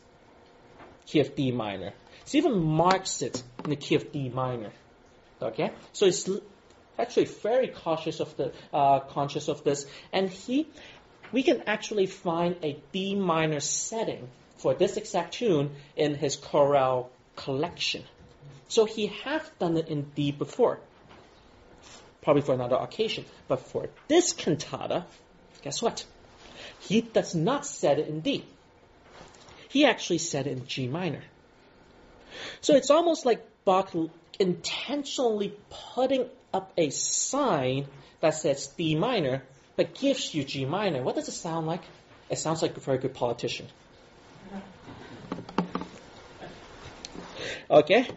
key 1.07 1.20
of 1.20 1.35
D 1.35 1.53
minor. 1.53 1.93
He 2.27 2.39
even 2.39 2.59
marks 2.59 3.22
it 3.22 3.43
in 3.64 3.70
the 3.70 3.77
key 3.77 3.95
of 3.95 4.12
D 4.12 4.29
minor. 4.29 4.72
Okay, 5.41 5.72
so 5.93 6.07
he's 6.07 6.29
actually 6.99 7.27
very 7.27 7.68
cautious 7.68 8.20
of 8.20 8.37
the 8.37 8.53
uh, 8.72 9.01
conscious 9.01 9.49
of 9.49 9.62
this, 9.64 9.87
and 10.12 10.31
he 10.31 10.68
we 11.33 11.43
can 11.43 11.62
actually 11.66 12.07
find 12.07 12.57
a 12.62 12.79
D 12.93 13.14
minor 13.14 13.61
setting 13.61 14.29
for 14.57 14.75
this 14.75 14.97
exact 14.97 15.35
tune 15.35 15.72
in 15.97 16.14
his 16.14 16.37
chorale 16.37 17.11
collection. 17.37 18.05
So 18.68 18.85
he 18.85 19.09
has 19.25 19.43
done 19.59 19.77
it 19.77 19.89
in 19.89 20.11
D 20.14 20.33
before, 20.33 20.81
probably 22.22 22.43
for 22.43 22.55
another 22.55 22.77
occasion. 22.77 23.25
But 23.49 23.61
for 23.61 23.89
this 24.09 24.33
cantata, 24.33 25.05
guess 25.62 25.83
what? 25.83 26.07
He 26.89 27.01
does 27.01 27.35
not 27.35 27.66
set 27.66 27.99
it 27.99 28.09
in 28.09 28.20
D. 28.20 28.45
He 29.68 29.85
actually 29.85 30.18
set 30.18 30.47
it 30.47 30.59
in 30.59 30.66
G 30.66 30.87
minor. 30.87 31.22
So 32.61 32.74
it's 32.74 32.91
almost 32.91 33.24
like 33.24 33.45
Bach 33.64 33.95
intentionally 34.39 35.57
putting 35.95 36.26
up 36.53 36.72
a 36.76 36.91
sign 36.91 37.87
that 38.20 38.35
says 38.35 38.66
D 38.68 38.95
minor, 38.95 39.43
but 39.76 39.95
gives 39.95 40.35
you 40.35 40.45
G 40.45 40.64
minor. 40.64 41.03
What 41.03 41.16
does 41.16 41.28
it 41.28 41.32
sound 41.32 41.66
like? 41.66 41.82
It 42.30 42.39
sounds 42.39 42.62
like 42.62 42.76
a 42.76 42.80
very 42.80 42.99
good 42.99 43.14
politician. 43.14 43.66
Okay? 47.70 48.09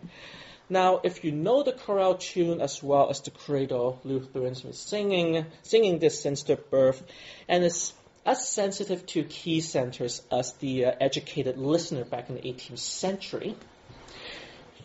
Now, 0.69 0.99
if 1.03 1.23
you 1.23 1.31
know 1.31 1.63
the 1.63 1.71
chorale 1.71 2.15
tune 2.15 2.59
as 2.59 2.83
well 2.83 3.09
as 3.09 3.21
the 3.21 3.31
cradle, 3.31 4.01
Lutherans 4.03 4.63
were 4.63 4.73
singing, 4.73 5.45
singing 5.63 5.99
this 5.99 6.21
since 6.21 6.43
their 6.43 6.57
birth, 6.57 7.01
and 7.47 7.63
it's 7.63 7.93
as 8.27 8.45
sensitive 8.45 9.05
to 9.05 9.23
key 9.23 9.61
centers 9.61 10.21
as 10.29 10.51
the 10.55 10.85
uh, 10.85 10.91
educated 10.99 11.57
listener 11.57 12.03
back 12.03 12.27
in 12.27 12.35
the 12.35 12.41
18th 12.41 12.77
century, 12.77 13.55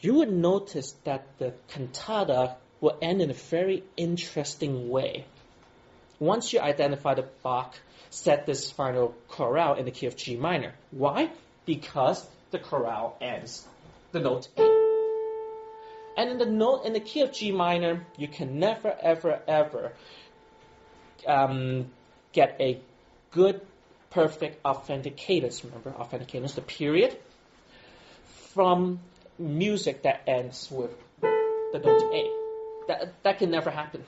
you 0.01 0.15
would 0.15 0.33
notice 0.33 0.95
that 1.03 1.27
the 1.39 1.53
cantata 1.69 2.55
will 2.81 2.97
end 3.03 3.21
in 3.21 3.31
a 3.31 3.35
very 3.35 3.83
interesting 3.97 4.89
way. 4.89 5.27
Once 6.21 6.53
you 6.53 6.61
identify 6.61 7.15
the 7.15 7.27
Bach 7.43 7.75
set 8.11 8.47
this 8.47 8.71
final 8.71 9.13
chorale 9.27 9.75
in 9.75 9.87
the 9.87 9.91
key 9.91 10.07
of 10.07 10.15
G 10.17 10.37
minor. 10.37 10.75
Why? 10.93 11.31
Because 11.67 12.25
the 12.53 12.61
chorale 12.61 13.17
ends 13.21 13.67
the 14.13 14.21
note 14.21 14.49
A. 14.57 14.63
And 16.17 16.31
in 16.31 16.39
the 16.39 16.47
note 16.47 16.85
in 16.85 16.93
the 16.93 17.01
key 17.01 17.23
of 17.23 17.33
G 17.33 17.51
minor, 17.51 18.07
you 18.17 18.29
can 18.29 18.61
never, 18.61 18.95
ever, 19.03 19.41
ever 19.49 19.93
um, 21.27 21.91
get 22.33 22.57
a 22.61 22.81
good, 23.33 23.61
perfect 24.11 24.61
authentic 24.65 25.17
cadence. 25.17 25.65
Remember, 25.65 25.91
authentic 25.91 26.29
cadence, 26.29 26.55
the 26.55 26.61
period 26.63 27.17
from 28.55 29.01
music 29.39 30.03
that 30.03 30.23
ends 30.27 30.71
with 30.71 30.91
the 31.21 31.79
note 31.79 32.15
A. 32.15 32.31
That 32.89 33.23
that 33.23 33.39
can 33.39 33.51
never 33.51 33.71
happen. 33.71 34.05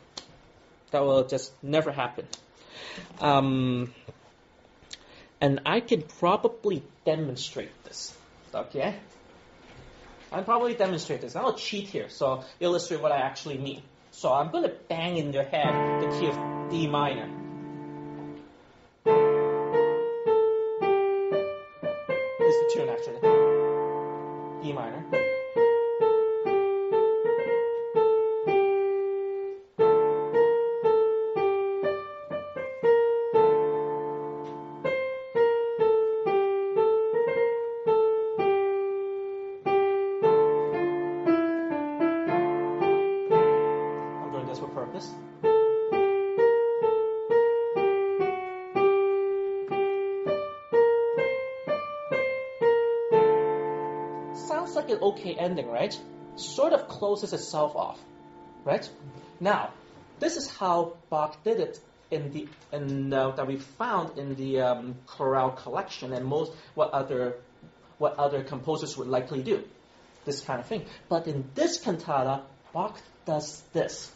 That 0.90 1.04
will 1.04 1.26
just 1.26 1.52
never 1.62 1.90
happen. 1.90 2.26
Um, 3.20 3.92
and 5.40 5.60
I 5.66 5.80
can 5.80 6.02
probably 6.02 6.82
demonstrate 7.04 7.84
this. 7.84 8.16
Okay? 8.54 8.94
I'll 10.32 10.44
probably 10.44 10.74
demonstrate 10.74 11.20
this. 11.20 11.36
I'll 11.36 11.54
cheat 11.54 11.88
here, 11.88 12.08
so 12.08 12.44
illustrate 12.60 13.00
what 13.00 13.12
I 13.12 13.18
actually 13.18 13.58
mean. 13.58 13.82
So 14.10 14.32
I'm 14.32 14.50
going 14.50 14.64
to 14.64 14.74
bang 14.88 15.16
in 15.16 15.32
your 15.32 15.44
head 15.44 16.02
the 16.02 16.18
key 16.18 16.26
of 16.28 16.70
D 16.70 16.86
minor. 16.86 17.43
Minor. 24.74 25.23
Ending, 55.32 55.68
right? 55.68 55.98
Sort 56.36 56.72
of 56.72 56.88
closes 56.88 57.32
itself 57.32 57.76
off, 57.76 57.98
right? 58.64 58.88
Now, 59.40 59.70
this 60.18 60.36
is 60.36 60.50
how 60.50 60.96
Bach 61.10 61.42
did 61.44 61.60
it 61.60 61.80
in 62.10 62.32
the 62.32 62.48
in 62.72 63.12
uh, 63.12 63.30
that 63.32 63.46
we 63.46 63.56
found 63.56 64.18
in 64.18 64.34
the 64.36 64.60
um, 64.60 64.94
chorale 65.06 65.50
collection, 65.50 66.12
and 66.12 66.26
most 66.26 66.52
what 66.74 66.90
other 66.92 67.36
what 67.98 68.18
other 68.18 68.42
composers 68.42 68.96
would 68.96 69.08
likely 69.08 69.42
do, 69.42 69.62
this 70.24 70.40
kind 70.40 70.60
of 70.60 70.66
thing. 70.66 70.84
But 71.08 71.26
in 71.26 71.50
this 71.54 71.78
cantata, 71.78 72.42
Bach 72.72 72.98
does 73.24 73.62
this. 73.72 74.10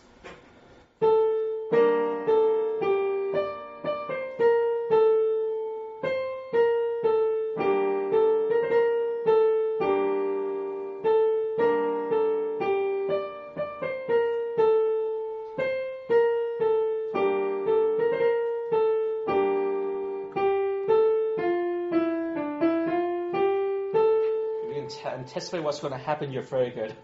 Can 24.88 24.96
t- 24.96 25.08
anticipate 25.08 25.62
what's 25.62 25.80
going 25.80 25.92
to 25.92 25.98
happen, 25.98 26.32
you're 26.32 26.42
very 26.42 26.70
good. 26.70 26.94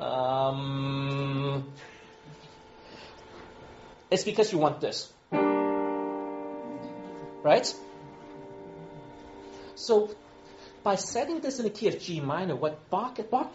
Um, 0.00 1.72
it's 4.10 4.24
because 4.24 4.52
you 4.52 4.58
want 4.58 4.80
this. 4.80 5.12
Right? 7.42 7.74
So, 9.76 10.10
by 10.82 10.96
setting 10.96 11.40
this 11.40 11.58
in 11.58 11.64
the 11.64 11.70
key 11.70 11.88
of 11.88 12.00
G 12.00 12.20
minor, 12.20 12.56
what 12.56 12.90
Bach, 12.90 13.18
Bach 13.30 13.54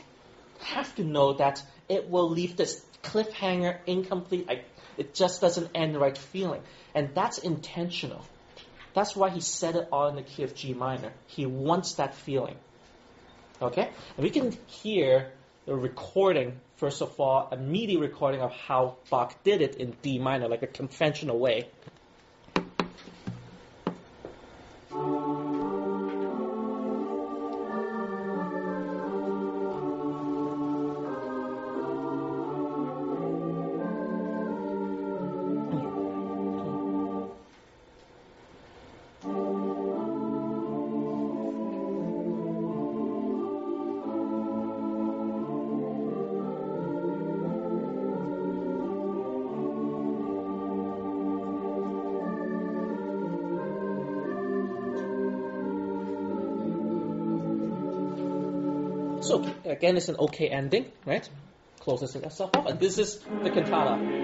have 0.72 0.94
to 0.96 1.04
know 1.04 1.34
that 1.34 1.64
it 1.88 2.10
will 2.10 2.30
leave 2.30 2.56
this 2.58 2.84
cliffhanger 3.04 3.78
incomplete. 3.86 4.48
I, 4.50 4.64
it 4.98 5.14
just 5.14 5.42
doesn't 5.42 5.72
end 5.76 6.00
right 6.00 6.18
feeling. 6.18 6.62
And 6.94 7.14
that's 7.14 7.38
intentional. 7.38 8.26
That's 8.94 9.16
why 9.16 9.30
he 9.30 9.40
set 9.40 9.76
it 9.76 9.88
all 9.92 10.08
in 10.10 10.16
the 10.16 10.24
key 10.24 10.44
of 10.44 10.54
G 10.56 10.74
minor. 10.74 11.12
He 11.28 11.46
wants 11.46 11.94
that 11.94 12.16
feeling. 12.16 12.58
Okay? 13.62 13.90
And 14.18 14.24
we 14.24 14.30
can 14.30 14.58
hear 14.68 15.32
the 15.66 15.76
recording, 15.76 16.60
first 16.78 17.02
of 17.02 17.20
all, 17.20 17.48
a 17.52 17.58
MIDI 17.58 17.98
recording 17.98 18.42
of 18.42 18.52
how 18.52 18.98
Bach 19.10 19.44
did 19.44 19.62
it 19.62 19.76
in 19.76 19.96
D 20.02 20.20
minor, 20.20 20.48
like 20.48 20.64
a 20.64 20.68
conventional 20.68 21.40
way. 21.40 21.70
Again, 59.82 59.98
it's 59.98 60.10
an 60.10 60.18
okay 60.20 60.48
ending, 60.48 60.86
right? 61.06 61.28
Closes 61.80 62.16
itself 62.16 62.56
off, 62.56 62.68
and 62.68 62.80
this 62.80 63.00
is 63.00 63.18
the 63.18 63.50
cantata. 63.50 64.21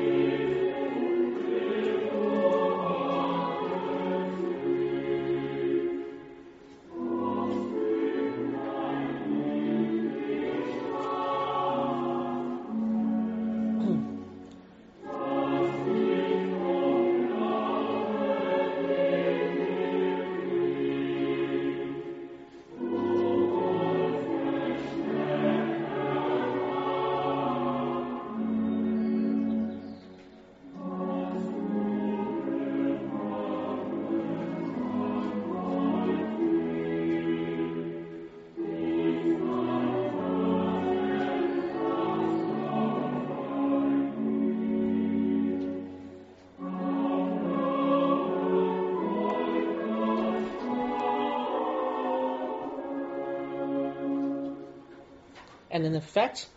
And 55.77 55.85
in 55.85 55.95
effect, 55.95 56.47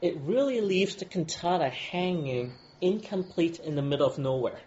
it 0.00 0.16
really 0.20 0.60
leaves 0.60 0.94
the 0.94 1.04
cantata 1.04 1.68
hanging 1.70 2.52
incomplete 2.80 3.58
in 3.58 3.74
the 3.74 3.82
middle 3.82 4.06
of 4.06 4.16
nowhere. 4.16 4.60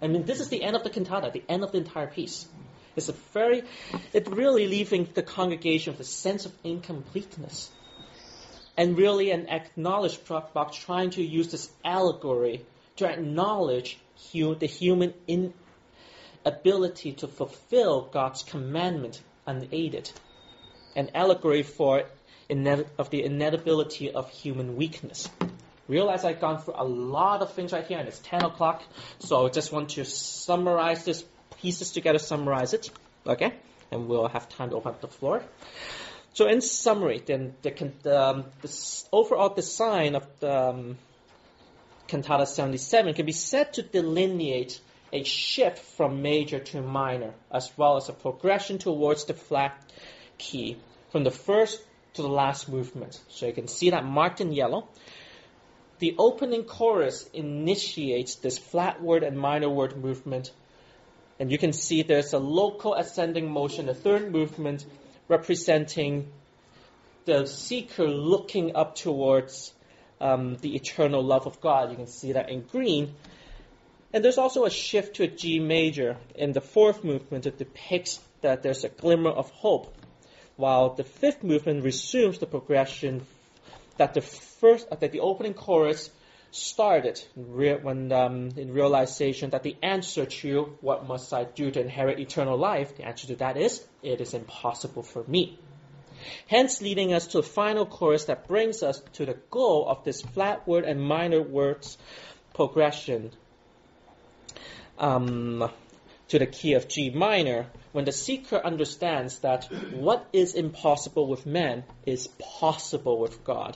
I 0.00 0.06
mean, 0.06 0.24
this 0.24 0.40
is 0.40 0.48
the 0.48 0.62
end 0.62 0.74
of 0.74 0.84
the 0.84 0.88
cantata, 0.88 1.30
the 1.30 1.42
end 1.46 1.62
of 1.62 1.70
the 1.70 1.76
entire 1.76 2.06
piece. 2.06 2.46
It's 2.96 3.10
a 3.10 3.12
very, 3.34 3.64
it 4.14 4.26
really 4.26 4.66
leaving 4.66 5.06
the 5.12 5.22
congregation 5.22 5.92
with 5.92 6.00
a 6.00 6.04
sense 6.04 6.46
of 6.46 6.52
incompleteness. 6.64 7.70
And 8.74 8.96
really 8.96 9.30
an 9.32 9.50
acknowledged 9.50 10.26
Bach 10.26 10.72
trying 10.72 11.10
to 11.10 11.22
use 11.22 11.50
this 11.50 11.68
allegory 11.84 12.64
to 12.96 13.06
acknowledge 13.06 13.98
hu- 14.32 14.54
the 14.54 14.64
human 14.64 15.12
inability 16.46 17.12
to 17.12 17.28
fulfill 17.28 18.08
God's 18.10 18.44
commandment 18.44 19.20
unaided. 19.46 20.10
An 20.94 21.10
allegory 21.14 21.62
for 21.62 22.04
of 22.50 23.10
the 23.10 23.24
inevitability 23.24 24.12
of 24.12 24.30
human 24.30 24.76
weakness. 24.76 25.28
Realize 25.88 26.24
I've 26.24 26.40
gone 26.40 26.58
through 26.58 26.74
a 26.76 26.84
lot 26.84 27.42
of 27.42 27.52
things 27.52 27.72
right 27.72 27.86
here, 27.86 27.98
and 27.98 28.08
it's 28.08 28.18
10 28.18 28.44
o'clock, 28.44 28.82
so 29.20 29.46
I 29.46 29.50
just 29.50 29.72
want 29.72 29.90
to 29.90 30.04
summarize 30.04 31.04
this 31.04 31.24
pieces 31.60 31.92
together, 31.92 32.18
summarize 32.18 32.74
it, 32.74 32.90
okay? 33.26 33.54
And 33.90 34.08
we'll 34.08 34.28
have 34.28 34.48
time 34.48 34.70
to 34.70 34.76
open 34.76 34.92
up 34.92 35.00
the 35.00 35.08
floor. 35.08 35.42
So, 36.34 36.48
in 36.48 36.60
summary, 36.60 37.22
then 37.24 37.54
the, 37.62 37.92
the, 38.02 38.20
um, 38.20 38.44
overall 39.12 39.48
design 39.48 40.16
of 40.16 40.26
the 40.40 40.52
um, 40.52 40.98
Cantata 42.08 42.46
77 42.46 43.14
can 43.14 43.26
be 43.26 43.32
said 43.32 43.72
to 43.74 43.82
delineate 43.82 44.80
a 45.12 45.22
shift 45.22 45.78
from 45.78 46.22
major 46.22 46.58
to 46.58 46.82
minor, 46.82 47.32
as 47.50 47.70
well 47.76 47.96
as 47.96 48.08
a 48.08 48.12
progression 48.12 48.78
towards 48.78 49.24
the 49.24 49.34
flat 49.34 49.80
key 50.36 50.76
from 51.10 51.24
the 51.24 51.30
first 51.30 51.80
to 52.16 52.22
the 52.22 52.28
last 52.28 52.68
movement. 52.68 53.20
So 53.28 53.46
you 53.46 53.52
can 53.52 53.68
see 53.68 53.90
that 53.90 54.04
marked 54.04 54.40
in 54.40 54.52
yellow. 54.52 54.88
The 55.98 56.14
opening 56.18 56.64
chorus 56.64 57.28
initiates 57.32 58.36
this 58.36 58.58
flat 58.58 59.02
word 59.02 59.22
and 59.22 59.38
minor 59.38 59.70
word 59.70 59.96
movement. 59.96 60.50
And 61.38 61.50
you 61.50 61.58
can 61.58 61.72
see 61.72 62.02
there's 62.02 62.32
a 62.32 62.38
local 62.38 62.94
ascending 62.94 63.50
motion, 63.50 63.86
the 63.86 63.94
third 63.94 64.30
movement, 64.30 64.84
representing 65.28 66.30
the 67.24 67.46
seeker 67.46 68.06
looking 68.06 68.76
up 68.76 68.94
towards 68.94 69.72
um, 70.20 70.56
the 70.56 70.74
eternal 70.74 71.22
love 71.22 71.46
of 71.46 71.60
God. 71.60 71.90
You 71.90 71.96
can 71.96 72.06
see 72.06 72.32
that 72.32 72.48
in 72.50 72.62
green. 72.62 73.14
And 74.12 74.24
there's 74.24 74.38
also 74.38 74.64
a 74.64 74.70
shift 74.70 75.16
to 75.16 75.24
a 75.24 75.26
G 75.26 75.58
major 75.58 76.16
in 76.34 76.52
the 76.52 76.60
fourth 76.60 77.04
movement 77.04 77.44
that 77.44 77.58
depicts 77.58 78.20
that 78.40 78.62
there's 78.62 78.84
a 78.84 78.88
glimmer 78.88 79.30
of 79.30 79.50
hope 79.50 79.94
while 80.56 80.90
the 80.94 81.04
fifth 81.04 81.42
movement 81.42 81.84
resumes 81.84 82.38
the 82.38 82.46
progression 82.46 83.26
that 83.96 84.14
the 84.14 84.20
first 84.20 84.88
that 84.90 85.12
the 85.12 85.20
opening 85.20 85.54
chorus 85.54 86.10
started 86.50 87.22
when 87.34 88.12
um, 88.12 88.50
in 88.56 88.72
realization 88.72 89.50
that 89.50 89.62
the 89.62 89.76
answer 89.82 90.24
to 90.24 90.76
what 90.80 91.06
must 91.06 91.32
I 91.34 91.44
do 91.44 91.70
to 91.70 91.80
inherit 91.80 92.18
eternal 92.18 92.56
life, 92.56 92.96
the 92.96 93.04
answer 93.04 93.26
to 93.28 93.36
that 93.36 93.56
is 93.56 93.84
it 94.02 94.20
is 94.20 94.32
impossible 94.32 95.02
for 95.02 95.24
me. 95.26 95.58
Hence, 96.48 96.80
leading 96.80 97.12
us 97.12 97.26
to 97.28 97.38
the 97.38 97.42
final 97.42 97.84
chorus 97.84 98.24
that 98.24 98.48
brings 98.48 98.82
us 98.82 99.00
to 99.14 99.26
the 99.26 99.36
goal 99.50 99.86
of 99.86 100.04
this 100.04 100.22
flat 100.22 100.66
word 100.66 100.84
and 100.84 101.00
minor 101.00 101.42
words 101.42 101.98
progression 102.54 103.32
um, 104.98 105.70
to 106.28 106.38
the 106.38 106.46
key 106.46 106.72
of 106.72 106.88
G 106.88 107.10
minor, 107.10 107.66
when 107.96 108.04
the 108.04 108.12
seeker 108.12 108.60
understands 108.62 109.38
that 109.38 109.72
what 109.94 110.26
is 110.30 110.52
impossible 110.52 111.26
with 111.28 111.46
man 111.46 111.82
is 112.04 112.26
possible 112.38 113.18
with 113.18 113.42
God. 113.42 113.74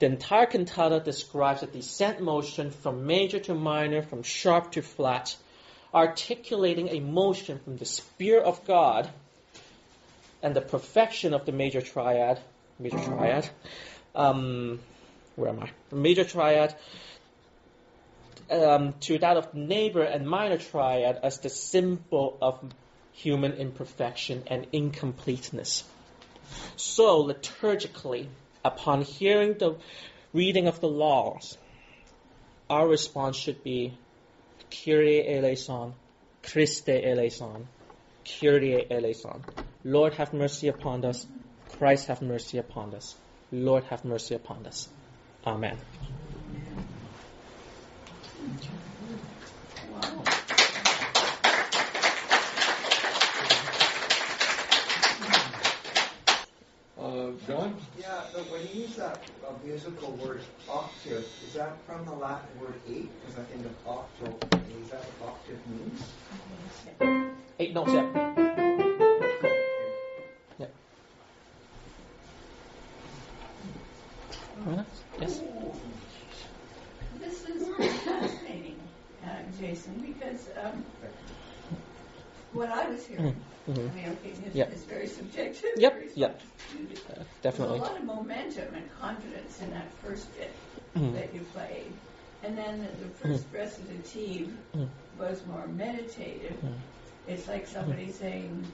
The 0.00 0.06
entire 0.06 0.46
cantata 0.46 0.98
describes 0.98 1.62
a 1.62 1.68
descent 1.68 2.20
motion 2.20 2.72
from 2.72 3.06
major 3.06 3.38
to 3.38 3.54
minor, 3.54 4.02
from 4.02 4.24
sharp 4.24 4.72
to 4.72 4.82
flat, 4.82 5.36
articulating 5.94 6.88
a 6.88 6.98
motion 6.98 7.60
from 7.60 7.76
the 7.76 7.84
Spirit 7.84 8.42
of 8.42 8.64
God 8.66 9.08
and 10.42 10.56
the 10.56 10.60
perfection 10.60 11.32
of 11.32 11.46
the 11.46 11.52
major 11.52 11.80
triad, 11.80 12.40
major 12.80 12.98
triad, 12.98 13.48
um, 14.16 14.80
where 15.36 15.50
am 15.50 15.60
I? 15.60 15.70
Major 15.92 16.24
triad 16.24 16.74
um, 18.50 18.94
to 19.02 19.16
that 19.18 19.36
of 19.36 19.52
the 19.52 19.60
neighbor 19.60 20.02
and 20.02 20.26
minor 20.26 20.58
triad 20.58 21.20
as 21.22 21.38
the 21.38 21.48
symbol 21.48 22.36
of 22.42 22.58
human 23.14 23.52
imperfection 23.52 24.42
and 24.46 24.66
incompleteness. 24.72 25.84
So, 26.76 27.24
liturgically, 27.24 28.26
upon 28.64 29.02
hearing 29.02 29.54
the 29.54 29.76
reading 30.32 30.66
of 30.66 30.80
the 30.80 30.88
laws, 30.88 31.56
our 32.68 32.86
response 32.86 33.36
should 33.36 33.62
be 33.62 33.96
Kyrie 34.70 35.26
eleison, 35.26 35.94
Christe 36.42 36.88
eleison, 36.88 37.68
Kyrie 38.24 38.86
eleison. 38.90 39.44
Lord 39.84 40.14
have 40.14 40.32
mercy 40.32 40.68
upon 40.68 41.04
us. 41.04 41.26
Christ 41.78 42.08
have 42.08 42.22
mercy 42.22 42.58
upon 42.58 42.94
us. 42.94 43.14
Lord 43.52 43.84
have 43.84 44.04
mercy 44.04 44.34
upon 44.34 44.66
us. 44.66 44.88
Amen. 45.46 45.78
Wow. 49.92 50.24
Uh, 56.98 57.30
John? 57.46 57.76
Yeah, 57.98 58.22
but 58.32 58.50
when 58.50 58.62
you 58.62 58.82
use 58.82 58.96
that 58.96 59.18
uh, 59.46 59.52
musical 59.64 60.10
word 60.12 60.42
octave, 60.68 61.24
is 61.46 61.54
that 61.54 61.76
from 61.86 62.04
the 62.04 62.12
Latin 62.12 62.48
word 62.60 62.74
eight? 62.88 63.08
Because 63.20 63.38
I 63.38 63.44
think 63.44 63.64
of 63.64 63.72
octo. 63.86 64.26
Is 64.82 64.90
that 64.90 65.00
what 65.18 65.30
octave 65.30 65.60
means? 65.66 66.02
Eight 67.58 67.72
notes, 67.72 67.92
yeah. 67.92 68.06
Yeah. 70.58 70.66
Yes? 75.20 75.40
This 77.20 77.48
is 77.48 77.68
fascinating, 78.04 78.80
uh, 79.24 79.28
Jason, 79.58 79.94
because 80.00 80.48
um, 80.62 80.84
what 82.52 82.68
I 82.68 82.88
was 82.88 83.06
hearing, 83.06 83.43
Mhm. 83.66 83.90
I 83.90 83.94
mean, 83.94 84.08
okay, 84.10 84.32
this 84.32 84.54
Yep. 84.54 84.72
is 84.72 84.84
very 84.84 85.06
subjective. 85.06 85.70
Yep, 85.76 85.94
very 85.94 86.12
yep. 86.14 86.42
Uh, 87.08 87.14
There's 87.14 87.26
definitely. 87.42 87.78
a 87.78 87.82
lot 87.82 87.96
of 87.98 88.04
momentum 88.04 88.74
and 88.74 88.90
confidence 89.00 89.60
in 89.60 89.70
that 89.70 89.92
first 90.00 90.34
bit 90.34 90.54
Mhm. 90.94 91.12
that 91.14 91.34
you 91.34 91.42
played. 91.42 91.98
And 92.42 92.56
then 92.58 92.80
the 93.00 93.08
first 93.08 93.46
recitative 93.52 94.52
Mhm. 94.74 94.88
was 95.16 95.46
more 95.46 95.66
meditative. 95.66 96.58
It's 97.26 97.48
like 97.48 97.66
somebody 97.66 98.12
saying, 98.12 98.70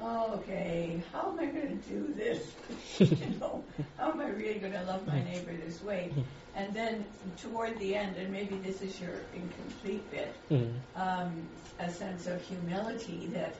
oh, 0.00 0.34
okay, 0.34 1.02
how 1.12 1.32
am 1.32 1.38
I 1.40 1.46
going 1.46 1.80
to 1.80 1.88
do 1.88 2.14
this? 2.14 2.54
you 3.00 3.30
know, 3.40 3.64
how 3.96 4.12
am 4.12 4.20
I 4.20 4.28
really 4.28 4.58
going 4.60 4.72
to 4.72 4.84
love 4.84 5.06
my 5.06 5.22
neighbor 5.22 5.52
this 5.56 5.82
way? 5.82 6.12
And 6.54 6.74
then 6.74 7.04
toward 7.36 7.78
the 7.80 7.96
end, 7.96 8.16
and 8.16 8.30
maybe 8.32 8.56
this 8.58 8.80
is 8.80 9.00
your 9.00 9.26
incomplete 9.32 10.08
bit, 10.10 10.36
Mhm. 10.50 10.80
um, 10.94 11.48
a 11.80 11.90
sense 11.90 12.26
of 12.26 12.40
humility 12.42 13.26
that 13.28 13.56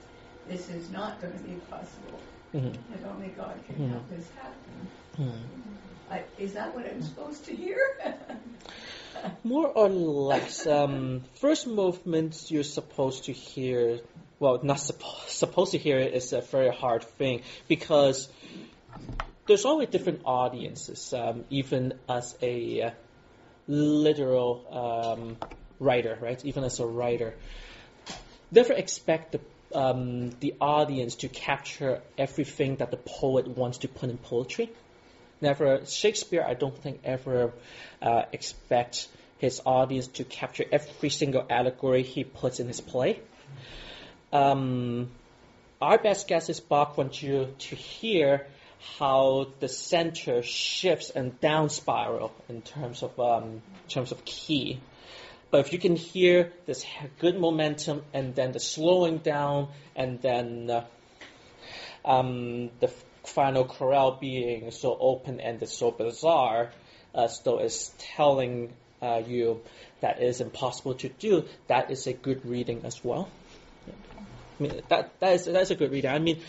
this 0.48 0.68
is 0.68 0.90
not 0.90 1.20
going 1.20 1.32
to 1.36 1.42
be 1.44 1.54
possible, 1.70 2.20
Mhm. 2.54 2.72
that 2.90 3.08
only 3.08 3.28
God 3.28 3.54
can 3.66 3.76
Mhm. 3.76 3.90
help 3.90 4.08
this 4.08 4.28
happen. 4.30 4.88
Mhm. 5.18 5.38
I, 6.10 6.22
is 6.38 6.52
that 6.52 6.74
what 6.74 6.86
I'm 6.86 7.02
supposed 7.02 7.44
to 7.46 7.54
hear? 7.56 7.78
More 9.44 9.68
or 9.68 9.88
less. 9.88 10.66
Um, 10.66 11.22
first 11.34 11.66
movements 11.66 12.50
you're 12.50 12.62
supposed 12.62 13.24
to 13.24 13.32
hear. 13.32 14.00
Well, 14.38 14.60
not 14.62 14.76
suppo- 14.78 15.28
supposed 15.28 15.72
to 15.72 15.78
hear 15.78 15.98
it 15.98 16.12
is 16.14 16.32
a 16.32 16.40
very 16.42 16.68
hard 16.74 17.04
thing 17.04 17.42
because 17.68 18.28
there's 19.46 19.64
always 19.64 19.88
different 19.88 20.22
audiences. 20.24 21.12
Um, 21.14 21.44
even 21.50 21.94
as 22.08 22.36
a 22.42 22.82
uh, 22.82 22.90
literal 23.66 24.66
um, 24.70 25.36
writer, 25.78 26.18
right? 26.20 26.44
Even 26.44 26.64
as 26.64 26.80
a 26.80 26.86
writer, 26.86 27.34
never 28.50 28.72
expect 28.74 29.32
the 29.32 29.40
um, 29.74 30.30
the 30.40 30.54
audience 30.60 31.16
to 31.16 31.28
capture 31.28 32.00
everything 32.16 32.76
that 32.76 32.90
the 32.90 32.96
poet 32.96 33.48
wants 33.48 33.78
to 33.78 33.88
put 33.88 34.10
in 34.10 34.18
poetry. 34.18 34.70
Never 35.40 35.84
Shakespeare, 35.86 36.44
I 36.46 36.54
don't 36.54 36.76
think 36.76 37.00
ever 37.04 37.52
uh, 38.00 38.22
expect 38.32 39.08
his 39.38 39.60
audience 39.66 40.06
to 40.06 40.24
capture 40.24 40.64
every 40.70 41.10
single 41.10 41.44
allegory 41.50 42.02
he 42.02 42.24
puts 42.24 42.60
in 42.60 42.68
his 42.68 42.80
play. 42.80 43.20
Um, 44.32 45.10
our 45.82 45.98
best 45.98 46.28
guess 46.28 46.48
is 46.48 46.60
Bach 46.60 46.96
wants 46.96 47.22
you 47.22 47.54
to 47.58 47.76
hear 47.76 48.46
how 48.98 49.48
the 49.60 49.68
center 49.68 50.42
shifts 50.42 51.10
and 51.10 51.38
down 51.40 51.68
spiral 51.68 52.32
in 52.48 52.62
terms 52.62 53.02
of 53.02 53.18
um, 53.18 53.44
in 53.44 53.88
terms 53.88 54.12
of 54.12 54.24
key. 54.24 54.80
But 55.54 55.66
if 55.66 55.72
you 55.72 55.78
can 55.78 55.94
hear 55.94 56.50
this 56.66 56.84
good 57.20 57.38
momentum 57.38 58.02
and 58.12 58.34
then 58.34 58.50
the 58.50 58.58
slowing 58.58 59.18
down 59.18 59.68
and 59.94 60.20
then 60.20 60.68
uh, 60.68 60.84
um, 62.04 62.70
the 62.80 62.88
final 63.22 63.64
chorale 63.64 64.18
being 64.20 64.72
so 64.72 64.98
open 64.98 65.38
ended, 65.38 65.68
so 65.68 65.92
bizarre, 65.92 66.72
though 67.44 67.58
it's 67.58 67.94
telling 68.16 68.72
uh, 69.00 69.22
you 69.24 69.60
that 70.00 70.20
it 70.20 70.26
is 70.26 70.40
impossible 70.40 70.94
to 70.94 71.08
do, 71.08 71.44
that 71.68 71.92
is 71.92 72.08
a 72.08 72.12
good 72.12 72.44
reading 72.44 72.80
as 72.84 73.04
well. 73.04 73.30
I 73.86 74.60
mean, 74.60 74.82
that, 74.88 75.12
that 75.20 75.34
is 75.34 75.44
that's 75.44 75.70
a 75.70 75.76
good 75.76 75.92
reading. 75.92 76.10
I 76.10 76.18
mean, 76.18 76.42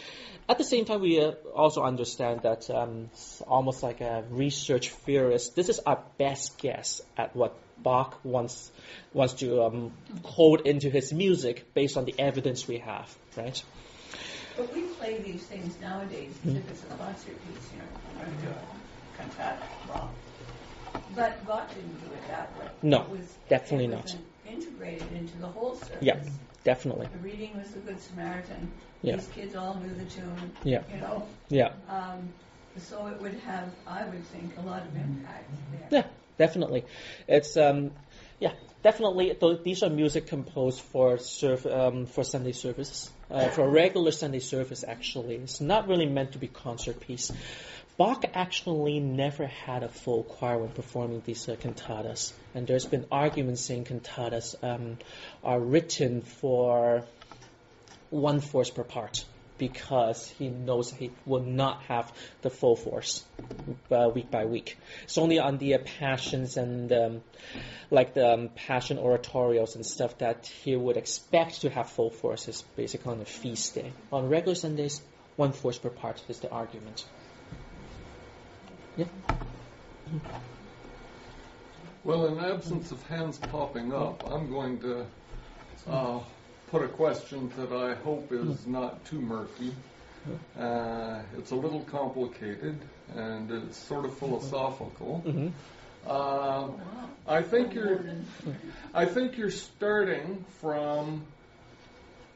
at 0.50 0.58
the 0.58 0.64
same 0.64 0.86
time, 0.86 1.02
we 1.02 1.22
uh, 1.22 1.34
also 1.54 1.84
understand 1.84 2.42
that 2.42 2.72
um, 2.72 3.12
almost 3.46 3.84
like 3.84 4.02
a 4.02 4.24
research 4.32 4.90
theorist, 4.90 5.56
this 5.56 5.70
is 5.70 5.80
our 5.86 6.02
best 6.18 6.58
guess 6.58 7.02
at 7.16 7.36
what 7.36 7.56
Bach 7.78 8.20
wants 8.24 8.72
wants 9.14 9.34
to 9.36 9.64
um, 9.64 9.92
hold 10.24 10.62
into 10.62 10.90
his 10.90 11.14
music 11.14 11.74
based 11.74 11.98
on 11.98 12.06
the 12.06 12.16
evidence 12.18 12.68
we 12.68 12.80
have, 12.80 13.16
right? 13.38 13.62
but 14.58 14.74
we 14.74 14.84
play 14.84 15.18
these 15.20 15.44
things 15.44 15.76
nowadays 15.82 16.34
as 16.46 16.56
if 16.56 16.70
it's 16.70 16.84
a 16.84 16.96
concert 16.96 17.36
piece, 17.48 17.70
you 17.74 17.80
know, 17.80 17.86
we're 18.18 18.26
going 18.26 18.38
to 18.38 18.44
do 18.46 18.52
a 18.52 19.22
cantata. 19.22 20.08
But 21.16 21.46
Bach 21.46 21.70
didn't 21.74 22.00
do 22.00 22.14
it 22.14 22.28
that 22.30 22.58
way. 22.60 22.68
No, 22.82 23.02
it 23.02 23.10
was, 23.10 23.38
definitely 23.50 23.86
it 23.86 23.92
not. 23.92 24.16
integrated 24.50 25.12
into 25.14 25.38
the 25.38 25.48
whole 25.48 25.76
service. 25.76 25.98
Yeah, 26.02 26.20
definitely. 26.64 27.08
The 27.12 27.20
reading 27.20 27.58
was 27.58 27.72
the 27.72 27.80
Good 27.80 28.02
Samaritan. 28.02 28.72
Yeah. 29.02 29.18
These 29.18 29.28
kids 29.28 29.56
all 29.56 29.76
knew 29.76 29.94
the 29.94 30.06
tune. 30.06 30.52
Yeah. 30.64 30.82
You 30.94 31.02
know, 31.02 31.28
Yeah, 31.50 31.72
um, 31.90 32.30
so 32.78 33.08
it 33.08 33.22
would 33.22 33.36
have, 33.46 33.70
I 33.88 34.06
would 34.06 34.24
think, 34.28 34.58
a 34.58 34.62
lot 34.62 34.82
of 34.84 34.96
impact 34.96 35.50
there. 35.72 35.88
yeah, 36.02 36.08
definitely. 36.38 36.86
It's 37.28 37.58
um, 37.58 37.92
yeah, 38.40 38.54
definitely. 38.84 39.34
Th- 39.34 39.64
these 39.64 39.84
are 39.84 39.90
music 39.90 40.28
composed 40.28 40.82
for 40.82 41.18
serv- 41.18 41.66
um, 41.66 42.06
for 42.06 42.24
Sunday 42.24 42.52
services, 42.52 43.10
uh, 43.32 43.50
for 43.50 43.64
a 43.66 43.70
regular 43.70 44.12
Sunday 44.12 44.40
service. 44.40 44.84
Actually, 44.88 45.36
it's 45.36 45.62
not 45.62 45.88
really 45.88 46.06
meant 46.08 46.34
to 46.34 46.38
be 46.38 46.48
concert 46.48 47.00
piece. 47.00 47.32
Bach 47.98 48.26
actually 48.34 49.00
never 49.00 49.48
had 49.48 49.84
a 49.84 49.88
full 49.88 50.24
choir 50.24 50.58
when 50.58 50.70
performing 50.70 51.22
these 51.26 51.48
uh, 51.48 51.56
cantatas, 51.56 52.34
and 52.54 52.68
there's 52.68 52.86
been 52.86 53.06
arguments 53.10 53.62
saying 53.62 53.86
cantatas 53.86 54.56
um, 54.62 54.98
are 55.44 55.60
written 55.60 56.22
for 56.22 57.06
one 58.10 58.42
force 58.42 58.70
per 58.70 58.84
part 58.84 59.24
because 59.58 60.28
he 60.28 60.50
knows 60.50 60.92
he 60.92 61.12
will 61.26 61.44
not 61.44 61.82
have 61.84 62.12
the 62.42 62.50
full 62.50 62.76
force 62.76 63.24
uh, 63.92 64.10
week 64.14 64.30
by 64.30 64.46
week. 64.46 64.78
It's 65.04 65.18
only 65.18 65.40
on 65.40 65.58
the 65.58 65.76
uh, 65.76 65.80
passions 66.00 66.58
and 66.58 66.92
um, 66.92 67.22
like 67.92 68.14
the 68.14 68.34
um, 68.34 68.50
passion 68.56 68.98
oratorios 68.98 69.76
and 69.76 69.86
stuff 69.86 70.18
that 70.20 70.48
he 70.48 70.76
would 70.76 70.98
expect 70.98 71.62
to 71.62 71.70
have 71.70 71.90
full 71.90 72.10
forces 72.10 72.64
basically 72.76 73.14
on 73.14 73.22
a 73.22 73.26
feast 73.26 73.76
day. 73.76 73.92
On 74.12 74.30
regular 74.30 74.56
Sundays, 74.56 75.02
one 75.36 75.52
force 75.52 75.78
per 75.78 75.90
part 75.90 76.22
is 76.30 76.40
the 76.40 76.50
argument. 76.50 77.06
Yeah. 78.98 79.06
Well, 82.04 82.28
in 82.28 82.40
absence 82.40 82.92
of 82.92 83.02
hands 83.08 83.38
popping 83.38 83.92
up, 83.92 84.30
I'm 84.32 84.50
going 84.50 84.80
to 84.82 85.06
uh, 85.88 86.20
put 86.76 86.84
a 86.84 86.88
question 86.90 87.50
that 87.58 87.72
I 87.72 87.94
hope 88.04 88.34
is 88.34 88.68
not 88.68 89.06
too 89.06 89.22
murky. 89.22 89.72
Uh, 90.60 91.22
it's 91.38 91.52
a 91.52 91.56
little 91.56 91.80
complicated 91.82 92.78
and 93.16 93.50
it's 93.50 93.78
sort 93.78 94.04
of 94.04 94.18
philosophical. 94.18 95.20
hmm 95.20 95.48
Uh, 96.06 96.68
I 97.28 97.42
think 97.42 97.74
you're, 97.74 98.02
I 98.94 99.06
think 99.06 99.38
you're 99.38 99.58
starting 99.70 100.44
from 100.62 101.24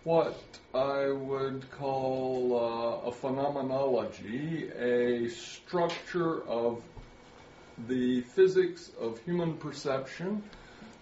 what 0.06 0.40
I 0.74 1.12
would 1.12 1.70
call 1.72 2.32
uh, 2.56 3.10
a 3.10 3.12
phenomenology, 3.12 4.70
a 4.70 5.28
structure 5.30 6.42
of 6.48 6.82
the 7.90 8.22
physics 8.22 8.90
of 9.02 9.20
human 9.20 9.58
perception 9.58 10.42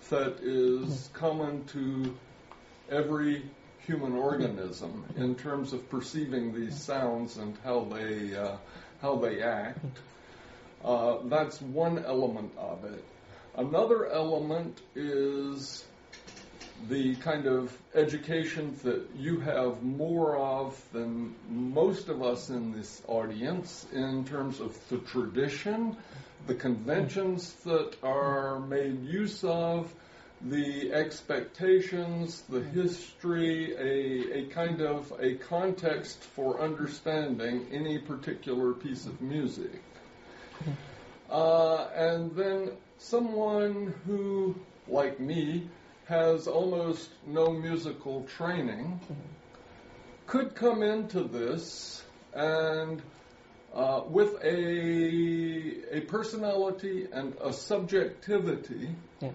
that 0.09 0.39
is 0.41 1.09
common 1.13 1.65
to 1.65 2.17
every 2.89 3.43
human 3.79 4.13
organism 4.13 5.05
in 5.15 5.35
terms 5.35 5.73
of 5.73 5.89
perceiving 5.89 6.53
these 6.53 6.79
sounds 6.81 7.37
and 7.37 7.55
how 7.63 7.85
they 7.85 8.35
uh, 8.35 8.57
how 9.01 9.15
they 9.15 9.41
act. 9.41 9.79
Uh, 10.83 11.17
that's 11.25 11.61
one 11.61 12.03
element 12.05 12.51
of 12.57 12.83
it. 12.85 13.03
Another 13.55 14.07
element 14.07 14.79
is 14.95 15.85
the 16.89 17.15
kind 17.15 17.47
of 17.47 17.75
education 17.95 18.77
that 18.83 19.03
you 19.17 19.39
have 19.39 19.81
more 19.81 20.37
of 20.37 20.79
than 20.93 21.33
most 21.49 22.07
of 22.07 22.21
us 22.21 22.49
in 22.49 22.71
this 22.71 23.01
audience 23.07 23.85
in 23.93 24.23
terms 24.25 24.59
of 24.59 24.77
the 24.89 24.97
tradition, 24.99 25.97
the 26.45 26.53
conventions 26.53 27.51
that 27.65 27.95
are 28.03 28.59
made 28.59 29.03
use 29.05 29.43
of, 29.43 29.91
the 30.41 30.93
expectations, 30.93 32.43
the 32.49 32.61
history, 32.61 33.73
a, 33.75 34.37
a 34.39 34.45
kind 34.47 34.81
of 34.81 35.11
a 35.19 35.35
context 35.35 36.23
for 36.23 36.61
understanding 36.61 37.65
any 37.71 37.97
particular 37.97 38.73
piece 38.73 39.05
of 39.05 39.19
music. 39.21 39.81
Uh, 41.29 41.87
and 41.95 42.35
then 42.35 42.71
someone 42.99 43.93
who, 44.05 44.55
like 44.87 45.19
me, 45.19 45.67
has 46.05 46.47
almost 46.47 47.09
no 47.25 47.51
musical 47.51 48.23
training 48.37 48.99
could 50.25 50.55
come 50.55 50.83
into 50.83 51.23
this 51.23 52.03
and 52.33 53.01
uh, 53.73 54.01
with 54.07 54.35
a 54.43 55.97
a 55.97 56.01
personality 56.01 57.07
and 57.11 57.33
a 57.41 57.51
subjectivity 57.51 58.89
Yeah. 59.21 59.31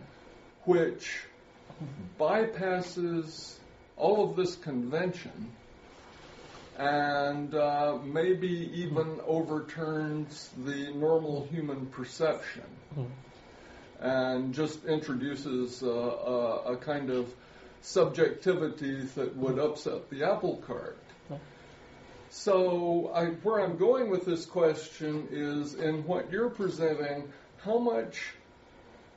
Which 0.64 1.20
bypasses 2.18 3.54
all 3.96 4.30
of 4.30 4.36
this 4.36 4.56
convention 4.56 5.52
and 6.78 7.54
uh, 7.54 7.98
maybe 8.02 8.70
even 8.74 9.20
overturns 9.26 10.50
the 10.64 10.92
normal 10.94 11.46
human 11.50 11.86
perception 11.86 12.62
and 14.00 14.52
just 14.54 14.84
introduces 14.84 15.82
uh, 15.82 15.86
a, 15.86 16.72
a 16.72 16.76
kind 16.76 17.10
of 17.10 17.32
subjectivity 17.82 19.02
that 19.14 19.36
would 19.36 19.58
upset 19.58 20.08
the 20.10 20.24
apple 20.24 20.56
cart. 20.66 20.98
So, 22.30 23.10
I, 23.14 23.26
where 23.26 23.60
I'm 23.60 23.76
going 23.76 24.08
with 24.08 24.24
this 24.24 24.46
question 24.46 25.28
is 25.30 25.74
in 25.74 26.06
what 26.06 26.32
you're 26.32 26.48
presenting, 26.48 27.30
how 27.58 27.78
much 27.78 28.22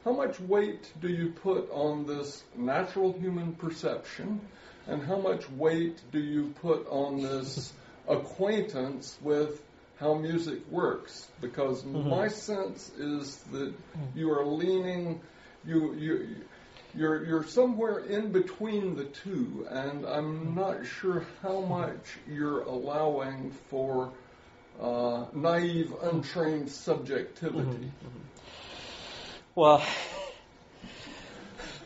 how 0.05 0.11
much 0.11 0.39
weight 0.39 0.91
do 1.01 1.09
you 1.09 1.31
put 1.31 1.69
on 1.71 2.05
this 2.05 2.43
natural 2.55 3.11
human 3.13 3.53
perception, 3.53 4.39
and 4.87 5.01
how 5.01 5.17
much 5.17 5.49
weight 5.49 5.99
do 6.11 6.19
you 6.19 6.53
put 6.61 6.87
on 6.89 7.23
this 7.23 7.73
acquaintance 8.07 9.17
with 9.21 9.59
how 9.99 10.13
music 10.13 10.59
works? 10.69 11.27
Because 11.41 11.81
mm-hmm. 11.81 12.07
my 12.07 12.27
sense 12.27 12.91
is 12.99 13.35
that 13.51 13.73
mm. 13.73 14.15
you 14.15 14.31
are 14.31 14.45
leaning, 14.45 15.19
you 15.65 15.93
you. 15.95 16.35
You're, 16.97 17.25
you're 17.25 17.43
somewhere 17.43 17.99
in 17.99 18.31
between 18.31 18.95
the 18.95 19.03
two, 19.03 19.67
and 19.69 20.05
I'm 20.05 20.39
mm-hmm. 20.39 20.55
not 20.55 20.85
sure 20.85 21.25
how 21.41 21.55
mm-hmm. 21.55 21.69
much 21.69 22.17
you're 22.25 22.61
allowing 22.61 23.51
for 23.69 24.13
uh, 24.81 25.25
naive, 25.33 25.93
untrained 26.01 26.69
subjectivity. 26.69 27.91
Well, 29.55 29.81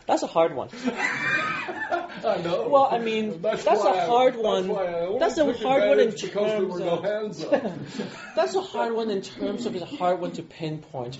that's 0.08 0.24
a 0.24 0.28
hard 0.28 0.56
one. 0.56 0.70
I 2.26 2.42
know. 2.44 2.68
Well, 2.68 2.88
I 2.92 2.98
mean, 2.98 3.42
that's 3.42 3.66
a 3.66 3.70
why 3.70 4.00
I- 4.00 4.06
hard 4.08 4.34
that's 4.34 4.44
one. 4.44 4.72
I 4.72 5.00
only 5.02 5.20
That's 5.20 5.38
a 5.38 5.54
hard 5.54 5.88
one 5.88 6.00
in 6.00 6.08
advantage 6.10 6.22
because 6.24 6.52
there 6.52 6.66
were 6.66 6.80
no 6.80 7.02
terms 7.02 7.44
hands 7.44 8.00
up. 8.00 8.14
That's 8.36 8.56
a 8.56 8.62
hard 8.62 8.94
one 8.94 9.10
in 9.10 9.22
terms 9.22 9.66
of 9.66 9.76
it's 9.76 9.84
a 9.84 9.98
hard 9.98 10.20
one 10.20 10.32
to 10.34 10.44
pinpoint. 10.44 11.18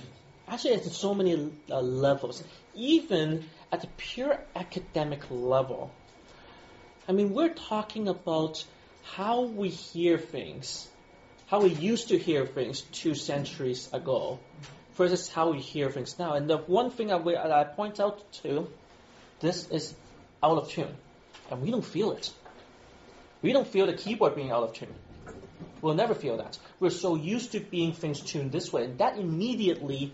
Actually, 0.48 0.74
it's 0.74 0.96
so 0.96 1.14
many 1.14 1.52
uh, 1.70 1.80
levels. 1.80 2.42
Even 2.74 3.44
at 3.70 3.82
the 3.82 3.86
pure 3.96 4.38
academic 4.56 5.22
level, 5.30 5.92
I 7.08 7.12
mean, 7.12 7.32
we're 7.32 7.54
talking 7.54 8.08
about 8.08 8.64
how 9.02 9.42
we 9.42 9.68
hear 9.68 10.18
things, 10.18 10.88
how 11.46 11.60
we 11.62 11.70
used 11.70 12.08
to 12.08 12.18
hear 12.18 12.46
things 12.46 12.80
two 12.80 13.14
centuries 13.14 13.88
ago, 13.92 14.40
versus 15.00 15.28
how 15.28 15.50
we 15.50 15.58
hear 15.58 15.90
things 15.90 16.18
now. 16.18 16.34
And 16.34 16.46
the 16.46 16.58
one 16.58 16.90
thing 16.90 17.10
I, 17.10 17.16
I 17.16 17.64
point 17.64 17.98
out 18.00 18.20
too, 18.32 18.68
this 19.40 19.66
is 19.70 19.94
out 20.42 20.58
of 20.58 20.68
tune, 20.68 20.94
and 21.50 21.62
we 21.62 21.70
don't 21.70 21.84
feel 21.84 22.12
it. 22.12 22.30
We 23.40 23.54
don't 23.54 23.66
feel 23.66 23.86
the 23.86 23.94
keyboard 23.94 24.34
being 24.34 24.50
out 24.50 24.62
of 24.62 24.74
tune. 24.74 24.94
We'll 25.80 25.94
never 25.94 26.14
feel 26.14 26.36
that. 26.36 26.58
We're 26.80 26.90
so 26.90 27.14
used 27.14 27.52
to 27.52 27.60
being 27.60 27.94
things 27.94 28.20
tuned 28.20 28.52
this 28.52 28.70
way, 28.74 28.84
and 28.84 28.98
that 28.98 29.16
immediately 29.16 30.12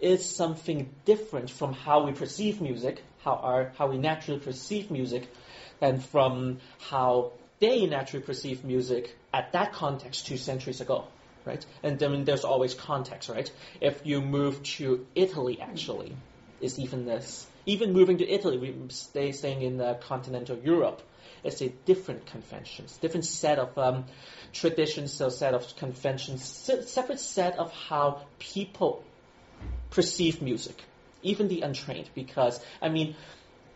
is 0.00 0.28
something 0.28 0.90
different 1.06 1.48
from 1.48 1.72
how 1.72 2.04
we 2.04 2.12
perceive 2.12 2.60
music, 2.60 3.02
how 3.24 3.36
our 3.36 3.72
how 3.78 3.86
we 3.86 3.96
naturally 3.96 4.40
perceive 4.40 4.90
music, 4.90 5.26
and 5.80 6.04
from 6.04 6.58
how 6.90 7.32
they 7.58 7.86
naturally 7.86 8.22
perceive 8.22 8.64
music 8.64 9.16
at 9.32 9.52
that 9.52 9.72
context 9.72 10.26
two 10.26 10.36
centuries 10.36 10.82
ago, 10.82 11.06
right? 11.46 11.64
And 11.82 11.98
then 11.98 12.24
there's 12.24 12.44
always 12.44 12.74
context, 12.74 13.28
right? 13.28 13.50
If 13.80 14.04
you 14.04 14.20
move 14.20 14.62
to 14.78 15.06
Italy, 15.14 15.60
actually, 15.60 16.16
is 16.60 16.78
even 16.78 17.06
this. 17.06 17.46
Even 17.64 17.92
moving 17.92 18.18
to 18.18 18.28
Italy, 18.28 18.58
we 18.58 18.74
stay 18.90 19.32
staying 19.32 19.62
in 19.62 19.80
uh, 19.80 19.94
continental 19.94 20.58
Europe, 20.58 21.02
it's 21.46 21.60
a 21.60 21.68
different 21.68 22.26
conventions, 22.26 22.96
different 22.98 23.24
set 23.24 23.58
of 23.58 23.76
um, 23.78 24.04
traditions, 24.52 25.20
a 25.20 25.30
set 25.30 25.54
of 25.54 25.76
conventions, 25.76 26.44
se- 26.44 26.82
separate 26.86 27.20
set 27.20 27.58
of 27.58 27.72
how 27.72 28.22
people 28.38 29.04
perceive 29.90 30.42
music, 30.42 30.82
even 31.22 31.48
the 31.48 31.62
untrained. 31.62 32.10
Because 32.14 32.60
I 32.82 32.88
mean, 32.88 33.14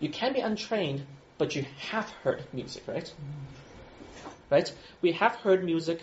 you 0.01 0.09
can 0.09 0.33
be 0.33 0.41
untrained, 0.41 1.07
but 1.39 1.55
you 1.55 1.65
have 1.91 2.11
heard 2.25 2.45
music, 2.53 2.83
right? 2.87 3.13
Right? 4.51 4.73
We 5.01 5.13
have 5.13 5.37
heard 5.37 5.65
music. 5.65 6.03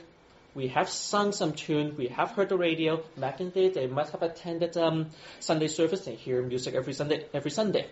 We 0.58 0.70
have 0.70 0.90
sung 0.90 1.34
some 1.34 1.54
tune. 1.54 1.96
We 1.98 2.08
have 2.08 2.32
heard 2.32 2.50
the 2.50 2.58
radio. 2.58 3.04
Back 3.16 3.42
in 3.42 3.52
the 3.52 3.54
day, 3.54 3.70
they 3.70 3.86
must 3.86 4.12
have 4.14 4.24
attended 4.24 4.76
um, 4.76 5.12
Sunday 5.40 5.68
service. 5.68 6.04
They 6.04 6.16
hear 6.16 6.42
music 6.42 6.74
every 6.74 6.94
Sunday. 6.94 7.28
Every 7.32 7.52
Sunday. 7.52 7.86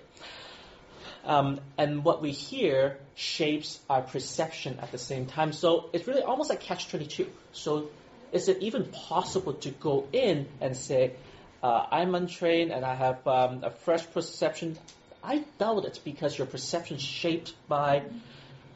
Um, 1.26 1.60
and 1.78 2.04
what 2.04 2.24
we 2.24 2.32
hear 2.32 2.98
shapes 3.14 3.80
our 3.88 4.02
perception 4.02 4.80
at 4.80 4.92
the 4.92 4.98
same 4.98 5.28
time. 5.28 5.54
So 5.54 5.92
it's 5.94 6.08
really 6.08 6.24
almost 6.24 6.50
like 6.50 6.62
catch 6.62 6.90
twenty 6.90 7.06
two. 7.06 7.28
So 7.52 7.90
is 8.32 8.50
it 8.50 8.64
even 8.64 8.86
possible 8.86 9.54
to 9.54 9.70
go 9.70 10.08
in 10.12 10.48
and 10.60 10.76
say, 10.76 11.14
uh, 11.62 11.86
I'm 11.92 12.16
untrained 12.16 12.72
and 12.72 12.84
I 12.84 12.96
have 12.96 13.28
um, 13.28 13.64
a 13.64 13.70
fresh 13.70 14.10
perception? 14.12 14.76
I 15.24 15.46
doubt 15.60 15.86
it 15.86 16.00
because 16.04 16.36
your 16.36 16.48
perception 16.48 16.96
is 16.98 17.04
shaped 17.04 17.54
by 17.68 18.06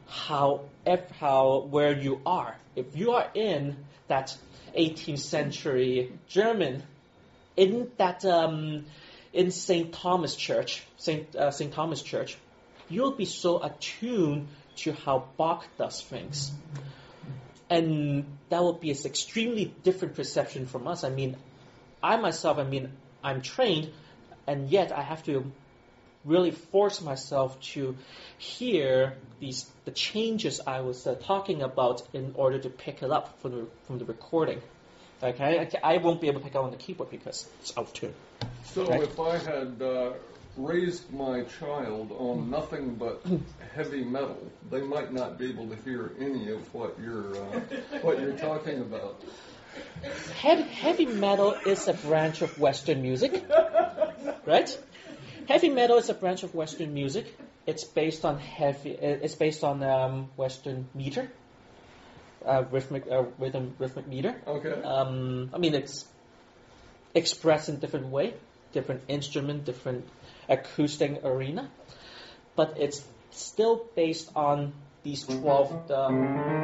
how 0.09 0.61
if 0.85 1.09
how 1.11 1.67
where 1.69 1.97
you 1.97 2.21
are. 2.25 2.55
If 2.75 2.95
you 2.95 3.11
are 3.11 3.27
in 3.33 3.77
that 4.07 4.35
18th 4.77 5.19
century 5.19 6.11
German, 6.27 6.83
in 7.55 7.91
that 7.97 8.25
um, 8.25 8.85
in 9.33 9.51
St. 9.51 9.93
Thomas 9.93 10.35
Church, 10.35 10.83
St. 10.97 11.35
Uh, 11.35 11.51
St. 11.51 11.71
Thomas 11.71 12.01
Church, 12.01 12.37
you'll 12.89 13.15
be 13.15 13.25
so 13.25 13.61
attuned 13.61 14.47
to 14.77 14.93
how 14.93 15.25
Bach 15.37 15.65
does 15.77 16.01
things. 16.01 16.51
And 17.69 18.25
that 18.49 18.63
will 18.63 18.73
be 18.73 18.89
an 18.89 18.97
extremely 19.05 19.65
different 19.83 20.15
perception 20.15 20.65
from 20.65 20.87
us. 20.87 21.03
I 21.03 21.09
mean, 21.09 21.37
I 22.01 22.17
myself, 22.17 22.57
I 22.57 22.63
mean, 22.63 22.91
I'm 23.23 23.41
trained, 23.41 23.91
and 24.47 24.69
yet 24.69 24.91
I 24.91 25.01
have 25.03 25.21
to 25.23 25.51
really 26.29 26.51
force 26.51 27.01
myself 27.01 27.59
to 27.73 27.95
hear 28.37 29.15
these 29.39 29.69
the 29.85 29.91
changes 29.91 30.61
I 30.65 30.81
was 30.81 31.05
uh, 31.07 31.15
talking 31.15 31.61
about 31.61 32.07
in 32.13 32.33
order 32.35 32.59
to 32.59 32.69
pick 32.69 33.01
it 33.03 33.11
up 33.11 33.41
from 33.41 33.51
the 33.51 33.67
from 33.87 33.97
the 33.97 34.05
recording. 34.05 34.61
Okay, 35.21 35.67
I, 35.83 35.95
I 35.95 35.97
won't 35.97 36.21
be 36.21 36.27
able 36.27 36.39
to 36.39 36.45
pick 36.45 36.55
up 36.55 36.63
on 36.63 36.71
the 36.71 36.77
keyboard 36.77 37.09
because 37.09 37.49
it's 37.59 37.77
out 37.77 37.87
of 37.87 37.93
tune. 37.93 38.13
So 38.63 38.87
Right. 38.87 39.01
if 39.03 39.19
I 39.19 39.37
had 39.37 39.81
uh, 39.81 40.13
raised 40.55 41.11
my 41.11 41.43
child 41.59 42.11
on 42.11 42.49
nothing 42.49 42.95
but 42.95 43.25
heavy 43.75 44.03
metal, 44.03 44.39
they 44.71 44.81
might 44.81 45.11
not 45.11 45.37
be 45.37 45.49
able 45.49 45.67
to 45.69 45.75
hear 45.83 46.11
any 46.19 46.51
of 46.51 46.73
what 46.73 46.97
you're 47.01 47.35
uh, 47.35 47.59
what 48.01 48.19
you're 48.21 48.37
talking 48.37 48.79
about. 48.79 49.23
Heavy, 50.35 50.63
heavy 50.63 51.05
metal 51.05 51.55
is 51.65 51.87
a 51.87 51.93
branch 51.93 52.41
of 52.41 52.57
Western 52.59 53.01
music, 53.01 53.43
right? 54.45 54.77
Heavy 55.49 55.69
metal 55.69 55.97
is 55.97 56.09
a 56.09 56.13
branch 56.13 56.43
of 56.43 56.53
Western 56.53 56.93
music. 56.93 57.25
It's 57.65 57.83
based 57.83 58.23
on 58.23 58.37
heavy. 58.37 58.91
It's 58.91 59.33
based 59.33 59.63
on 59.63 59.81
um, 59.81 60.29
Western 60.37 60.87
meter, 60.93 61.27
uh, 62.45 62.65
rhythmic 62.69 63.07
uh, 63.09 63.23
rhythm 63.39 63.73
rhythmic 63.79 64.07
meter. 64.07 64.35
Okay. 64.45 64.79
Um, 64.83 65.49
I 65.51 65.57
mean, 65.57 65.73
it's 65.73 66.05
expressed 67.15 67.67
in 67.67 67.79
different 67.79 68.09
way, 68.09 68.35
different 68.73 69.01
instrument, 69.07 69.65
different 69.65 70.07
acoustic 70.47 71.25
arena, 71.25 71.71
but 72.55 72.77
it's 72.77 73.03
still 73.31 73.87
based 73.95 74.29
on 74.35 74.73
these 75.01 75.23
twelve. 75.23 75.89
Um, 75.89 76.59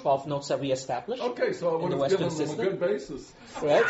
12 0.00 0.26
notes 0.26 0.48
that 0.48 0.58
we 0.58 0.72
established. 0.72 1.22
Okay, 1.22 1.52
so 1.52 1.78
I 1.78 1.82
would 1.82 1.92
have 1.92 2.10
given 2.10 2.34
them 2.34 2.50
a 2.50 2.64
good 2.64 2.80
basis. 2.80 3.30
Right? 3.60 3.84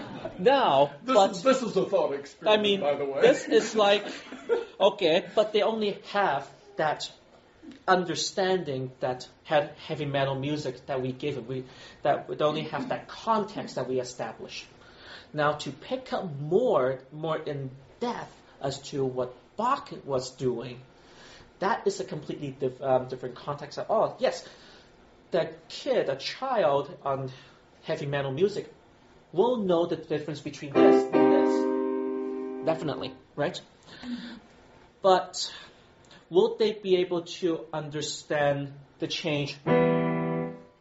Now, 0.38 0.92
This, 1.04 1.14
but 1.14 1.30
is, 1.32 1.42
this 1.42 1.62
is 1.62 1.76
a 1.76 1.84
thought 1.84 2.12
experiment. 2.12 2.60
I 2.60 2.62
mean, 2.62 2.80
by 2.80 2.94
the 2.94 3.04
way. 3.04 3.20
this 3.20 3.46
is 3.48 3.74
like 3.74 4.04
okay, 4.80 5.24
but 5.34 5.52
they 5.52 5.62
only 5.62 5.98
have 6.12 6.48
that 6.76 7.10
understanding 7.88 8.92
that 9.00 9.28
had 9.44 9.72
heavy 9.86 10.04
metal 10.04 10.34
music 10.34 10.86
that 10.86 11.00
we 11.02 11.12
give 11.12 11.36
it. 11.36 11.46
We 11.46 11.64
that 12.02 12.28
would 12.28 12.42
only 12.42 12.62
have 12.62 12.88
that 12.90 13.08
context 13.08 13.76
that 13.76 13.88
we 13.88 14.00
establish. 14.00 14.66
Now 15.32 15.52
to 15.52 15.70
pick 15.70 16.12
up 16.12 16.38
more 16.40 17.00
more 17.12 17.38
in 17.38 17.70
depth 18.00 18.32
as 18.60 18.78
to 18.90 19.04
what 19.04 19.34
Bach 19.56 19.90
was 20.04 20.30
doing, 20.32 20.80
that 21.60 21.86
is 21.86 22.00
a 22.00 22.04
completely 22.04 22.54
diff, 22.58 22.80
um, 22.82 23.08
different 23.08 23.34
context. 23.34 23.78
at 23.78 23.88
all. 23.88 24.16
yes, 24.20 24.46
the 25.30 25.50
kid, 25.68 26.08
a 26.08 26.16
child 26.16 26.96
on 27.04 27.30
heavy 27.84 28.06
metal 28.06 28.32
music 28.32 28.72
will 29.36 29.58
know 29.58 29.86
the 29.86 29.96
difference 29.96 30.40
between 30.40 30.72
this 30.72 31.04
and 31.12 31.32
this. 31.32 32.66
Definitely, 32.66 33.12
right? 33.36 33.60
But 35.02 35.52
will 36.30 36.56
they 36.56 36.72
be 36.72 36.96
able 36.96 37.22
to 37.22 37.66
understand 37.72 38.72
the 38.98 39.06
change, 39.06 39.56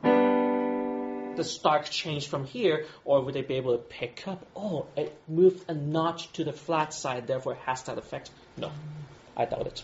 the 0.03 1.43
stark 1.43 1.89
change 1.89 2.27
from 2.27 2.45
here, 2.45 2.85
or 3.03 3.21
would 3.21 3.33
they 3.35 3.41
be 3.41 3.55
able 3.55 3.73
to 3.77 3.83
pick 3.83 4.27
up, 4.27 4.47
oh, 4.55 4.87
it 4.95 5.15
moved 5.27 5.65
a 5.67 5.73
notch 5.73 6.31
to 6.33 6.45
the 6.45 6.53
flat 6.53 6.93
side, 6.93 7.27
therefore 7.27 7.53
it 7.53 7.59
has 7.65 7.83
that 7.83 7.97
effect? 7.97 8.31
No, 8.57 8.71
I 9.35 9.45
doubt 9.45 9.67
it. 9.67 9.83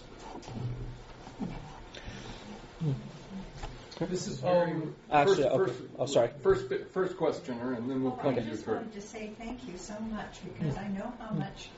This 4.09 4.27
is 4.27 4.39
very. 4.39 4.71
Um, 4.71 4.95
Actually, 5.11 5.43
first, 5.43 5.49
okay. 5.49 5.71
first, 5.71 5.83
Oh, 5.99 6.05
sorry. 6.07 6.29
First, 6.41 6.65
first 6.91 7.17
questioner, 7.17 7.73
and 7.73 7.89
then 7.89 8.03
we'll 8.03 8.13
come 8.13 8.33
I 8.33 8.39
to 8.39 8.41
you 8.41 8.51
just 8.51 8.65
third. 8.65 8.77
wanted 8.77 8.93
to 8.93 9.01
say 9.01 9.31
thank 9.37 9.67
you 9.67 9.77
so 9.77 9.93
much 10.11 10.39
because 10.43 10.75
I 10.77 10.87
know 10.87 11.13
how 11.19 11.33
much 11.35 11.69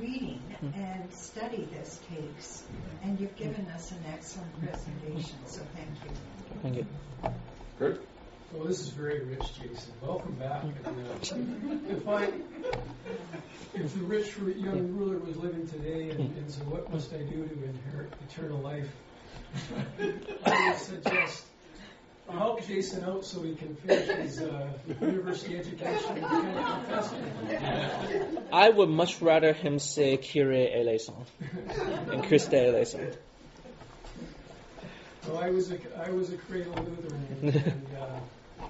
reading 0.00 0.42
and 0.60 1.12
study 1.14 1.68
this 1.72 2.00
takes, 2.10 2.64
and 3.02 3.18
you've 3.20 3.36
given 3.36 3.66
us 3.74 3.92
an 3.92 3.98
excellent 4.12 4.52
presentation, 4.60 5.36
so 5.46 5.60
thank 5.74 5.88
you. 6.04 6.10
Thank 6.62 6.76
you. 6.76 6.86
Good. 7.78 8.00
Well, 8.52 8.64
this 8.66 8.80
is 8.80 8.88
very 8.88 9.24
rich, 9.24 9.54
Jason. 9.54 9.92
Welcome 10.02 10.32
back. 10.32 10.64
And, 10.64 11.86
uh, 11.88 11.96
if 11.96 12.06
I, 12.06 12.24
if 13.74 13.94
the 13.94 14.00
rich 14.04 14.36
young 14.36 14.94
ruler 14.94 15.16
was 15.18 15.36
living 15.36 15.66
today, 15.68 16.10
and, 16.10 16.20
and 16.36 16.50
so 16.50 16.60
what 16.64 16.92
must 16.92 17.14
I 17.14 17.18
do 17.18 17.46
to 17.46 17.64
inherit 17.64 18.12
eternal 18.28 18.58
life? 18.58 18.88
I 20.44 20.68
would 20.68 20.78
suggest 20.78 21.44
I'll 22.32 22.38
help 22.38 22.66
Jason 22.66 23.04
out 23.04 23.24
so 23.24 23.42
he 23.42 23.54
can 23.54 23.74
finish 23.76 24.08
his 24.08 24.40
uh, 24.40 24.68
university 25.00 25.58
education 25.58 26.16
and 26.16 26.20
become 26.20 26.46
a 26.48 26.84
professor. 26.86 27.16
I 28.52 28.70
would 28.70 28.88
much 28.88 29.20
rather 29.20 29.52
him 29.52 29.78
say 29.78 30.16
Kyrie 30.16 30.72
eleison 30.72 31.14
and 32.10 32.24
Christe 32.24 32.54
eleison. 32.54 33.12
Well, 35.28 35.38
I 35.38 35.50
was 35.50 35.70
a 35.72 35.78
I 36.04 36.10
was 36.10 36.32
a 36.32 36.36
cradle 36.36 36.72
Lutheran, 36.72 37.26
and, 37.42 37.54
and 37.54 37.86
uh, 38.00 38.64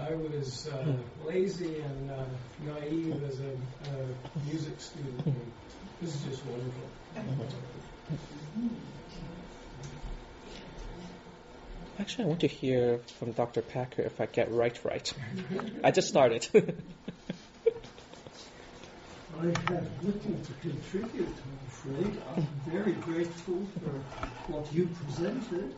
I 0.00 0.14
was 0.14 0.68
uh, 0.68 0.96
lazy 1.24 1.80
and 1.80 2.10
uh, 2.10 2.24
naive 2.64 3.22
as 3.24 3.40
a, 3.40 3.52
a 3.90 4.48
music 4.50 4.80
student. 4.80 5.26
And 5.26 5.52
this 6.00 6.14
is 6.14 6.22
just 6.22 6.42
wonderful. 6.46 6.90
Actually, 12.00 12.24
I 12.24 12.28
want 12.28 12.40
to 12.40 12.46
hear 12.46 13.00
from 13.18 13.32
Dr. 13.32 13.60
Packer 13.60 14.00
if 14.00 14.22
I 14.22 14.26
get 14.26 14.50
right 14.50 14.78
right. 14.86 15.12
I 15.84 15.90
just 15.90 16.08
started. 16.08 16.48
I 19.34 19.44
have 19.44 20.02
little 20.02 20.38
to 20.42 20.52
contribute, 20.62 21.36
I'm 21.44 21.58
afraid. 21.68 22.22
I'm 22.34 22.46
very 22.64 22.94
grateful 22.94 23.66
for 23.78 24.02
what 24.46 24.72
you 24.72 24.86
presented. 24.86 25.74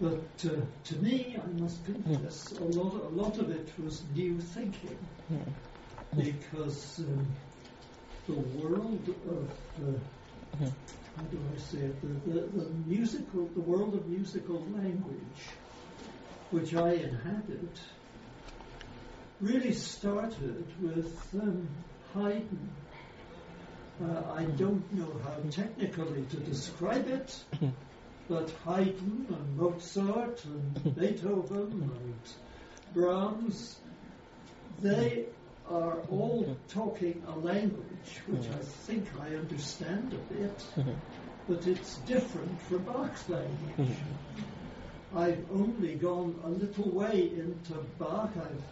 But 0.00 0.44
uh, 0.44 0.56
to 0.84 0.96
me, 0.96 1.38
I 1.40 1.46
must 1.60 1.84
confess, 1.84 2.50
a 2.58 2.64
lot, 2.64 2.94
a 2.94 3.08
lot 3.08 3.38
of 3.38 3.50
it 3.50 3.72
was 3.78 4.04
new 4.12 4.40
thinking. 4.40 4.98
Because 6.16 6.98
um, 6.98 7.32
the 8.26 8.34
world 8.34 9.08
of, 9.08 9.52
uh, 10.64 10.66
how 11.16 11.22
do 11.24 11.38
I 11.54 11.58
say 11.58 11.78
it, 11.78 12.00
the, 12.00 12.30
the, 12.30 12.40
the 12.46 12.70
musical, 12.86 13.46
the 13.54 13.60
world 13.60 13.94
of 13.94 14.08
musical 14.08 14.60
language, 14.74 15.42
which 16.50 16.74
I 16.74 16.92
inhabit, 16.92 17.80
really 19.40 19.72
started 19.72 20.64
with 20.80 21.34
um, 21.34 21.68
Haydn. 22.14 22.70
Uh, 24.02 24.32
I 24.34 24.44
don't 24.44 24.92
know 24.94 25.12
how 25.24 25.36
technically 25.50 26.24
to 26.30 26.36
describe 26.38 27.08
it, 27.08 27.44
but 28.28 28.50
Haydn 28.64 29.26
and 29.28 29.56
Mozart 29.56 30.44
and 30.44 30.96
Beethoven 30.96 31.72
and 31.82 32.14
Brahms, 32.94 33.78
they 34.80 35.26
are 35.70 35.98
all 36.10 36.42
mm-hmm. 36.42 36.52
talking 36.68 37.22
a 37.28 37.38
language 37.38 38.20
which 38.26 38.42
mm-hmm. 38.42 38.58
I 38.58 38.62
think 38.62 39.06
I 39.20 39.36
understand 39.36 40.12
a 40.12 40.34
bit, 40.34 40.58
mm-hmm. 40.76 40.92
but 41.48 41.66
it's 41.66 41.96
different 41.98 42.60
from 42.62 42.84
Bach's 42.84 43.28
language. 43.28 43.96
I've 45.14 45.44
only 45.52 45.94
gone 45.94 46.38
a 46.44 46.48
little 46.48 46.90
way 46.90 47.30
into 47.34 47.74
Bach. 47.98 48.30
I've 48.36 48.62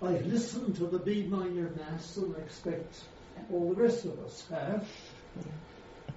I've 0.00 0.26
listened 0.26 0.76
to 0.76 0.86
the 0.86 0.98
B 0.98 1.24
minor 1.24 1.70
mass 1.70 2.16
and 2.16 2.36
I 2.36 2.40
expect 2.40 3.02
all 3.50 3.74
the 3.74 3.82
rest 3.82 4.04
of 4.04 4.18
us 4.20 4.44
have. 4.48 4.86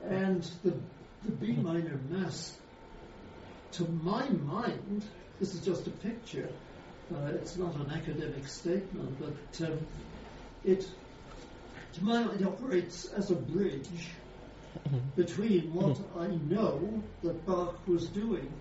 And 0.03 0.43
the, 0.63 0.73
the 1.25 1.31
B 1.31 1.53
minor 1.53 1.99
mass, 2.09 2.57
to 3.73 3.83
my 4.03 4.29
mind, 4.29 5.03
this 5.39 5.55
is 5.55 5.65
just 5.65 5.87
a 5.87 5.91
picture, 5.91 6.49
uh, 7.13 7.31
it's 7.33 7.57
not 7.57 7.75
an 7.75 7.91
academic 7.91 8.47
statement, 8.47 9.17
but 9.19 9.67
um, 9.67 9.79
it, 10.63 10.87
to 11.93 12.03
my 12.03 12.23
mind, 12.23 12.45
operates 12.45 13.05
as 13.13 13.31
a 13.31 13.35
bridge 13.35 13.87
mm-hmm. 14.87 14.97
between 15.15 15.73
what 15.73 15.95
mm-hmm. 15.97 16.19
I 16.19 16.53
know 16.53 17.03
that 17.23 17.45
Bach 17.45 17.87
was 17.87 18.07
doing, 18.07 18.51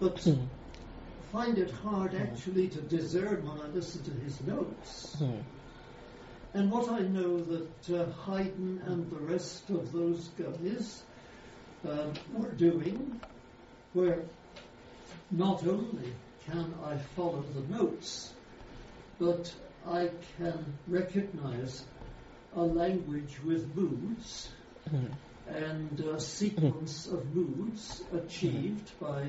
but 0.00 0.16
mm-hmm. 0.16 0.44
find 1.32 1.58
it 1.58 1.70
hard 1.70 2.14
actually 2.14 2.68
to 2.68 2.80
discern 2.80 3.46
when 3.46 3.60
I 3.60 3.68
listen 3.74 4.02
to 4.04 4.10
his 4.24 4.40
notes. 4.42 5.22
And 6.54 6.70
what 6.70 6.88
I 6.88 7.00
know 7.00 7.38
that 7.38 7.90
uh, 7.92 8.12
Haydn 8.22 8.80
and 8.86 9.10
the 9.10 9.16
rest 9.16 9.70
of 9.70 9.90
those 9.90 10.28
guys 10.38 11.02
um, 11.84 12.12
were 12.32 12.52
doing, 12.52 13.20
where 13.92 14.22
not 15.32 15.66
only 15.66 16.12
can 16.46 16.72
I 16.84 16.96
follow 17.16 17.42
the 17.54 17.76
notes, 17.76 18.32
but 19.18 19.52
I 19.86 20.10
can 20.36 20.64
recognize 20.88 21.84
a 22.56 22.62
language 22.62 23.38
with 23.44 23.74
moods 23.76 24.48
and 25.48 26.00
a 26.00 26.20
sequence 26.20 27.06
of 27.06 27.34
moods 27.34 28.02
achieved 28.12 28.90
by 29.00 29.28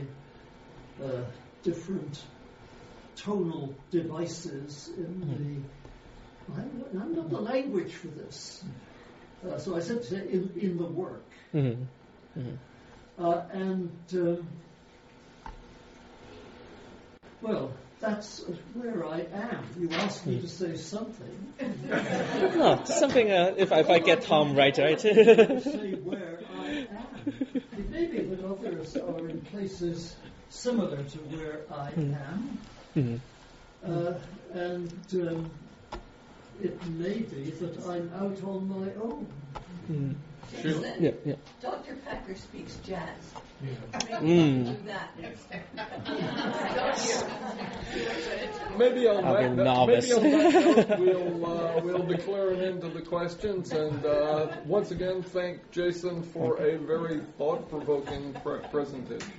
uh, 1.03 1.23
different 1.63 2.23
tonal 3.17 3.73
devices 3.91 4.89
in 4.97 5.19
the. 6.47 6.53
I, 6.53 6.61
I'm 6.61 7.15
not 7.15 7.29
the 7.29 7.39
language 7.39 7.93
for 7.93 8.07
this. 8.07 8.63
Uh, 9.45 9.57
so 9.57 9.75
I 9.75 9.79
said 9.79 10.01
to 10.03 10.07
say 10.07 10.17
in, 10.31 10.51
in 10.59 10.77
the 10.77 10.85
work. 10.85 11.25
Mhm. 11.53 11.85
Uh, 13.17 13.41
and, 13.53 13.89
um, 14.13 14.47
well, 17.41 17.71
that's 18.05 18.41
where 18.73 19.05
I 19.05 19.21
am. 19.33 19.65
You 19.79 19.89
asked 19.93 20.25
me 20.27 20.39
to 20.39 20.47
say 20.47 20.75
something. 20.75 21.53
No, 22.55 22.83
something. 22.85 23.31
Uh, 23.31 23.53
if 23.57 23.71
I, 23.71 23.79
if 23.79 23.89
I 23.89 23.99
get 23.99 24.21
Tom 24.21 24.55
right, 24.55 24.77
right. 24.77 24.99
say 25.01 25.11
where 26.03 26.39
I 26.55 26.67
am. 26.67 27.07
It 27.77 27.89
may 27.91 28.05
be 28.07 28.19
that 28.29 28.43
others 28.45 28.95
are 28.95 29.27
in 29.27 29.41
places 29.41 30.15
similar 30.49 31.03
to 31.03 31.17
where 31.33 31.61
I 31.71 31.91
am, 31.91 32.59
Mhm. 32.95 33.19
uh, 33.83 34.13
and 34.53 34.91
um, 35.27 35.51
it 36.61 36.85
may 36.85 37.19
be 37.19 37.49
that 37.61 37.75
I'm 37.87 38.11
out 38.13 38.43
on 38.43 38.67
my 38.69 38.89
own. 39.01 39.27
Mhm. 39.89 40.15
Sheila? 40.61 40.93
Yeah, 40.99 41.11
yeah. 41.25 41.35
Dr. 41.61 41.95
Packer 42.05 42.35
speaks 42.35 42.75
jazz. 42.85 43.07
Yeah. 43.63 43.71
Maybe 44.21 44.27
Mm. 44.27 44.63
we'll 44.65 44.73
do 44.73 44.79
that 44.87 45.09
instead. 45.21 45.63
Maybe 48.77 49.07
on 49.07 49.23
I'll 49.23 49.37
be 49.37 49.43
that, 49.43 49.55
note- 49.55 49.63
novice. 49.63 50.09
maybe 50.17 50.35
on 50.35 50.41
that 50.75 50.89
note, 50.89 50.99
we'll 50.99 51.45
uh, 51.45 51.79
we'll 51.81 52.03
declare 52.05 52.49
an 52.51 52.61
end 52.61 52.81
to 52.81 52.89
the 52.89 53.01
questions, 53.01 53.71
and 53.71 54.05
uh, 54.05 54.47
once 54.65 54.91
again 54.91 55.23
thank 55.23 55.71
Jason 55.71 56.21
for 56.23 56.57
a 56.61 56.77
very 56.77 57.21
thought-provoking 57.37 58.33
pre- 58.43 58.59
presentation. 58.71 59.31